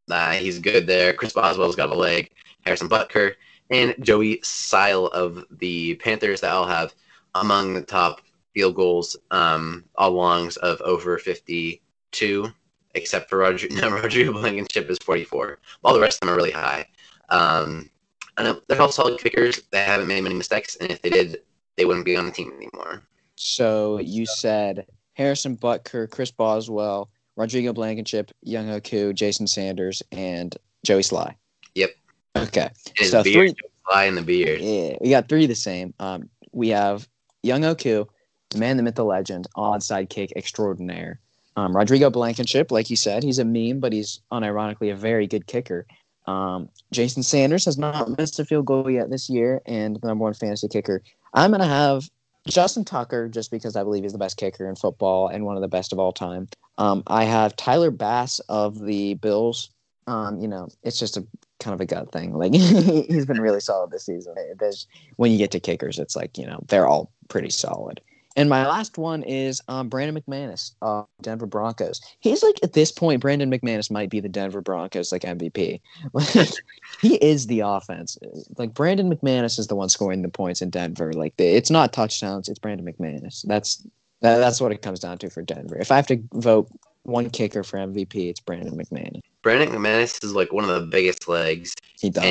[0.09, 1.13] uh, he's good there.
[1.13, 2.29] Chris Boswell's got a leg.
[2.63, 3.33] Harrison Butker
[3.69, 6.93] and Joey Slye of the Panthers that all have
[7.35, 8.21] among the top
[8.53, 12.51] field goals um, all longs of over 52
[12.97, 15.59] except for Roger, no, Rodrigo Blankenship is 44.
[15.83, 16.85] All the rest of them are really high.
[17.29, 17.89] Um,
[18.37, 19.61] and they're all solid kickers.
[19.71, 21.41] They haven't made many mistakes, and if they did,
[21.75, 23.01] they wouldn't be on the team anymore.
[23.35, 30.55] So you said Harrison Butker, Chris Boswell, Rodrigo Blankenship, Younghoe Koo, Jason Sanders, and
[30.85, 31.35] Joey Slye.
[31.75, 31.91] Yep.
[32.35, 32.69] Okay.
[32.95, 33.69] His so beard, three.
[33.89, 34.61] Slye in the beard.
[34.61, 35.93] Yeah, we got three the same.
[35.99, 37.07] Um, we have
[37.45, 38.07] Younghoe Koo,
[38.49, 41.19] the man, the myth, the legend, onside kick extraordinaire.
[41.57, 45.47] Um, Rodrigo Blankenship, like you said, he's a meme, but he's unironically a very good
[45.47, 45.87] kicker.
[46.27, 50.23] Um, Jason Sanders has not missed a field goal yet this year, and the number
[50.23, 51.01] one fantasy kicker.
[51.33, 52.09] I'm going to have
[52.47, 55.61] Justin Tucker just because I believe he's the best kicker in football and one of
[55.61, 56.47] the best of all time.
[56.77, 59.71] Um, I have Tyler Bass of the Bills.
[60.05, 61.25] Um, you know, it's just a
[61.59, 62.33] kind of a gut thing.
[62.33, 64.35] Like he's been really solid this season.
[64.59, 64.85] There's
[65.15, 67.99] when you get to kickers, it's like you know they're all pretty solid.
[68.37, 71.99] And my last one is um, Brandon McManus, uh, Denver Broncos.
[72.19, 75.81] He's like at this point, Brandon McManus might be the Denver Broncos like MVP.
[77.01, 78.15] he is the offense.
[78.57, 81.11] Like Brandon McManus is the one scoring the points in Denver.
[81.13, 83.41] Like it's not touchdowns, it's Brandon McManus.
[83.41, 83.77] That's
[84.21, 85.75] that, that's what it comes down to for Denver.
[85.75, 86.69] If I have to vote
[87.03, 89.21] one kicker for MVP, it's Brandon McManus.
[89.41, 91.73] Brandon McManus is like one of the biggest legs.
[91.99, 92.23] He does.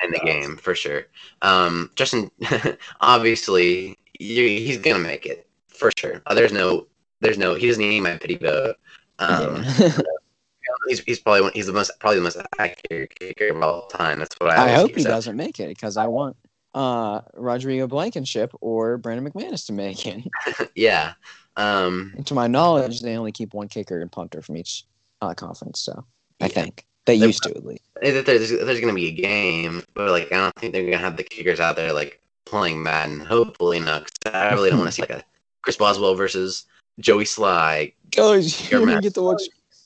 [0.00, 1.06] In, in the game for sure.
[1.42, 2.30] Um, Justin,
[3.00, 6.22] obviously, you, he's gonna make it for sure.
[6.26, 6.86] Uh, there's no,
[7.20, 7.54] there's no.
[7.54, 8.76] He doesn't need my pity vote.
[9.18, 9.98] Um, yeah.
[10.88, 14.18] he's, he's probably one, he's the most probably the most accurate kicker of all time.
[14.18, 14.66] That's what I.
[14.66, 16.36] I hope he doesn't make it because I want
[16.74, 20.24] uh, Rodrigo Blankenship or Brandon McManus to make it.
[20.74, 21.14] yeah.
[21.56, 24.84] Um, to my knowledge, they only keep one kicker and punter from each
[25.20, 25.80] uh, conference.
[25.80, 26.04] So
[26.40, 27.82] I think they used to at least.
[28.00, 30.98] There's, there's going to be a game, but like I don't think they're going to
[30.98, 32.19] have the kickers out there like
[32.50, 33.20] playing Madden.
[33.20, 34.10] Hopefully not.
[34.26, 35.24] I really don't want to see like a
[35.62, 36.66] Chris Boswell versus
[36.98, 37.94] Joey Slye.
[38.10, 39.42] Guys, we get to watch.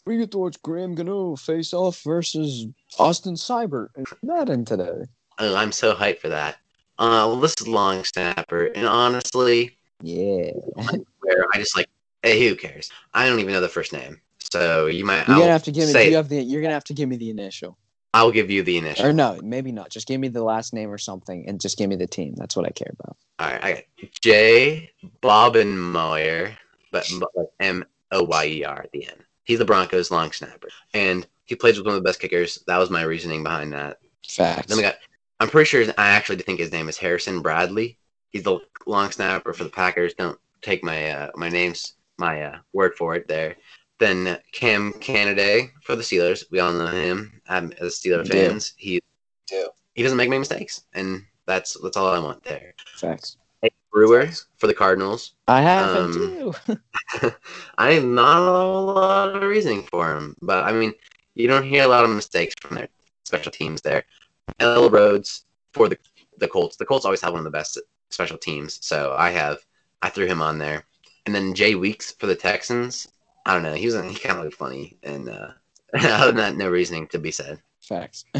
[0.06, 2.66] We get to watch Graham Gano face off versus
[2.98, 5.04] Austin Seibert and Madden today.
[5.38, 6.56] Oh, I'm so hyped for that.
[6.98, 10.50] Uh, well, this is long snapper, and honestly, yeah,
[11.20, 11.88] where I just like,
[12.22, 12.90] hey, who cares?
[13.14, 14.20] I don't even know the first name,
[14.52, 15.26] So you might.
[15.26, 16.08] You're I'll gonna have to give me.
[16.08, 16.42] You have the.
[16.42, 17.76] You're gonna have to give me the initial,
[18.14, 19.06] I'll give you the initial.
[19.06, 19.90] or no, maybe not.
[19.90, 22.34] Just give me the last name or something, and just give me the team.
[22.36, 23.16] That's what I care about.
[23.40, 24.90] All right, I got Jay
[26.92, 27.10] but
[27.58, 29.24] M O Y E R at the end.
[29.42, 32.62] He's the Broncos long snapper, and he plays with one of the best kickers.
[32.68, 33.98] That was my reasoning behind that.
[34.26, 34.68] Facts.
[34.68, 34.96] Then we got.
[35.40, 37.98] I'm pretty sure I actually think his name is Harrison Bradley.
[38.30, 40.14] He's the long snapper for the Packers.
[40.14, 43.56] Don't take my uh, my name's my uh, word for it there.
[44.04, 46.44] Then Cam Canaday for the Steelers.
[46.50, 48.30] We all know him um, as Steeler We do.
[48.50, 48.74] fans.
[48.76, 49.00] He
[49.94, 52.74] he doesn't make many mistakes, and that's that's all I want there.
[52.96, 53.38] Facts.
[53.90, 54.28] Brewer
[54.58, 55.32] for the Cardinals.
[55.48, 56.76] I have Um, him too.
[57.78, 60.92] I have not a lot of reasoning for him, but I mean,
[61.34, 62.88] you don't hear a lot of mistakes from their
[63.24, 64.04] special teams there.
[64.60, 64.90] L.
[64.90, 65.96] Rhodes for the
[66.36, 66.76] the Colts.
[66.76, 69.64] The Colts always have one of the best special teams, so I have
[70.02, 70.84] I threw him on there.
[71.24, 73.08] And then Jay Weeks for the Texans.
[73.46, 73.74] I don't know.
[73.74, 75.52] He was he kind of looked funny, and uh,
[76.52, 77.60] no reasoning to be said.
[77.82, 78.24] Facts.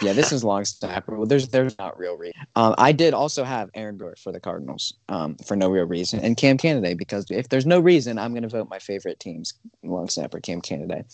[0.00, 1.26] yeah, this is long snapper.
[1.26, 2.40] There's there's not real reason.
[2.54, 6.20] Um, I did also have Aaron Brewer for the Cardinals, um, for no real reason,
[6.20, 10.08] and Cam Canaday because if there's no reason, I'm gonna vote my favorite teams long
[10.08, 11.04] snapper Cam Canaday.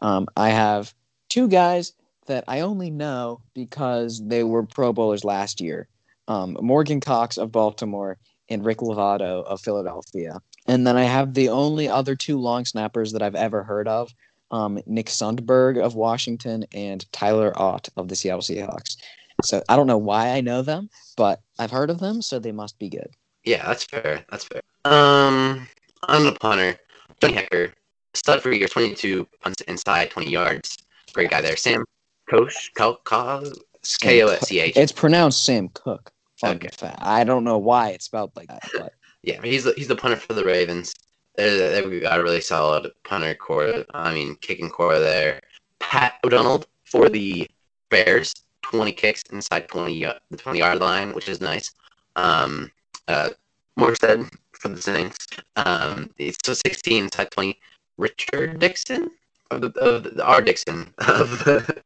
[0.00, 0.94] Um, I have
[1.28, 1.92] two guys
[2.26, 5.88] that I only know because they were Pro Bowlers last year.
[6.28, 8.18] Um, Morgan Cox of Baltimore
[8.48, 10.40] and Rick Lovato of Philadelphia.
[10.68, 14.12] And then I have the only other two long snappers that I've ever heard of
[14.50, 18.96] um, Nick Sundberg of Washington and Tyler Ott of the Seattle Seahawks.
[19.44, 22.52] So I don't know why I know them, but I've heard of them, so they
[22.52, 23.08] must be good.
[23.44, 24.24] Yeah, that's fair.
[24.30, 24.62] That's fair.
[24.84, 25.68] Um,
[26.08, 26.76] on the punter,
[27.20, 27.72] Johnny Hekker,
[28.14, 30.78] stud for year, 22 punts inside 20 yards.
[31.12, 31.56] Great guy there.
[31.56, 31.84] Sam
[32.30, 33.52] Koch, Ko- Ko-
[34.00, 34.76] K O S C H.
[34.76, 36.12] It's pronounced Sam Cook.
[36.40, 36.68] Fun Okay.
[36.76, 36.98] fact.
[37.00, 38.92] I don't know why it's spelled like that, but
[39.26, 40.94] Yeah, he's the, he's the punter for the Ravens.
[41.36, 43.84] They're- They've got a really solid punter corps.
[43.92, 45.40] I mean, kicking corps there.
[45.80, 47.46] Pat O'Donnell for the
[47.90, 48.32] Bears,
[48.62, 51.72] 20 kicks inside 20 the 20 yard line, which is nice.
[52.14, 52.70] Um,
[53.08, 53.30] uh,
[53.78, 55.26] Morstead for the Saints.
[55.56, 56.10] Um,
[56.44, 57.58] so 16 inside 20.
[57.98, 59.10] Richard Dixon
[59.50, 61.82] of the, of the R Dixon of the,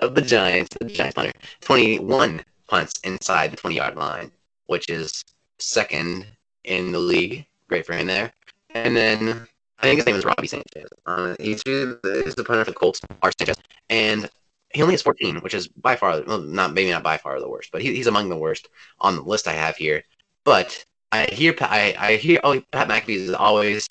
[0.00, 4.30] of the Giants, the Giants punter, 21 punts inside the 20 yard line,
[4.66, 5.24] which is
[5.58, 6.26] second
[6.66, 7.46] in the league.
[7.68, 8.32] Great for him there.
[8.74, 9.46] And then
[9.78, 10.88] I think his name is Robbie Sanchez.
[11.06, 13.32] Uh, he's, the punter for the Colts, R.
[13.38, 13.56] Sanchez.
[13.88, 14.28] And
[14.74, 17.48] he only has 14, which is by far, well, not maybe not by far the
[17.48, 18.68] worst, but he, he's among the worst
[19.00, 20.02] on the list I have here.
[20.44, 23.88] But I hear I, I hear oh Pat McAfee is always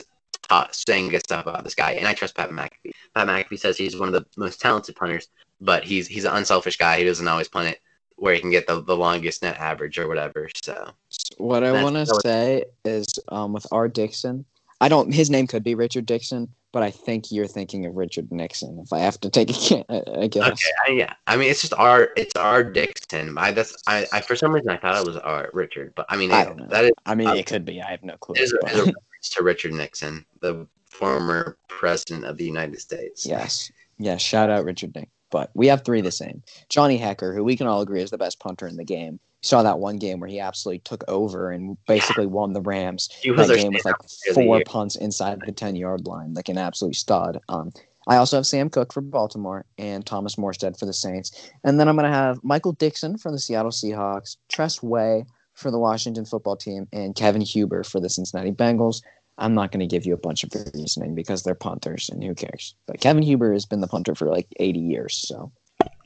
[0.71, 2.91] saying good stuff about this guy, and I trust Pat McAfee.
[3.13, 5.29] Pat McAfee says he's one of the most talented punters,
[5.61, 6.99] but he's he's an unselfish guy.
[6.99, 7.79] He doesn't always punt it
[8.17, 10.49] where he can get the, the longest net average or whatever.
[10.63, 10.91] So
[11.37, 13.87] what I want to say is um, with R.
[13.87, 14.45] Dixon,
[14.81, 15.13] I don't.
[15.13, 18.79] His name could be Richard Dixon, but I think you're thinking of Richard Nixon.
[18.79, 19.85] If I have to take a,
[20.19, 20.47] a guess.
[20.47, 21.13] Okay, I, yeah.
[21.27, 22.09] I mean, it's just R.
[22.17, 22.63] It's R.
[22.63, 23.37] Dixon.
[23.37, 25.49] I that's I, I for some reason I thought it was R.
[25.53, 26.67] Richard, but I mean I it- don't know.
[26.67, 27.81] that is, I mean, Uh, it could be.
[27.81, 28.35] I have no clue.
[28.37, 28.95] is, a, reference
[29.31, 33.25] to Richard Nixon, the former president of the United States.
[33.25, 33.71] Yes.
[33.97, 34.21] Yes.
[34.21, 35.09] Shout out Richard Nick.
[35.35, 36.43] But we have three the same.
[36.69, 39.15] Johnny Hekker, who we can all agree is the best punter in the game.
[39.15, 43.09] You saw that one game where he absolutely took over and basically won the Rams.
[43.21, 45.75] he was That game with like standout player of the four punts inside the 10
[45.75, 47.41] yard line, like an absolute stud.
[47.49, 47.73] Um,
[48.07, 51.51] I also have Sam Cook for Baltimore and Thomas Morstead for the Saints.
[51.65, 55.69] And then I'm going to have Michael Dickson for the Seattle Seahawks, Tress Way for
[55.69, 59.01] the Washington football team, and Kevin Huber for the Cincinnati Bengals.
[59.37, 62.33] I'm not going to give you a bunch of reasoning because they're punters and who
[62.33, 62.75] cares.
[62.87, 65.15] But Kevin Huber has been the punter for like 80 years.
[65.27, 65.51] So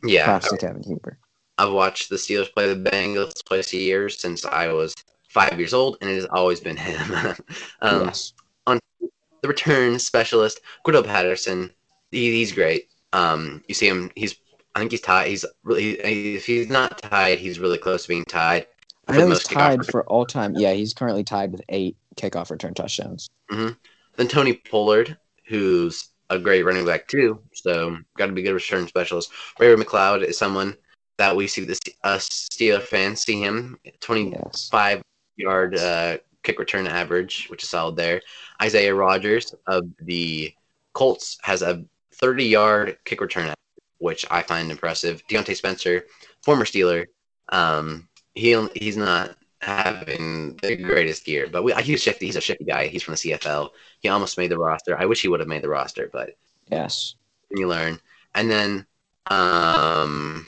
[0.04, 1.20] Yeah, props to Kevin Huber.
[1.58, 4.96] I've watched the Steelers play the Bengals twice a year since I was
[5.30, 7.36] five years old, and it has always been him.
[7.82, 8.34] um, yes.
[8.68, 11.72] the return specialist, Guido Patterson.
[12.12, 12.90] He, he's great.
[13.14, 14.12] Um, you see him.
[14.16, 14.36] He's
[14.76, 15.28] I think he's tied.
[15.28, 18.68] He's really if he's not tied, he's really close to being tied.
[19.08, 20.54] I know he's tied for all time.
[20.56, 23.30] Yeah, he's currently tied with eight kickoff return touchdowns.
[23.50, 27.42] Then Tony Pollard, who's a great running back too.
[27.54, 29.32] So got to be good return specialist.
[29.60, 30.76] Ray McCloud is someone
[31.18, 34.34] that we see this us Steeler fans see him twenty
[34.72, 35.46] five Yes.
[35.46, 38.22] yard uh, kick return average, which is solid there.
[38.62, 40.54] Isaiah Rodgers of the
[40.94, 41.84] Colts has a
[42.16, 43.56] 30 yard kick return, average,
[44.00, 45.24] which I find impressive.
[45.30, 46.06] Diontae Spencer,
[46.44, 47.06] former Steeler,
[47.50, 52.26] um, he he's not having the greatest year, but we, he's shifty.
[52.28, 52.88] He's a shifty guy.
[52.88, 53.70] He's from the CFL.
[54.00, 54.98] He almost made the roster.
[55.00, 56.32] I wish he would have made the roster, but
[56.72, 57.16] Yes.
[57.50, 58.00] you learn.
[58.36, 58.86] And then,
[59.28, 60.48] um,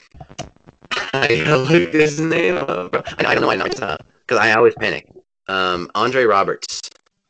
[1.12, 2.94] I look his name up.
[2.94, 5.08] I, I don't know why not because I always panic.
[5.48, 6.80] Um, Andre Roberts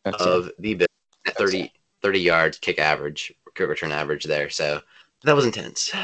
[0.04, 0.28] That's it.
[0.28, 0.88] of the Bills
[1.26, 1.72] at 30,
[2.02, 4.50] 30 yards, kick average, kick return average there.
[4.50, 4.80] So
[5.24, 5.92] that was intense.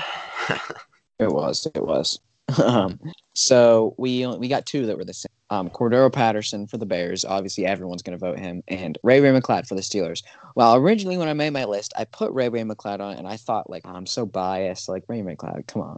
[1.20, 1.66] It was.
[1.74, 2.20] It was.
[2.62, 2.98] Um,
[3.34, 5.28] so we we got two that were the same.
[5.51, 7.25] Um, Cordarrelle Patterson for the Bears.
[7.25, 10.23] Obviously, everyone's going to vote him, and Ray Ray McCloud for the Steelers.
[10.55, 13.37] Well, originally when I made my list, I put Ray Ray McCloud on, and I
[13.37, 14.89] thought like I'm so biased.
[14.89, 15.97] Like Ray Ray McCloud, come on.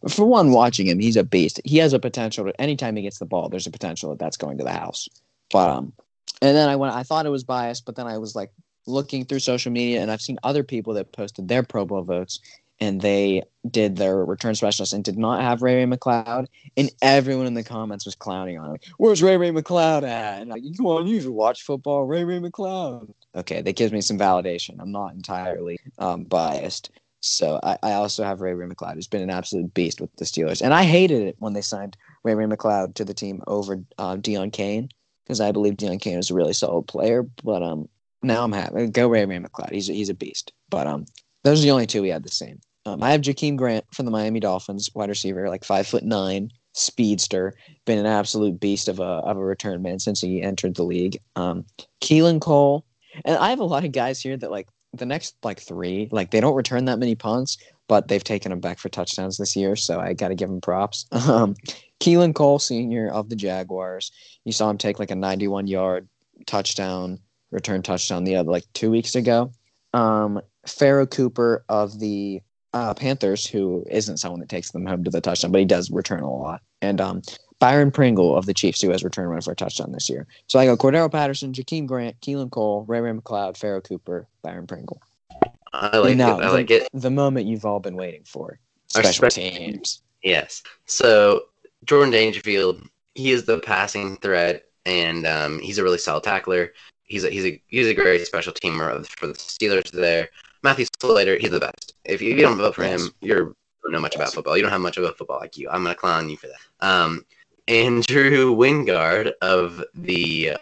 [0.00, 1.60] But for one, watching him, he's a beast.
[1.64, 2.44] He has a potential.
[2.44, 5.08] To, anytime he gets the ball, there's a potential that that's going to the house.
[5.50, 5.92] But um,
[6.40, 6.94] and then I went.
[6.94, 8.52] I thought it was biased, but then I was like
[8.86, 12.40] looking through social media, and I've seen other people that posted their Pro Bowl votes,
[12.82, 17.46] and they did their return specialist and did not have Ray Ray McCloud, and everyone
[17.46, 18.78] in the comments was clowning on him.
[18.98, 20.40] Where's Ray Ray McCloud at?
[20.40, 22.04] And like, come on, you should watch football.
[22.04, 23.14] Ray Ray McCloud.
[23.36, 24.80] Okay, that gives me some validation.
[24.80, 26.90] I'm not entirely um, biased.
[27.20, 30.24] So I, I also have Ray Ray McCloud, who's been an absolute beast with the
[30.24, 33.78] Steelers, and I hated it when they signed Ray Ray McCloud to the team over
[33.96, 34.88] uh, Deon Cain
[35.22, 37.22] because I believe Deon Cain is a really solid player.
[37.44, 37.88] But um,
[38.24, 38.88] now I'm happy.
[38.88, 39.70] Go Ray Ray McCloud.
[39.70, 40.52] He's he's a beast.
[40.68, 41.06] But um,
[41.44, 42.58] those are the only two we had the same.
[42.84, 46.50] Um, I have Jakeem Grant from the Miami Dolphins, wide receiver, like five foot nine,
[46.72, 47.54] speedster,
[47.84, 51.18] been an absolute beast of a of a return man since he entered the league.
[51.36, 51.64] Um,
[52.00, 52.84] Keelan Cole,
[53.24, 56.30] and I have a lot of guys here that like the next like three, like
[56.30, 57.56] they don't return that many punts,
[57.88, 60.60] but they've taken them back for touchdowns this year, so I got to give them
[60.60, 61.06] props.
[61.28, 61.54] Um,
[62.00, 64.10] Keelan Cole, senior of the Jaguars,
[64.44, 66.08] you saw him take like a 91 yard
[66.46, 67.20] touchdown,
[67.52, 69.52] return touchdown the other like two weeks ago.
[69.94, 72.42] Um, Pharoh Cooper of the
[72.72, 75.90] uh, Panthers, who isn't someone that takes them home to the touchdown, but he does
[75.90, 76.62] return a lot.
[76.80, 77.22] And um,
[77.58, 80.26] Byron Pringle of the Chiefs, who has returned one for a touchdown this year.
[80.46, 84.66] So I go Cordarrelle Patterson, Jakeem Grant, Keelan Cole, Ray Ray McCloud, Pharoh Cooper, Byron
[84.66, 85.00] Pringle.
[85.72, 86.44] I like now, it.
[86.44, 86.88] I like it.
[86.92, 88.58] The moment you've all been waiting for.
[88.88, 90.02] Special special teams.
[90.22, 90.62] Yes.
[90.86, 91.44] So
[91.84, 92.82] Jordan Dangerfield,
[93.14, 96.72] he is the passing threat, and um, he's a really solid tackler.
[97.04, 100.28] He's a he's a he's a great special teamer of, for the Steelers there.
[100.62, 101.94] Matthew Slater, he's the best.
[102.04, 104.56] If you, if you don't vote for him, you're don't know much about football.
[104.56, 105.66] You don't have much of a football IQ.
[105.70, 106.86] I'm gonna clown you for that.
[106.86, 107.24] Um,
[107.68, 110.52] Andrew Wingard of the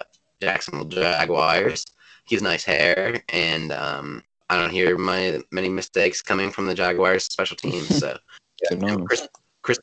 [0.40, 1.86] Jacksonville Jaguars.
[2.24, 7.24] He's nice hair, and um, I don't hear my many mistakes coming from the Jaguars
[7.24, 8.02] special teams.
[8.62, 8.77] So.
[9.06, 9.27] Chris,
[9.62, 9.78] Chris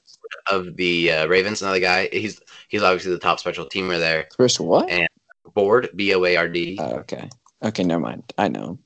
[0.51, 2.09] of the uh, Ravens, another guy.
[2.11, 4.27] He's he's obviously the top special teamer there.
[4.35, 4.87] Chris, what?
[4.89, 5.07] And-
[5.55, 6.77] Board B O A R D.
[6.79, 7.27] Oh, okay.
[7.63, 8.31] Okay, never mind.
[8.37, 8.77] I know.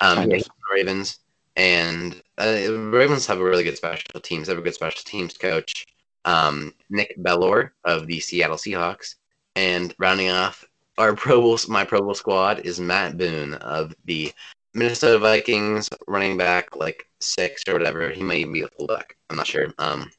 [0.00, 0.48] Um, kind he's of.
[0.48, 1.18] the Ravens,
[1.56, 4.46] and uh, Ravens have a really good special teams.
[4.46, 5.86] They have a good special teams coach.
[6.24, 9.14] Um, Nick Bellore of the Seattle Seahawks,
[9.54, 10.64] and rounding off
[10.98, 14.32] our Pro Bowl, my Pro Bowl squad is Matt Boone of the
[14.74, 18.10] Minnesota Vikings, running back like six or whatever.
[18.10, 19.16] He might even be a fullback.
[19.30, 19.72] I'm not sure.
[19.78, 20.10] Um,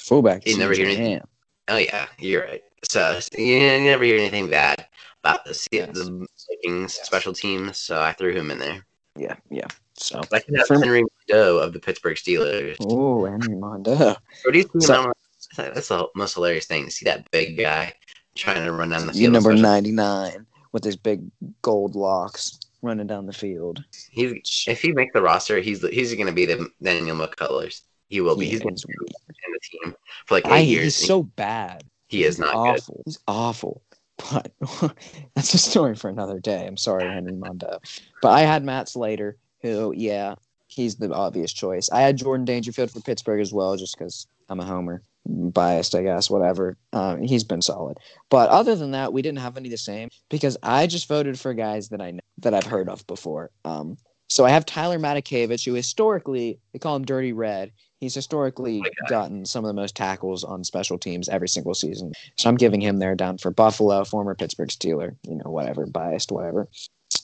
[0.00, 0.46] Fullback.
[0.46, 1.20] You never hear anything.
[1.68, 2.62] Oh yeah, you're right.
[2.90, 4.86] So you never hear anything bad
[5.24, 5.94] about the, Yes.
[5.94, 8.86] the Vikings special teams, so I threw him in there.
[9.18, 9.66] Yeah, yeah.
[9.98, 10.20] So.
[10.32, 12.76] I can have Henry Mondeaux of the Pittsburgh Steelers.
[12.80, 14.16] Oh, Henry Mondeaux.
[14.44, 15.12] Or do you see So-
[15.56, 17.94] that's the most hilarious thing to see that big guy
[18.34, 19.32] trying to run down the field.
[19.32, 21.22] number 99 with his big
[21.62, 23.82] gold locks running down the field.
[24.10, 27.82] He's if he makes the roster, he's he's going to be the Daniel McCullers.
[28.08, 28.44] He will be.
[28.46, 29.94] He He's been in the team
[30.26, 30.98] for like eight I, years.
[30.98, 31.84] he's so bad.
[32.08, 32.80] he is He's not good.
[32.80, 33.02] awful.
[33.06, 33.82] He's awful.
[34.16, 34.52] But
[35.34, 36.66] that's a story for another day.
[36.66, 37.78] I'm sorry, Henry Mondeaux.
[38.22, 40.36] But I had Matt Slater, who, yeah,
[40.68, 41.90] he's the obvious choice.
[41.90, 45.02] I had Jordan Dangerfield for Pittsburgh as well, just because I'm a homer.
[45.28, 46.76] Biased, I guess, whatever.
[46.92, 47.98] Um, he's been solid.
[48.30, 51.52] But other than that, we didn't have any the same because I just voted for
[51.52, 53.50] guys that I know, that I've heard of before.
[53.64, 53.96] Um,
[54.28, 57.72] so I have Tyler Matakevich, who historically they call him Dirty Red.
[58.00, 62.12] He's historically gotten some of the most tackles on special teams every single season.
[62.36, 66.30] So I'm giving him there down for Buffalo, former Pittsburgh Steeler, you know, whatever, biased,
[66.30, 66.68] whatever.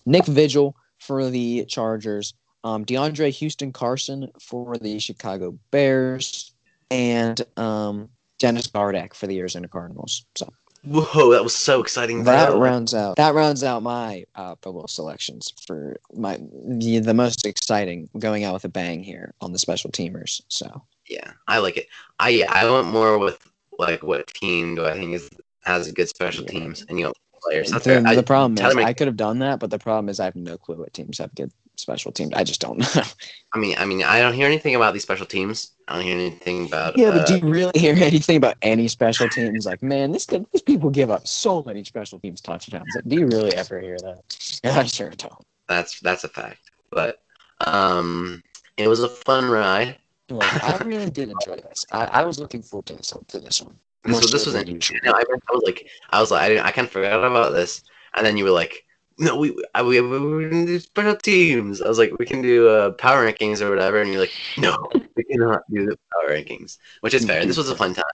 [0.06, 2.34] Nick Vigil for the Chargers,
[2.64, 6.54] um, DeAndre Houston Carson for the Chicago Bears,
[6.90, 8.08] and um,
[8.38, 10.24] Dennis Gardeck for the Arizona Cardinals.
[10.36, 10.48] So
[10.84, 12.24] Whoa, that was so exciting.
[12.24, 12.58] that bro.
[12.58, 17.46] rounds out that rounds out my uh, Pro Bowl selections for my the, the most
[17.46, 20.40] exciting going out with a bang here on the special teamers.
[20.48, 21.86] So Yeah, I like it.
[22.18, 23.38] I yeah, I went more with
[23.78, 25.30] like what team do I think is
[25.64, 26.50] has good special Yeah.
[26.50, 27.70] teams and you know players.
[27.70, 28.06] That's the, fair.
[28.06, 30.58] I- problem is I could have done that, but the problem is I have no
[30.58, 32.32] clue what teams have good special teams.
[32.34, 33.02] I just don't know.
[33.54, 35.72] I mean, I mean, I don't hear anything about these special teams.
[35.88, 36.96] I don't hear anything about.
[36.96, 39.66] yeah, uh, but do you really hear anything about any special teams?
[39.66, 42.92] Like, man, this could, these people give up so many special teams touchdowns.
[42.94, 44.60] Like, do you really ever hear that?
[44.64, 45.44] Yeah, I sure don't.
[45.68, 46.70] that's that's a fact.
[46.90, 47.22] But
[47.60, 48.42] um,
[48.76, 49.96] it was a fun ride.
[50.28, 51.84] Like, I really did enjoy this.
[51.92, 53.76] I, I was looking forward to this, to this one.
[54.04, 54.98] This was this was than interesting.
[55.04, 55.14] usual.
[55.14, 57.82] I, I was like, I was like, I, didn't, I kind of forgot about this,
[58.14, 58.84] and then you were like,
[59.18, 61.80] no, we I, we, we, can do special teams.
[61.80, 64.88] I was like, we can do uh, power rankings or whatever, and you're like, no,
[65.16, 67.44] we cannot do the power rankings, which is fair.
[67.44, 68.04] This was a fun time.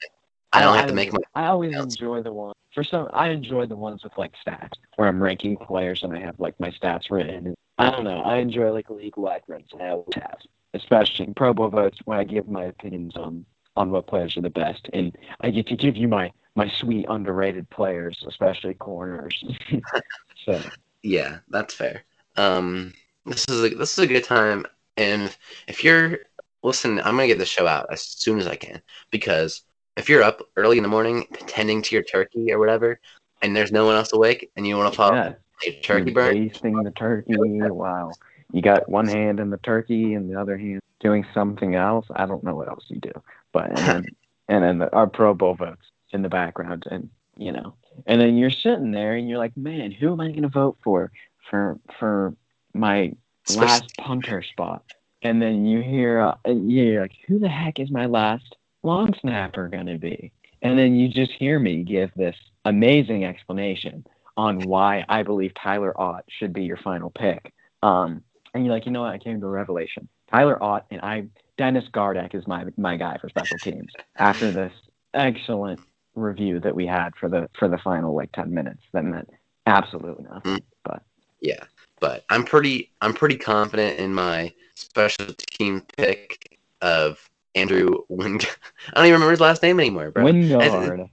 [0.52, 1.18] I don't have to make my.
[1.34, 2.54] I always enjoy the one.
[2.74, 6.20] For some, I enjoy the ones with like stats, where I'm ranking players and I
[6.20, 7.54] have like my stats written.
[7.78, 8.20] I don't know.
[8.22, 9.70] I enjoy like league wide runs.
[9.78, 10.38] I always have,
[10.74, 13.44] especially Pro Bowl votes when I give my opinions on
[13.76, 17.06] on what players are the best, and I get to give you my my sweet
[17.08, 19.44] underrated players, especially corners.
[20.44, 20.60] so
[21.02, 22.04] yeah, that's fair.
[22.36, 22.92] Um,
[23.26, 24.66] this is a, this is a good time,
[24.96, 26.20] and if you're
[26.62, 28.80] listen, I'm gonna get the show out as soon as I can
[29.10, 29.62] because
[29.96, 33.00] if you're up early in the morning tending to your turkey or whatever,
[33.42, 35.34] and there's no one else awake, and you want to pop yeah,
[35.66, 37.34] a turkey burn, basting the turkey.
[37.36, 38.12] Wow,
[38.52, 42.06] you got one hand in the turkey and the other hand doing something else.
[42.14, 43.12] I don't know what else you do,
[43.52, 44.06] but and then
[44.48, 47.74] and then the, our Pro Bowl votes in the background, and you know,
[48.06, 50.78] and then you're sitting there and you're like, man, who am I going to vote
[50.82, 51.10] for
[51.50, 52.34] for for
[52.74, 53.12] my
[53.56, 54.84] last punter spot?
[55.22, 59.68] And then you hear, uh, you're like, who the heck is my last long snapper
[59.68, 60.32] going to be?
[60.62, 64.06] And then you just hear me give this amazing explanation
[64.36, 67.52] on why I believe Tyler Ott should be your final pick.
[67.82, 68.22] Um,
[68.54, 69.12] and you're like, you know what?
[69.12, 70.08] I came to a revelation.
[70.30, 71.26] Tyler Ott and I,
[71.56, 73.90] Dennis Gardeck is my my guy for special teams.
[74.16, 74.72] After this
[75.14, 75.80] excellent
[76.18, 79.30] review that we had for the for the final like ten minutes, that meant
[79.66, 80.56] absolutely nothing.
[80.56, 80.62] Mm.
[80.84, 81.02] But
[81.40, 81.64] yeah.
[82.00, 88.40] But I'm pretty I'm pretty confident in my special team pick of Andrew Wing.
[88.90, 90.24] I don't even remember his last name anymore, bro.
[90.24, 91.10] Wingard.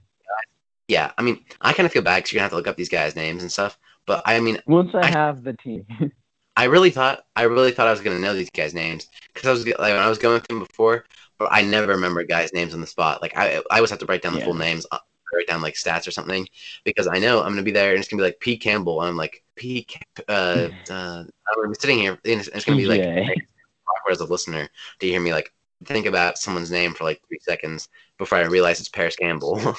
[0.88, 2.76] Yeah, I mean, I kind of feel bad because you're gonna have to look up
[2.76, 3.76] these guys' names and stuff.
[4.06, 5.84] But I mean, Once I I- have the team,
[6.56, 9.52] I really thought I really thought I was gonna know these guys' names because I
[9.52, 11.04] was like when I was going through them before,
[11.40, 13.22] I never remember guys' names on the spot.
[13.22, 14.44] Like I I always have to write down the Yeah.
[14.44, 14.98] full names, uh,
[15.34, 16.46] write down like stats or something
[16.84, 19.00] because I know I'm gonna be there and it's gonna be like P Campbell.
[19.02, 19.86] And I'm like P.
[20.28, 21.24] Uh, uh,
[21.64, 23.08] I'm sitting here and it's, it's gonna be like
[23.88, 24.68] awkward as a listener
[25.00, 25.52] to hear me like
[25.86, 27.88] think about someone's name for like three seconds
[28.18, 29.60] before I realize it's Parris Campbell.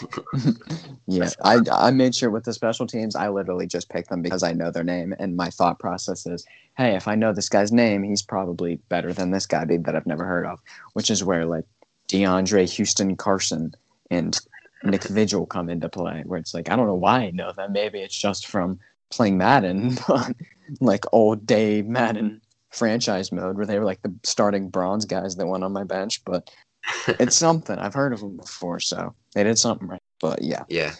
[1.10, 4.44] Yeah, I, I made sure with the special teams, I literally just picked them because
[4.44, 5.16] I know their name.
[5.20, 9.14] And my thought process is, hey, if I know this guy's name, he's probably better
[9.14, 10.60] than this guy that I've never heard of,
[10.94, 11.64] which is where like
[12.10, 13.74] DeAndre Houston Carson
[14.12, 14.38] and
[14.84, 17.72] Nick Vigil come into play, where it's like, I don't know why I know them.
[17.72, 18.78] Maybe it's just from
[19.10, 20.34] playing Madden, but
[20.82, 22.42] like old day Madden
[22.72, 26.24] franchise mode where they were like the starting bronze guys that went on my bench.
[26.26, 26.50] But
[27.08, 27.78] it's something.
[27.78, 30.02] I've heard of them before, so they did something right.
[30.20, 30.94] But yeah, yeah,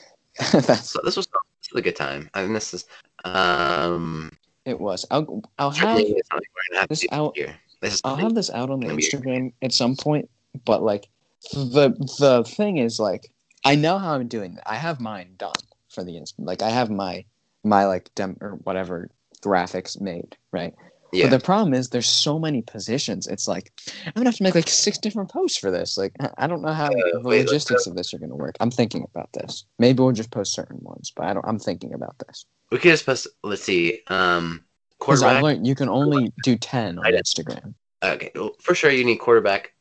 [0.52, 2.30] that's so this was, this was a good time.
[2.34, 2.86] I mean, this is
[3.26, 4.32] um.
[4.66, 5.06] it was.
[5.12, 7.56] I'll I'll have certainly it's something we're gonna have this out- here.
[7.82, 10.30] This is I'll have this out on the Instagram at some point.
[10.66, 11.08] But like
[11.54, 13.30] the the thing is like
[13.64, 14.58] I know how I'm doing.
[14.66, 15.54] I have mine done
[15.90, 16.36] for the Inst.
[16.40, 17.26] Like I have my
[17.64, 19.10] my like dem or whatever
[19.42, 20.74] graphics made right.
[21.12, 21.26] Yeah.
[21.30, 23.28] But the problem is there's so many positions.
[23.28, 23.72] It's like
[24.06, 25.98] I'm gonna have to make like six different posts for this.
[25.98, 28.56] Like I- don't know how the wait, logistics of this are gonna work.
[28.60, 29.66] I'm thinking about this.
[29.80, 31.46] Maybe we'll just post certain ones, but I don't.
[31.46, 32.46] I'm thinking about this.
[32.72, 33.28] we could just post.
[33.44, 34.02] Let's see.
[34.08, 34.64] Um,
[35.00, 35.44] Because I quarterback.
[35.44, 37.74] learned you can only do ten on Instagram.
[38.04, 39.74] Okay, well, for sure you need quarterback,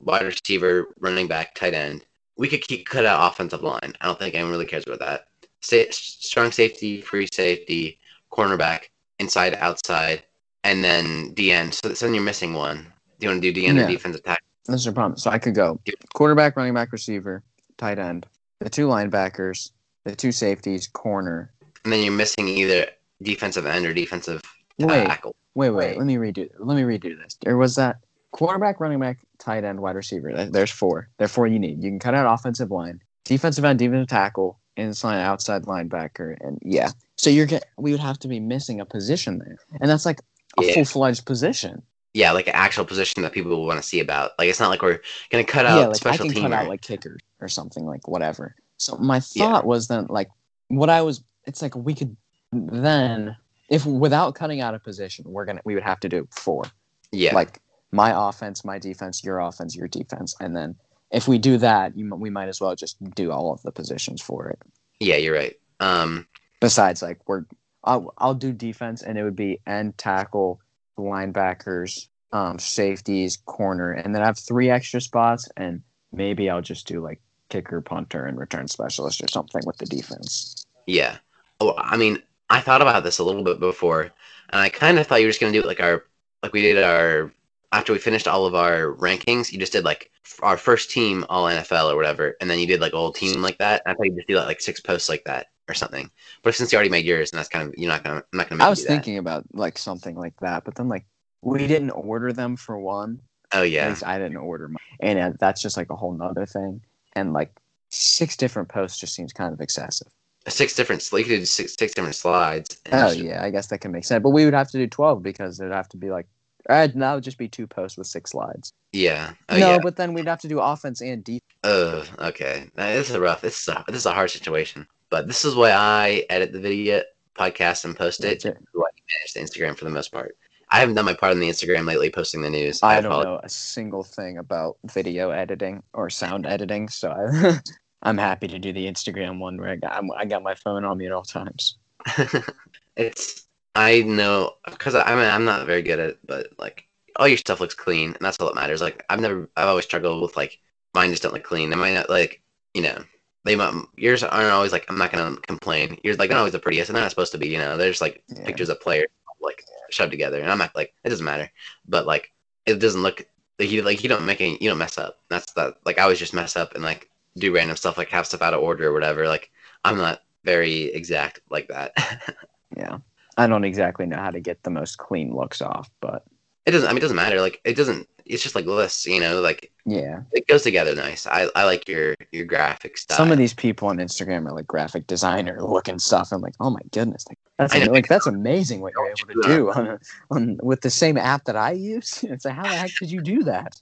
[0.00, 2.04] wide receiver, running back, tight end.
[2.36, 3.94] We could keep cut out offensive line.
[4.00, 5.26] I don't think anyone really cares about that.
[5.62, 7.98] Sa- strong safety, free safety,
[8.32, 8.84] cornerback,
[9.18, 10.22] inside, outside,
[10.64, 11.72] and then DN.
[11.72, 12.86] So, so then you're missing one.
[13.18, 13.84] Do you want to do DN Yeah.
[13.84, 14.46] or defensive tackle?
[14.66, 15.18] This is a problem.
[15.18, 15.80] So I could go
[16.14, 17.42] quarterback, running back, receiver,
[17.78, 18.26] tight end,
[18.60, 19.70] the two linebackers,
[20.04, 21.52] the two safeties, corner.
[21.84, 22.86] And then you're missing either
[23.22, 24.42] defensive end or defensive
[24.78, 25.34] Wait, tackle.
[25.54, 25.76] wait, wait.
[25.90, 25.98] Wait.
[25.98, 26.48] Let me redo.
[26.58, 27.36] Let me redo this.
[27.42, 27.96] There was that
[28.32, 30.46] quarterback, running back, tight end, wide receiver?
[30.46, 31.08] There's four.
[31.18, 31.82] There are four you need.
[31.82, 36.90] You can cut out offensive line, defensive end, defensive tackle, inside, outside linebacker, and yeah.
[37.16, 37.64] So you're get.
[37.76, 40.20] We would have to be missing a position there, and that's like
[40.60, 41.82] a full fledged position.
[42.12, 44.32] Yeah, like an actual position that people will want to see about.
[44.38, 45.00] Like it's not like we're
[45.30, 46.42] gonna cut out yeah, like I special can team.
[46.42, 48.54] cut out like kickers or something like whatever.
[48.78, 49.44] So my Yeah.
[49.46, 50.28] thought was then like
[50.68, 51.22] what I was.
[51.46, 52.16] It's like we could
[52.52, 53.36] then
[53.68, 56.64] if without cutting out a position, we're gonna we would have to do four.
[57.12, 57.60] yeah, Like
[57.92, 60.76] my offense, my defense, your offense, your defense, and then
[61.12, 64.20] if we do that, you, we might as well just do all of the positions
[64.22, 64.58] for it.
[65.00, 65.54] yeah, you're right.
[65.80, 66.26] Um,
[66.60, 67.44] Besides, like we're
[67.84, 70.60] I'll, I'll do defense, and it would be end tackle,
[70.98, 75.82] linebackers, um, safeties, corner, and then I have three extra spots, and
[76.12, 80.66] maybe I'll just do like kicker, punter, and return specialist or something with the defense.
[80.86, 81.18] Yeah.
[81.60, 85.06] Oh, I mean, I thought about this a little bit before, and I kind of
[85.06, 86.04] thought you were just gonna do it like our,
[86.42, 87.32] like we did our
[87.72, 90.10] after we finished all of our rankings, you just did like
[90.42, 93.58] our first team all NFL or whatever, and then you did like whole team like
[93.58, 93.82] that.
[93.86, 96.10] I thought you just do like six posts like that or something.
[96.42, 98.48] But since you already made yours, and that's kind of you're not gonna I'm not
[98.48, 98.58] gonna.
[98.58, 98.88] Make I was do that.
[98.88, 101.06] thinking about like something like that, but then like
[101.42, 103.20] we didn't order them for one.
[103.52, 106.12] Oh At yeah, least I didn't order mine, and uh, that's just like a whole
[106.12, 106.80] nother thing.
[107.14, 107.50] And like
[107.90, 110.08] six different posts just seems kind of excessive.
[110.48, 111.08] six different.
[111.12, 112.78] You could do six six different slides.
[112.92, 114.22] Oh just- yeah, I guess that can make sense.
[114.22, 116.26] But we would have to do twelve because there'd have to be like,
[116.68, 118.72] uh, that would just be two posts with six slides.
[118.92, 119.32] yeah.
[119.48, 119.78] Oh no, yeah.
[119.82, 121.42] but then we'd have to do offense and defense.
[121.64, 122.68] Oh, okay.
[122.74, 123.40] This is a rough.
[123.40, 124.86] This is a this is a hard situation.
[125.10, 127.02] But this is why I edit the video
[127.36, 128.44] podcast and post it.
[128.44, 130.36] Why I manage the Instagram for the most part.
[130.70, 132.80] I haven't done my part on the Instagram lately, posting the news.
[132.82, 133.24] I don't apologize.
[133.24, 137.58] know a single thing about video editing or sound editing, so I,
[138.02, 140.84] I'm happy to do the Instagram one where I got I'm, I got my phone
[140.84, 141.76] on me at all times.
[142.96, 143.46] it's
[143.80, 146.86] I know because I mean I'm not very good at it, but like
[147.16, 148.80] all your stuff looks clean, and that's all that matters.
[148.82, 150.58] Like I've never I've always struggled with like
[150.94, 151.70] mine just don't look clean.
[151.70, 152.42] Might not like
[152.74, 153.04] you know
[153.44, 155.98] they might yours aren't always like I'm not gonna complain.
[156.04, 157.48] Yours like not always the prettiest, and they're not supposed to be.
[157.48, 158.44] You know, they're just like Yeah.
[158.44, 159.08] pictures of players
[159.40, 161.50] like shoved together, and I'm not like it doesn't matter,
[161.88, 162.32] but like
[162.66, 163.24] it doesn't look
[163.58, 165.20] like you like you don't make any you don't mess up.
[165.30, 167.08] That's that like I always just mess up and like
[167.38, 169.26] do random stuff like have stuff out of order or whatever.
[169.28, 169.50] Like
[169.84, 171.92] I'm not very exact like that.
[172.76, 172.98] Yeah,
[173.36, 176.24] I don't exactly know how to get the most clean looks off, but
[176.66, 176.88] It doesn't.
[176.88, 177.40] I mean, it doesn't matter.
[177.40, 178.08] Like, it doesn't.
[178.26, 179.06] It's just like lists.
[179.06, 181.26] You know, like yeah, it goes together nice.
[181.26, 183.16] I, I like your your graphic style.
[183.16, 186.28] some of these people on Instagram are like graphic designer looking stuff.
[186.32, 187.92] I'm like, oh my goodness, like, that's know.
[187.92, 189.98] like that's amazing what you're able to do on, a,
[190.30, 192.22] on with the same app that I use.
[192.30, 193.74] It's like, how the heck did you do that?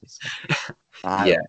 [1.04, 1.40] I Yeah.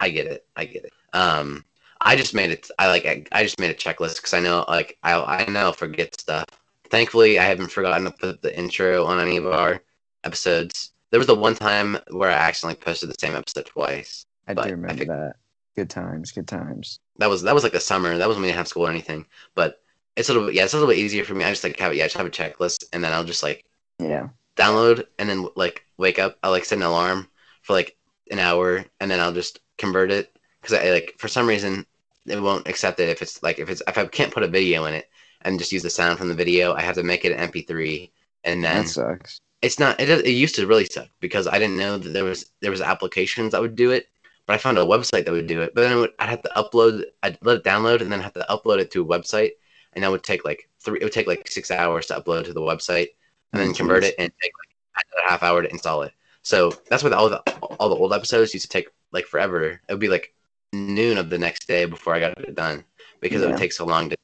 [0.00, 0.46] I get it.
[0.56, 0.92] I get it.
[1.12, 1.64] Um,
[2.00, 2.70] I just made it.
[2.78, 3.06] I like.
[3.06, 6.18] I, I just made a checklist because I know, like, I I know I'll forget
[6.20, 6.44] stuff.
[6.90, 9.80] Thankfully, I haven't forgotten to put the intro on any of our
[10.24, 10.92] episodes.
[11.10, 14.26] There was the one time where I accidentally posted the same episode twice.
[14.46, 15.36] I do I remember think- that.
[15.76, 16.98] Good times, good times.
[17.18, 18.18] That was that was like the summer.
[18.18, 19.24] That was when we didn't have school or anything.
[19.54, 19.80] But
[20.16, 20.56] it's a little bit.
[20.56, 21.44] Yeah, it's a little bit easier for me.
[21.44, 23.64] I just like have yeah, I just have a checklist, and then I'll just like
[24.00, 26.36] Yeah, download and then like wake up.
[26.42, 27.28] I'll like set an alarm
[27.62, 27.96] for like
[28.32, 31.86] an hour and then I'll just convert it because I like for some reason
[32.26, 34.84] it won't accept it if it's like if it's if I can't put a video
[34.86, 35.08] in it
[35.42, 36.74] and just use the sound from the video.
[36.74, 38.10] I have to make it an MP3
[38.44, 39.40] and then that sucks.
[39.62, 40.00] it's not.
[40.00, 42.80] It it used to really suck because I didn't know that there was there was
[42.80, 44.06] applications that would do it.
[44.46, 45.74] But I found a website that would do it.
[45.74, 47.04] But then it would, I'd have to upload.
[47.22, 49.52] I'd let it download and then have to upload it to a website,
[49.92, 50.98] and that would take like three.
[51.00, 53.08] It would take like six hours to upload to the website,
[53.52, 56.12] and then convert it and take like another half hour to install it.
[56.42, 57.42] So that's why all the
[57.78, 59.80] all the old episodes used to take like forever.
[59.88, 60.32] It would be like
[60.72, 62.84] noon of the next day before I got it done
[63.20, 64.16] because it would take so long to.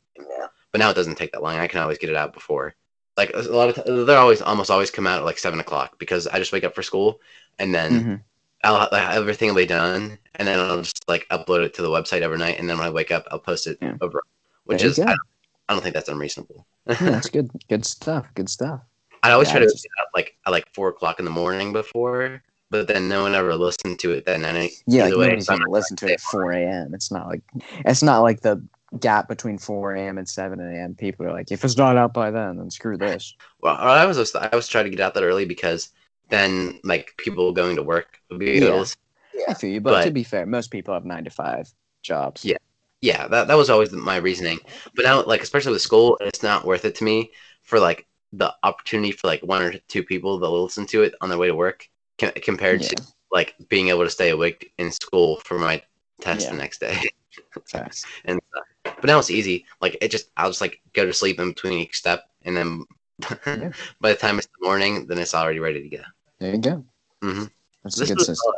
[0.74, 1.56] But now it doesn't take that long.
[1.56, 2.74] I can always get it out before.
[3.16, 6.00] Like a lot of t- they're always almost always come out at like seven o'clock
[6.00, 7.20] because I just wake up for school
[7.60, 8.20] and then Mhm.
[8.64, 11.90] I'll have everything will be done and then I'll just like upload it to the
[11.90, 13.94] website overnight and then when I wake up I'll post it Yeah.
[14.00, 14.20] over,
[14.64, 15.18] which is I don't,
[15.68, 16.66] I don't think that's unreasonable.
[16.88, 17.52] Yeah, that's good.
[17.68, 18.26] Good stuff.
[18.34, 18.80] Good stuff.
[19.22, 22.42] I always Yeah, try to out like at like four o'clock in the morning before,
[22.70, 24.26] but then no one ever listened to it.
[24.26, 26.94] Then any Yeah, like nobody's gonna listen to it at four a.m.
[26.94, 27.42] It's not like
[27.84, 28.60] it's not like the
[29.00, 30.18] gap between four a.m.
[30.18, 30.94] and seven a.m.
[30.94, 33.34] People are like, if it's not out by then, then screw this.
[33.60, 35.90] Well, I was I was trying to get out that early because
[36.30, 38.66] then like people going to work would be Yeah.
[38.68, 38.96] able to
[39.48, 41.68] I feel you, but, But- to be fair, most people have nine to five
[42.02, 42.44] jobs.
[42.44, 42.56] Yeah.
[43.00, 44.58] yeah, that that was always my reasoning.
[44.94, 48.54] But now, like especially with school, it's not worth it to me for like the
[48.62, 51.48] opportunity for like one or two people that will listen to it on their way
[51.48, 51.88] to work,
[52.18, 52.88] com- compared Yeah.
[52.90, 53.02] to
[53.32, 55.82] like being able to stay awake in school for my
[56.20, 56.52] test Yeah.
[56.52, 56.96] the next day.
[57.66, 58.04] Facts.
[58.24, 58.64] and stuff.
[59.00, 59.66] But now it's easy.
[59.80, 62.84] Like it just, I'll just like go to sleep in between each step, and then
[63.46, 63.70] Yeah.
[64.00, 66.02] by the time it's the morning, then it's already ready to go.
[66.40, 66.84] There you go.
[67.22, 67.44] hmm
[67.82, 68.52] That's a This good was, system.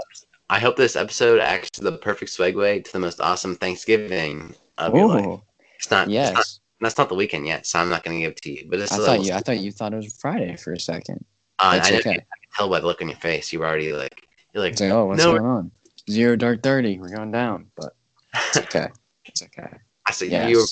[0.49, 4.95] I hope this episode acts as the perfect segue to the most awesome Thanksgiving of
[4.95, 5.41] your life.
[5.79, 6.47] It's not, it's not
[6.81, 8.67] that's not the weekend yet, so I'm not going to give it to you.
[8.69, 9.33] But it's I a thought you.
[9.33, 11.25] I thought you thought it was Friday for a second.
[11.59, 12.11] uh, That's I okay.
[12.11, 13.53] you can tell by the look on your face.
[13.53, 15.33] You were already like, you're like, like, oh, what's No.
[15.33, 15.71] going on?
[16.09, 16.99] Zero dark thirty.
[16.99, 17.95] We're going down, but
[18.35, 18.89] it's okay.
[19.25, 19.69] It's okay.
[20.07, 20.51] I see Yes.
[20.51, 20.67] you were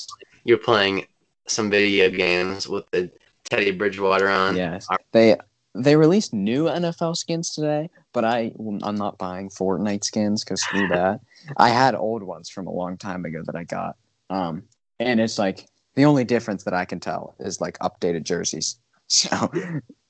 [0.44, 1.06] you're playing
[1.46, 3.10] some video games with the
[3.44, 4.56] Teddy Bridgewater on.
[4.56, 4.86] Yes.
[5.12, 5.36] They
[5.74, 8.52] they released new NFL skins today, but I
[8.82, 11.20] I'm not buying Fortnite skins because screw that.
[11.56, 13.96] I had old ones from a long time ago that I got.
[14.30, 14.62] Um,
[15.00, 18.76] and it's like the only difference that I can tell is like updated jerseys.
[19.06, 19.50] So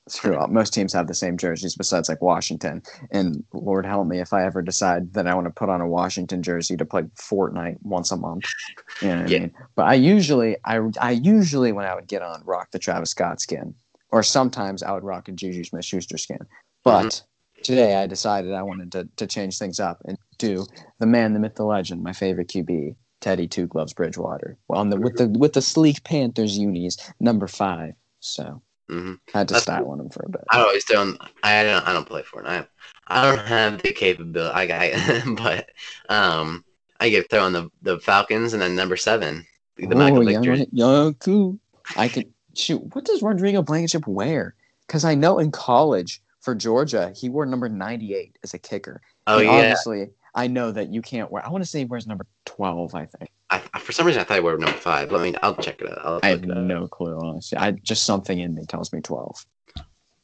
[0.07, 0.49] screw up.
[0.49, 2.81] Most teams have the same jerseys besides like Washington.
[3.11, 5.87] And Lord help me if I ever decide that I want to put on a
[5.87, 8.45] Washington jersey to play Fortnite once a month.
[9.01, 9.37] You know what Yeah.
[9.37, 9.53] I mean?
[9.75, 13.41] But I usually I I usually when I would get on rock the Travis Scott
[13.41, 13.73] skin
[14.11, 16.39] or sometimes I would rock a JuJu Smith-Schuster skin.
[16.83, 17.61] But mm-hmm.
[17.63, 20.65] today I decided I wanted to, to change things up and do
[20.99, 24.57] the man, the myth, the legend, my favorite QB, Teddy Two Gloves Bridgewater.
[24.67, 27.93] Well, on the with the with the sleek Panthers unis, number five.
[28.19, 30.43] So hmm I had to That's style on him for a bit.
[30.51, 31.19] I always don't.
[31.43, 31.87] I don't.
[31.87, 32.67] I don't play for it.
[33.07, 34.53] I don't have the capability.
[34.53, 35.69] I got, but
[36.09, 36.63] um,
[36.99, 39.45] I get throw on the the Falcons and then number seven,
[39.77, 41.59] the Michael Vick young, cool.
[41.97, 42.95] I could shoot.
[42.95, 44.55] What does Rodrigo Blankenship wear?
[44.87, 49.01] Because I know in college for Georgia he wore number ninety eight as a kicker.
[49.27, 49.51] Oh And yeah.
[49.51, 51.45] Obviously, I know that you can't wear.
[51.45, 52.93] I want to say he wears number twelve.
[52.93, 53.31] I think.
[53.49, 55.11] I, for some reason I thought I were number five.
[55.11, 55.33] Let me.
[55.41, 56.01] I'll check it out.
[56.03, 57.17] I'll I have no clue.
[57.17, 59.45] Honestly, I just something in me tells me twelve.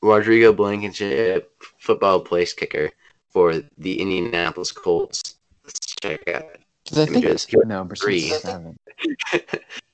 [0.01, 2.89] Rodrigo Blankenship, football place kicker
[3.29, 5.35] for the Indianapolis Colts.
[5.63, 6.43] Let's check out.
[6.93, 7.23] I think
[7.65, 8.33] no, for Three.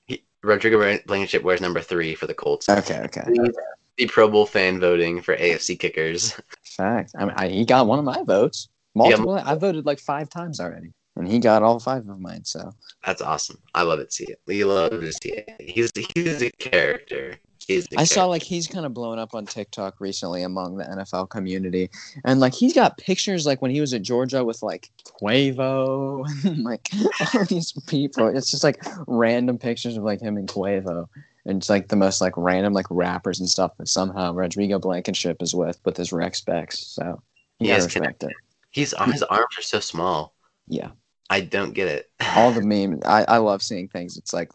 [0.07, 2.69] He- Rodrigo Blankenship wears number three for the Colts.
[2.69, 3.23] Okay, okay.
[3.25, 3.53] The,
[3.97, 6.33] the Pro Bowl fan voting for AFC kickers.
[6.63, 7.11] Fact.
[7.17, 8.69] I mean, I, he got one of my votes.
[8.97, 9.35] Multiple.
[9.35, 12.43] I voted like five times already, and he got all five of mine.
[12.45, 12.71] So
[13.05, 13.59] That's awesome.
[13.75, 14.11] I love it.
[14.11, 14.39] See it.
[14.47, 15.49] We love to see it.
[15.59, 17.35] He's he's a character.
[17.67, 20.85] He's a I saw like he's kind of blown up on TikTok recently among the
[20.85, 21.91] NFL community,
[22.25, 26.63] and like he's got pictures like when he was at Georgia with like Quavo, and
[26.63, 26.89] like
[27.35, 28.27] all these people.
[28.27, 31.07] It's just like random pictures of like him and Quavo,
[31.45, 35.43] and it's like the most like random like rappers and stuff that somehow Rodrigo Blankenship
[35.43, 36.79] is with with his Rec Specs.
[36.79, 37.21] So
[37.59, 38.33] He yeah, has respect it.
[38.71, 40.33] He's his arms are so small.
[40.67, 40.89] Yeah.
[41.29, 42.09] I don't get it.
[42.35, 43.03] all the memes.
[43.05, 44.17] I, I love seeing things.
[44.17, 44.51] It's like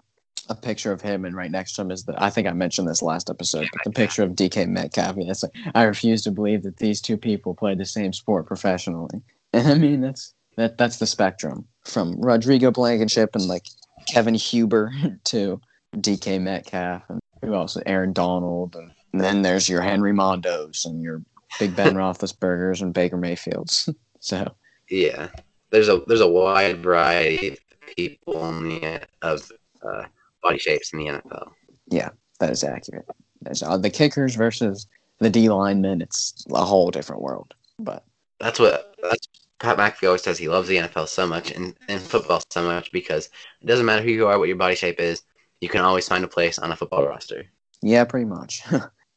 [0.48, 2.14] a picture of him, and right next to him is the.
[2.22, 5.16] I think I mentioned this last episode, but the picture of DK Metcalf.
[5.16, 8.46] And it's like I refuse to believe that these two people play the same sport
[8.46, 9.22] professionally.
[9.54, 13.66] And I mean that's that that's the spectrum from Rodrigo Blankenship and like
[14.08, 14.90] Kevin Huber
[15.24, 15.60] to
[15.94, 17.76] DK Metcalf and who else?
[17.84, 21.22] Aaron Donald, and, then there's your Henry Mondeaux and your
[21.58, 23.88] Big Ben Roethlisberger's and Baker Mayfields.
[24.20, 24.54] so
[24.88, 25.28] Yeah,
[25.70, 27.58] there's a there's a wide variety of
[27.96, 29.50] people in the of
[29.82, 30.04] uh,
[30.42, 31.52] body shapes in the NFL.
[31.88, 32.10] Yeah,
[32.40, 33.06] that is accurate.
[33.42, 34.86] That's, uh, the kickers versus
[35.18, 37.54] the D linemen, it's a whole different world.
[37.78, 38.04] But
[38.40, 39.28] That's what that's
[39.62, 40.38] Pat McAfee always says.
[40.38, 43.30] He loves the NFL so much and, and football so much because
[43.60, 45.22] it doesn't matter who you are, what your body shape is.
[45.60, 47.44] You can always find a place on a football roster.
[47.80, 48.62] yeah, pretty much.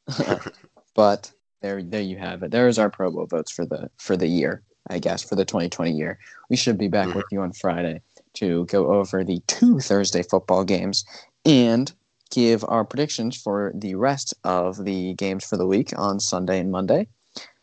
[0.93, 1.31] but
[1.65, 2.51] there, there you have it.
[2.51, 4.61] There's our Pro Bowl votes for the for the year.
[4.87, 6.19] I guess for the 2020 year.
[6.47, 7.15] We should be back Mhm.
[7.15, 8.01] with you on Friday
[8.35, 11.03] to go over the two Thursday football games
[11.43, 11.91] and
[12.29, 16.71] give our predictions for the rest of the games for the week on Sunday and
[16.71, 17.07] Monday.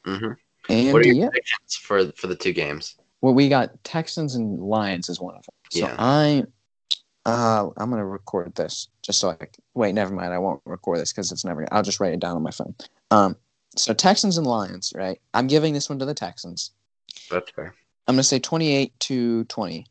[0.04, 0.32] hmm
[0.68, 2.96] And What are your yeah, predictions for for the two games?
[3.20, 5.54] Well, we got Texans and Lions is one of them.
[5.70, 5.94] So Yeah.
[5.96, 6.44] I,
[7.24, 9.94] uh, I'm gonna record this just so I c- wait.
[9.94, 10.32] Never mind.
[10.32, 11.68] I won't record this because it's never.
[11.70, 12.74] I'll just write it down on my phone.
[13.12, 13.36] Um,
[13.76, 15.20] so Texans and Lions, right?
[15.34, 16.72] I'm giving this one to the Texans.
[17.30, 17.74] That's fair.
[18.06, 19.86] I'm gonna say 28 to 20.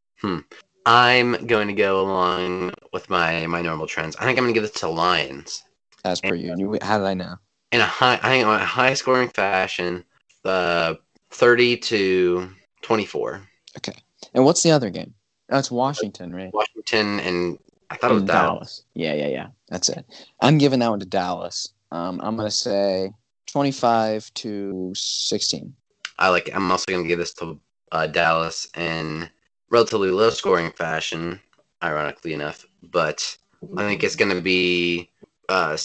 [0.85, 4.15] I'm going to go along with my my normal trends.
[4.15, 5.63] I think I'm going to give this to Lions
[6.03, 6.55] As per you.
[6.57, 6.77] you.
[6.81, 7.35] How did I know?
[7.71, 10.03] in a high, I think, a high scoring fashion.
[10.43, 10.95] Uh,
[11.31, 12.49] thirty to
[12.81, 13.41] twenty four.
[13.77, 13.97] Okay.
[14.33, 15.13] And what's the other game?
[15.49, 16.53] That's Washington, right?
[16.53, 17.59] Washington and
[17.89, 18.83] I thought it was And Dallas.
[18.93, 19.47] Yeah, yeah, yeah.
[19.69, 20.05] That's it.
[20.39, 21.73] I'm giving that one to Dallas.
[21.91, 23.11] Um, I'm gonna say
[23.47, 25.73] 25 to 16.
[26.19, 26.49] I like.
[26.53, 27.59] I'm also going to give this to
[27.91, 29.29] uh, Dallas in
[29.69, 31.39] relatively low scoring fashion,
[31.83, 32.65] ironically enough.
[32.83, 33.37] But
[33.77, 35.09] I think it's going to be
[35.49, 35.77] uh,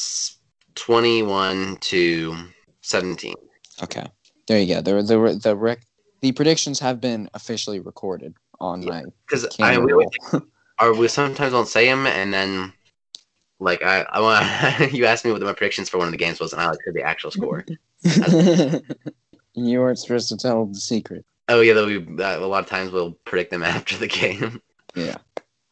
[0.74, 2.36] 21 to
[2.82, 3.34] 17.
[3.82, 4.06] Okay.
[4.46, 4.80] There you go.
[4.80, 5.86] The the the rec-
[6.20, 8.90] the predictions have been officially recorded on Yeah.
[8.90, 9.92] my Because I we,
[10.80, 12.72] or we sometimes don't say them, and then
[13.58, 16.40] like I I want you asked me what my predictions for one of the games
[16.40, 17.64] was, and I like said the actual score.
[19.54, 21.24] you weren't supposed to tell the secret.
[21.48, 24.60] Oh yeah, though we uh, a lot of times we'll predict them after the game.
[24.94, 25.16] Yeah.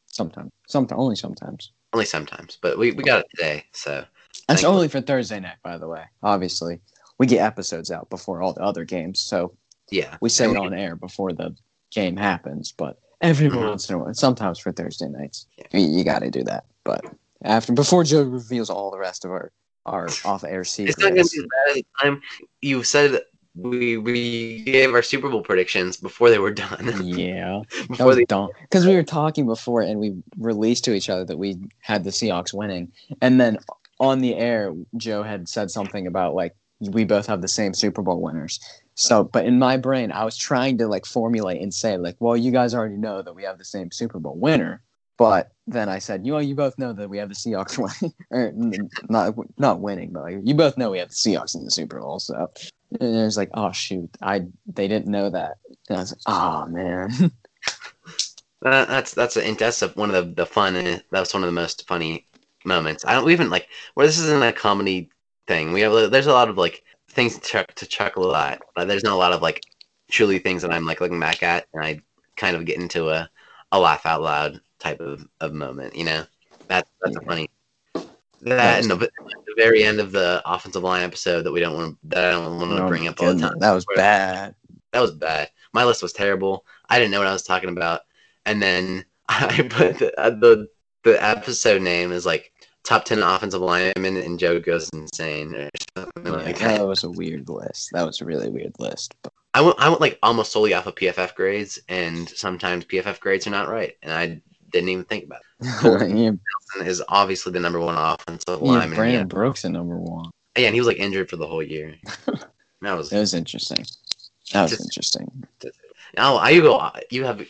[0.06, 0.52] Sometimes.
[0.68, 1.72] Sometimes only sometimes.
[1.92, 4.04] Only sometimes, but we, we got it today, so
[4.48, 4.74] That's Thankfully.
[4.74, 6.04] only for Thursday night, by the way.
[6.22, 6.80] Obviously.
[7.18, 9.54] We get episodes out before all the other games, so
[9.90, 10.16] yeah.
[10.20, 11.56] we say it on air before the
[11.92, 13.68] game happens, but every Mhm.
[13.70, 15.66] once in a while, sometimes for Thursday nights, Yeah.
[15.78, 16.64] you, you got to do that.
[16.84, 17.04] But
[17.44, 19.52] after, before Joe reveals all the rest of our
[19.86, 22.22] our off-air secrets, It's not to be bad the time
[22.62, 23.20] you said
[23.54, 27.00] we we gave our Super Bowl predictions before they were done.
[27.04, 31.24] yeah, before they, dumb because we were talking before and we released to each other
[31.24, 32.90] that we had the Seahawks winning,
[33.20, 33.58] and then
[34.00, 38.02] on the air, Joe had said something about like we both have the same Super
[38.02, 38.58] Bowl winners.
[38.96, 42.36] So, but in my brain, I was trying to like formulate and say like, well,
[42.36, 44.82] you guys already know that we have the same Super Bowl winner.
[45.16, 48.14] But then I said, you know, you both know that we have the Seahawks winning,
[48.30, 48.52] or
[49.08, 52.00] not not winning, but like, you both know we have the Seahawks in the Super
[52.00, 52.18] Bowl.
[52.18, 52.50] So
[53.00, 55.58] And it was like, oh shoot, I they didn't know that.
[55.88, 57.10] And I was like, oh man.
[58.64, 60.76] Uh, that's that's a, that's a, one of the, the fun.
[60.76, 62.26] uh, That's one of the most funny
[62.64, 63.04] moments.
[63.04, 65.10] I don't even like where this isn't a comedy
[65.46, 65.72] thing.
[65.72, 68.62] We have there's a lot of like things to, chuck, to chuckle at.
[68.74, 69.60] But there's not a lot of like
[70.10, 72.00] truly things that I'm like looking back at, and I
[72.36, 73.28] kind of get into a,
[73.72, 75.96] a laugh out loud type of, of moment.
[75.96, 76.24] You know,
[76.68, 77.26] that that's a Yeah.
[77.28, 77.48] funny.
[78.42, 81.92] That and the, the very end of the offensive line episode that we don't want
[82.02, 83.54] to that I don't want to Oh bring up all the time.
[83.60, 84.54] That was bad.
[84.92, 85.50] that was bad.
[85.72, 86.64] My list was terrible.
[86.88, 88.02] I didn't know what I was talking about,
[88.46, 90.68] and then I put the uh, the,
[91.04, 92.52] the episode name is like
[92.84, 96.78] top ten offensive linemen, and Joe goes insane or something Yeah, like that.
[96.78, 97.90] that was a weird list.
[97.92, 99.14] That was a really weird list.
[99.22, 103.20] But I went I went like almost solely off of PFF grades, and sometimes PFF
[103.20, 104.42] grades are not right, and I
[104.74, 105.44] didn't even think about it.
[106.16, 108.96] Yeah, Nelson is obviously the number one offensive yeah, lineman.
[108.96, 109.24] Brandon Yeah.
[109.24, 110.30] Brooks at number one.
[110.58, 111.94] yeah, and he was like injured for the whole year.
[112.82, 113.82] That was It was interesting.
[114.52, 115.44] That was Just- interesting.
[116.18, 117.40] oh, I you go you have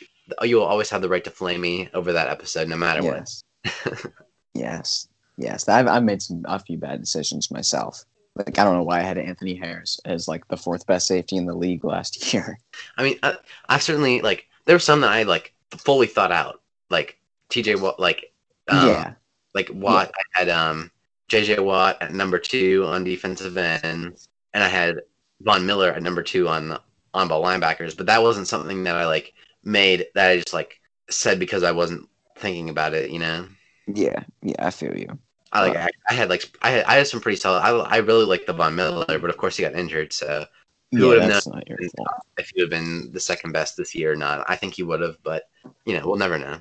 [0.42, 3.28] you will always have the right to flame me over that episode, no matter what.
[3.64, 4.06] Yes.
[4.54, 5.08] yes.
[5.36, 5.68] Yes.
[5.68, 8.04] I've, I've made some a few bad decisions myself.
[8.36, 11.36] Like I don't know why I had Anthony Harris as like the fourth best safety
[11.36, 12.58] in the league last year.
[12.96, 13.36] I mean, I,
[13.68, 14.46] I certainly like.
[14.66, 16.60] There were some that I like fully thought out,
[16.94, 17.18] like
[17.50, 18.32] TJ Watt, like
[18.68, 19.12] um, yeah.
[19.54, 20.12] like Watt.
[20.14, 20.90] I had um
[21.28, 25.00] JJ Watt at number two on defensive ends, and I had
[25.40, 26.78] Von Miller at number two on
[27.12, 27.96] on ball linebackers.
[27.96, 29.34] But that wasn't something that I like
[29.64, 30.80] made that I just like
[31.10, 32.08] said because I wasn't
[32.38, 33.10] thinking about it.
[33.10, 33.48] You know,
[33.86, 34.22] Yeah.
[34.42, 34.66] Yeah.
[34.66, 35.18] I feel you.
[35.52, 37.60] I like I, I had like I had I had some pretty solid.
[37.60, 40.46] I I really like the Von Miller, but of course he got injured, so.
[40.92, 42.08] Who yeah, not your fault.
[42.38, 44.44] if he would have been the second best this year or not.
[44.46, 45.48] I think he would have, but
[45.86, 46.58] you know, we'll never know.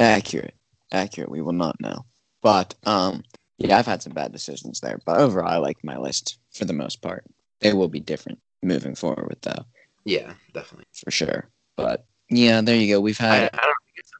[0.00, 0.54] Accurate.
[0.90, 1.30] Accurate.
[1.30, 2.04] We will not know.
[2.42, 3.22] But um
[3.58, 4.98] yeah, I've had some bad decisions there.
[5.06, 7.24] But overall I like my list for the most part.
[7.60, 9.64] They will be different moving forward though,
[10.04, 10.86] Yeah, definitely.
[11.04, 11.48] for sure.
[11.76, 13.00] But yeah, there you go.
[13.00, 14.10] We've had I don't think it's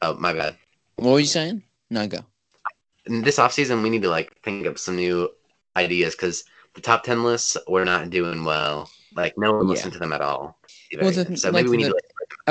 [0.00, 0.56] Oh, my bad.
[0.96, 1.62] what were you saying?
[1.90, 2.20] No go.
[3.06, 5.28] In this offseason, we need to like think up some new
[5.76, 8.90] ideas because the top ten lists we're not doing well.
[9.14, 9.70] Like no one Yeah.
[9.72, 10.58] listened to them at all.
[11.00, 11.94] Well, the- so like maybe we need the- to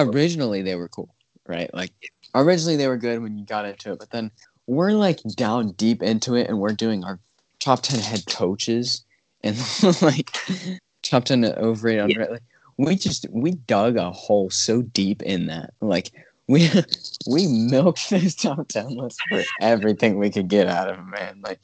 [0.06, 1.16] like, originally they were cool,
[1.48, 1.74] right?
[1.74, 1.92] Like
[2.36, 4.32] originally they were good when you got into it, but then
[4.68, 7.20] we're like down deep into it and we're doing our
[7.60, 9.04] top ten head coaches
[9.44, 9.58] and
[10.02, 10.32] like
[11.02, 12.32] top ten overrated, underrated.
[12.32, 12.44] Like,
[12.78, 15.74] we just we dug a hole so deep in that.
[15.82, 16.12] Like
[16.48, 16.70] we
[17.28, 21.42] we milked this top ten list for everything we could get out of it, man.
[21.44, 21.60] Like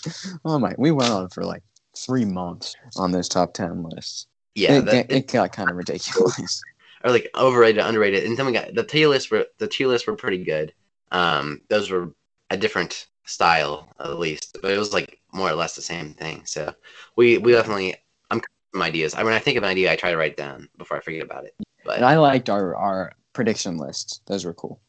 [0.46, 1.64] oh my we went on for like
[1.98, 4.28] three months on this top ten list.
[4.56, 6.64] yeah, it, that, it, it got kind of ridiculous.
[7.04, 10.08] Or like overrated, underrated, and then we got the tier lists were the tier lists
[10.08, 10.74] were pretty good.
[11.12, 12.14] Um, those were
[12.50, 16.44] a different style at least, but it was like more or less the same thing.
[16.46, 16.74] So
[17.16, 17.96] we we definitely
[18.32, 18.42] I'm
[18.74, 19.14] some ideas.
[19.14, 21.02] I when I think of an idea, I try to write it down before I
[21.02, 21.54] forget about it.
[21.86, 24.22] But And I liked our our prediction lists.
[24.26, 24.80] Those were cool.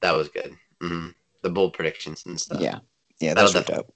[0.00, 0.54] that was good.
[0.80, 1.08] hmm
[1.42, 2.60] The bold predictions and stuff.
[2.60, 2.78] Yeah,
[3.20, 3.92] yeah, those were dope.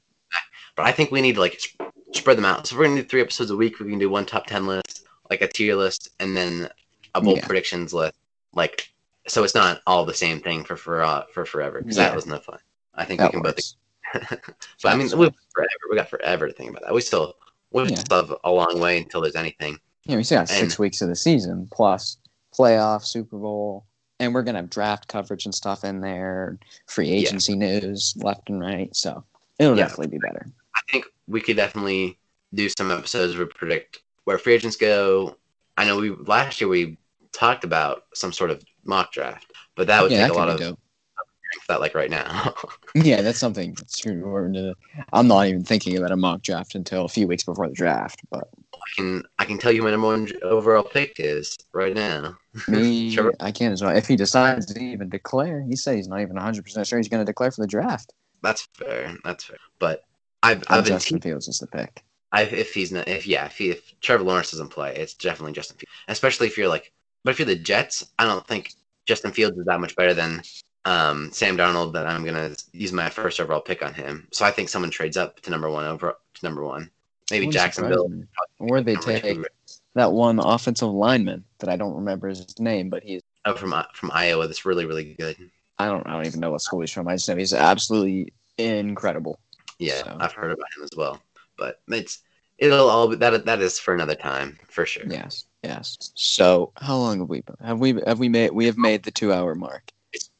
[0.74, 2.66] But I think we need to like sp- spread them out.
[2.66, 3.78] So if we're gonna do three episodes a week.
[3.78, 6.68] We can do one top ten list, like a tier list, and then
[7.14, 7.46] a bold Yeah.
[7.46, 8.14] predictions list.
[8.54, 8.88] Like
[9.28, 12.04] so, it's not all the same thing for for uh, for forever because Yeah.
[12.08, 12.58] that was no fun.
[12.94, 13.56] I think That we can both.
[13.56, 13.76] works.
[14.82, 15.68] but I mean, we forever.
[15.90, 16.94] We got forever to think about that.
[16.94, 17.34] We still
[17.70, 17.96] we Yeah.
[17.96, 19.78] still have a long way until there's anything.
[20.04, 22.18] Yeah, we still got six And- weeks of the season plus
[22.56, 23.86] playoff, Super Bowl,
[24.20, 27.16] and we're gonna have draft coverage and stuff in there, free Yeah.
[27.28, 28.94] agency news left and right.
[28.94, 29.24] So
[29.58, 29.84] it'll Yeah.
[29.84, 30.46] definitely be better.
[30.74, 32.18] I think we could definitely
[32.52, 35.36] do some episodes where we predict where free agents go.
[35.78, 36.98] I know we last year we
[37.32, 40.48] talked about some sort of mock draft, but that would yeah, take that a lot
[40.48, 40.78] of dope.
[41.68, 42.54] that like right now.
[42.94, 43.72] Yeah, that's something.
[43.74, 47.26] That's we're gonna- uh, I'm not even thinking about a mock draft until a few
[47.26, 48.20] weeks before the draft.
[48.30, 52.36] But I can I can tell you my number one overall pick is right now.
[52.68, 53.32] me, Sure.
[53.40, 53.96] I can as well.
[53.96, 57.08] If he decides to even declare, he said he's not even 100 percent sure he's
[57.08, 58.12] going to declare for the draft.
[58.42, 59.16] That's fair.
[59.24, 59.58] That's fair.
[59.78, 60.02] But
[60.42, 62.02] I've I've been Justin te- Fields is the pick.
[62.32, 65.52] I, if he's not if yeah if he, if Trevor Lawrence doesn't play, it's definitely
[65.52, 65.92] Justin Fields.
[66.08, 66.92] Especially if you're like,
[67.24, 68.72] but if you're the Jets, I don't think
[69.06, 70.42] Justin Fields is that much better than
[70.84, 71.92] um, Sam Darnold.
[71.92, 74.28] That I'm gonna use my first overall pick on him.
[74.32, 76.90] So I think someone trades up to number one over to number one.
[77.30, 78.10] Maybe Wouldn't Jacksonville.
[78.58, 79.38] Or they take
[79.94, 84.10] that one offensive lineman that I don't remember his name, but he's Oh, from from
[84.14, 84.46] Iowa.
[84.46, 85.36] That's really really good.
[85.78, 87.08] I don't I don't even know what school he's from.
[87.08, 89.38] I just know he's absolutely incredible.
[89.78, 91.20] Yeah, So- I've heard about him as well.
[91.58, 92.20] But it's
[92.58, 95.04] it'll all be, that that is for another time for sure.
[95.08, 95.96] Yes, yes.
[96.14, 97.56] So how long have we been?
[97.64, 99.90] Have we have we made we have made the two hour mark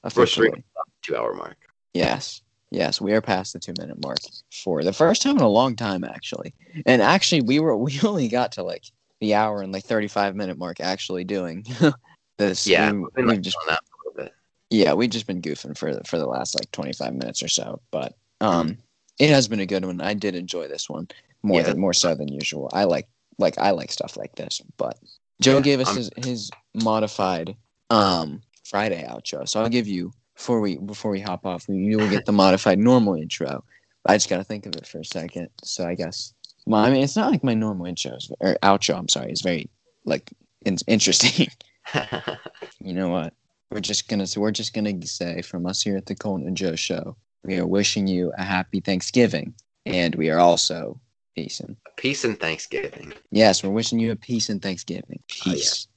[0.04, 0.50] officially?
[0.50, 0.62] three
[1.02, 1.56] two hour mark.
[1.94, 2.40] Yes.
[2.70, 4.16] Yes, we are past the two minute mark
[4.50, 6.54] for the first time in a long time, actually.
[6.86, 8.84] And actually, we were we only got to like
[9.20, 11.66] the hour and like 35 minute mark actually doing
[12.38, 12.66] this.
[12.66, 14.32] Yeah, we, we've been, we've like, just that a little bit.
[14.70, 17.80] yeah, we've just been goofing for the, for the last like 25 minutes or so,
[17.90, 18.78] but um,
[19.18, 20.00] it has been a good one.
[20.00, 21.08] I did enjoy this one
[21.42, 21.66] more Yeah.
[21.68, 22.70] than more so than usual.
[22.72, 23.06] I like
[23.38, 24.98] like I like stuff like this, but
[25.40, 27.56] Joe Yeah, gave us I'm- his, his modified
[27.90, 32.08] um Friday outro, so I'll give you before we before we hop off, you will
[32.10, 33.62] get the modified normal intro.
[34.06, 35.48] I just gotta think of it for a second.
[35.62, 36.32] So I guess,
[36.66, 38.96] well, I mean, it's not like my normal intros or outro.
[38.96, 39.68] I'm sorry, it's very
[40.04, 40.30] like
[40.64, 41.48] in- interesting.
[42.80, 43.34] you know what?
[43.70, 46.56] We're just gonna so we're just gonna say from us here at the Coltin and
[46.56, 49.54] Joe Show, we are wishing you a happy Thanksgiving,
[49.86, 51.00] and we are also
[51.34, 53.12] peace and Peace and Thanksgiving.
[53.30, 55.20] yes, we're wishing you a peace and Thanksgiving.
[55.46, 55.54] Oh, yeah.
[55.54, 55.88] Peace.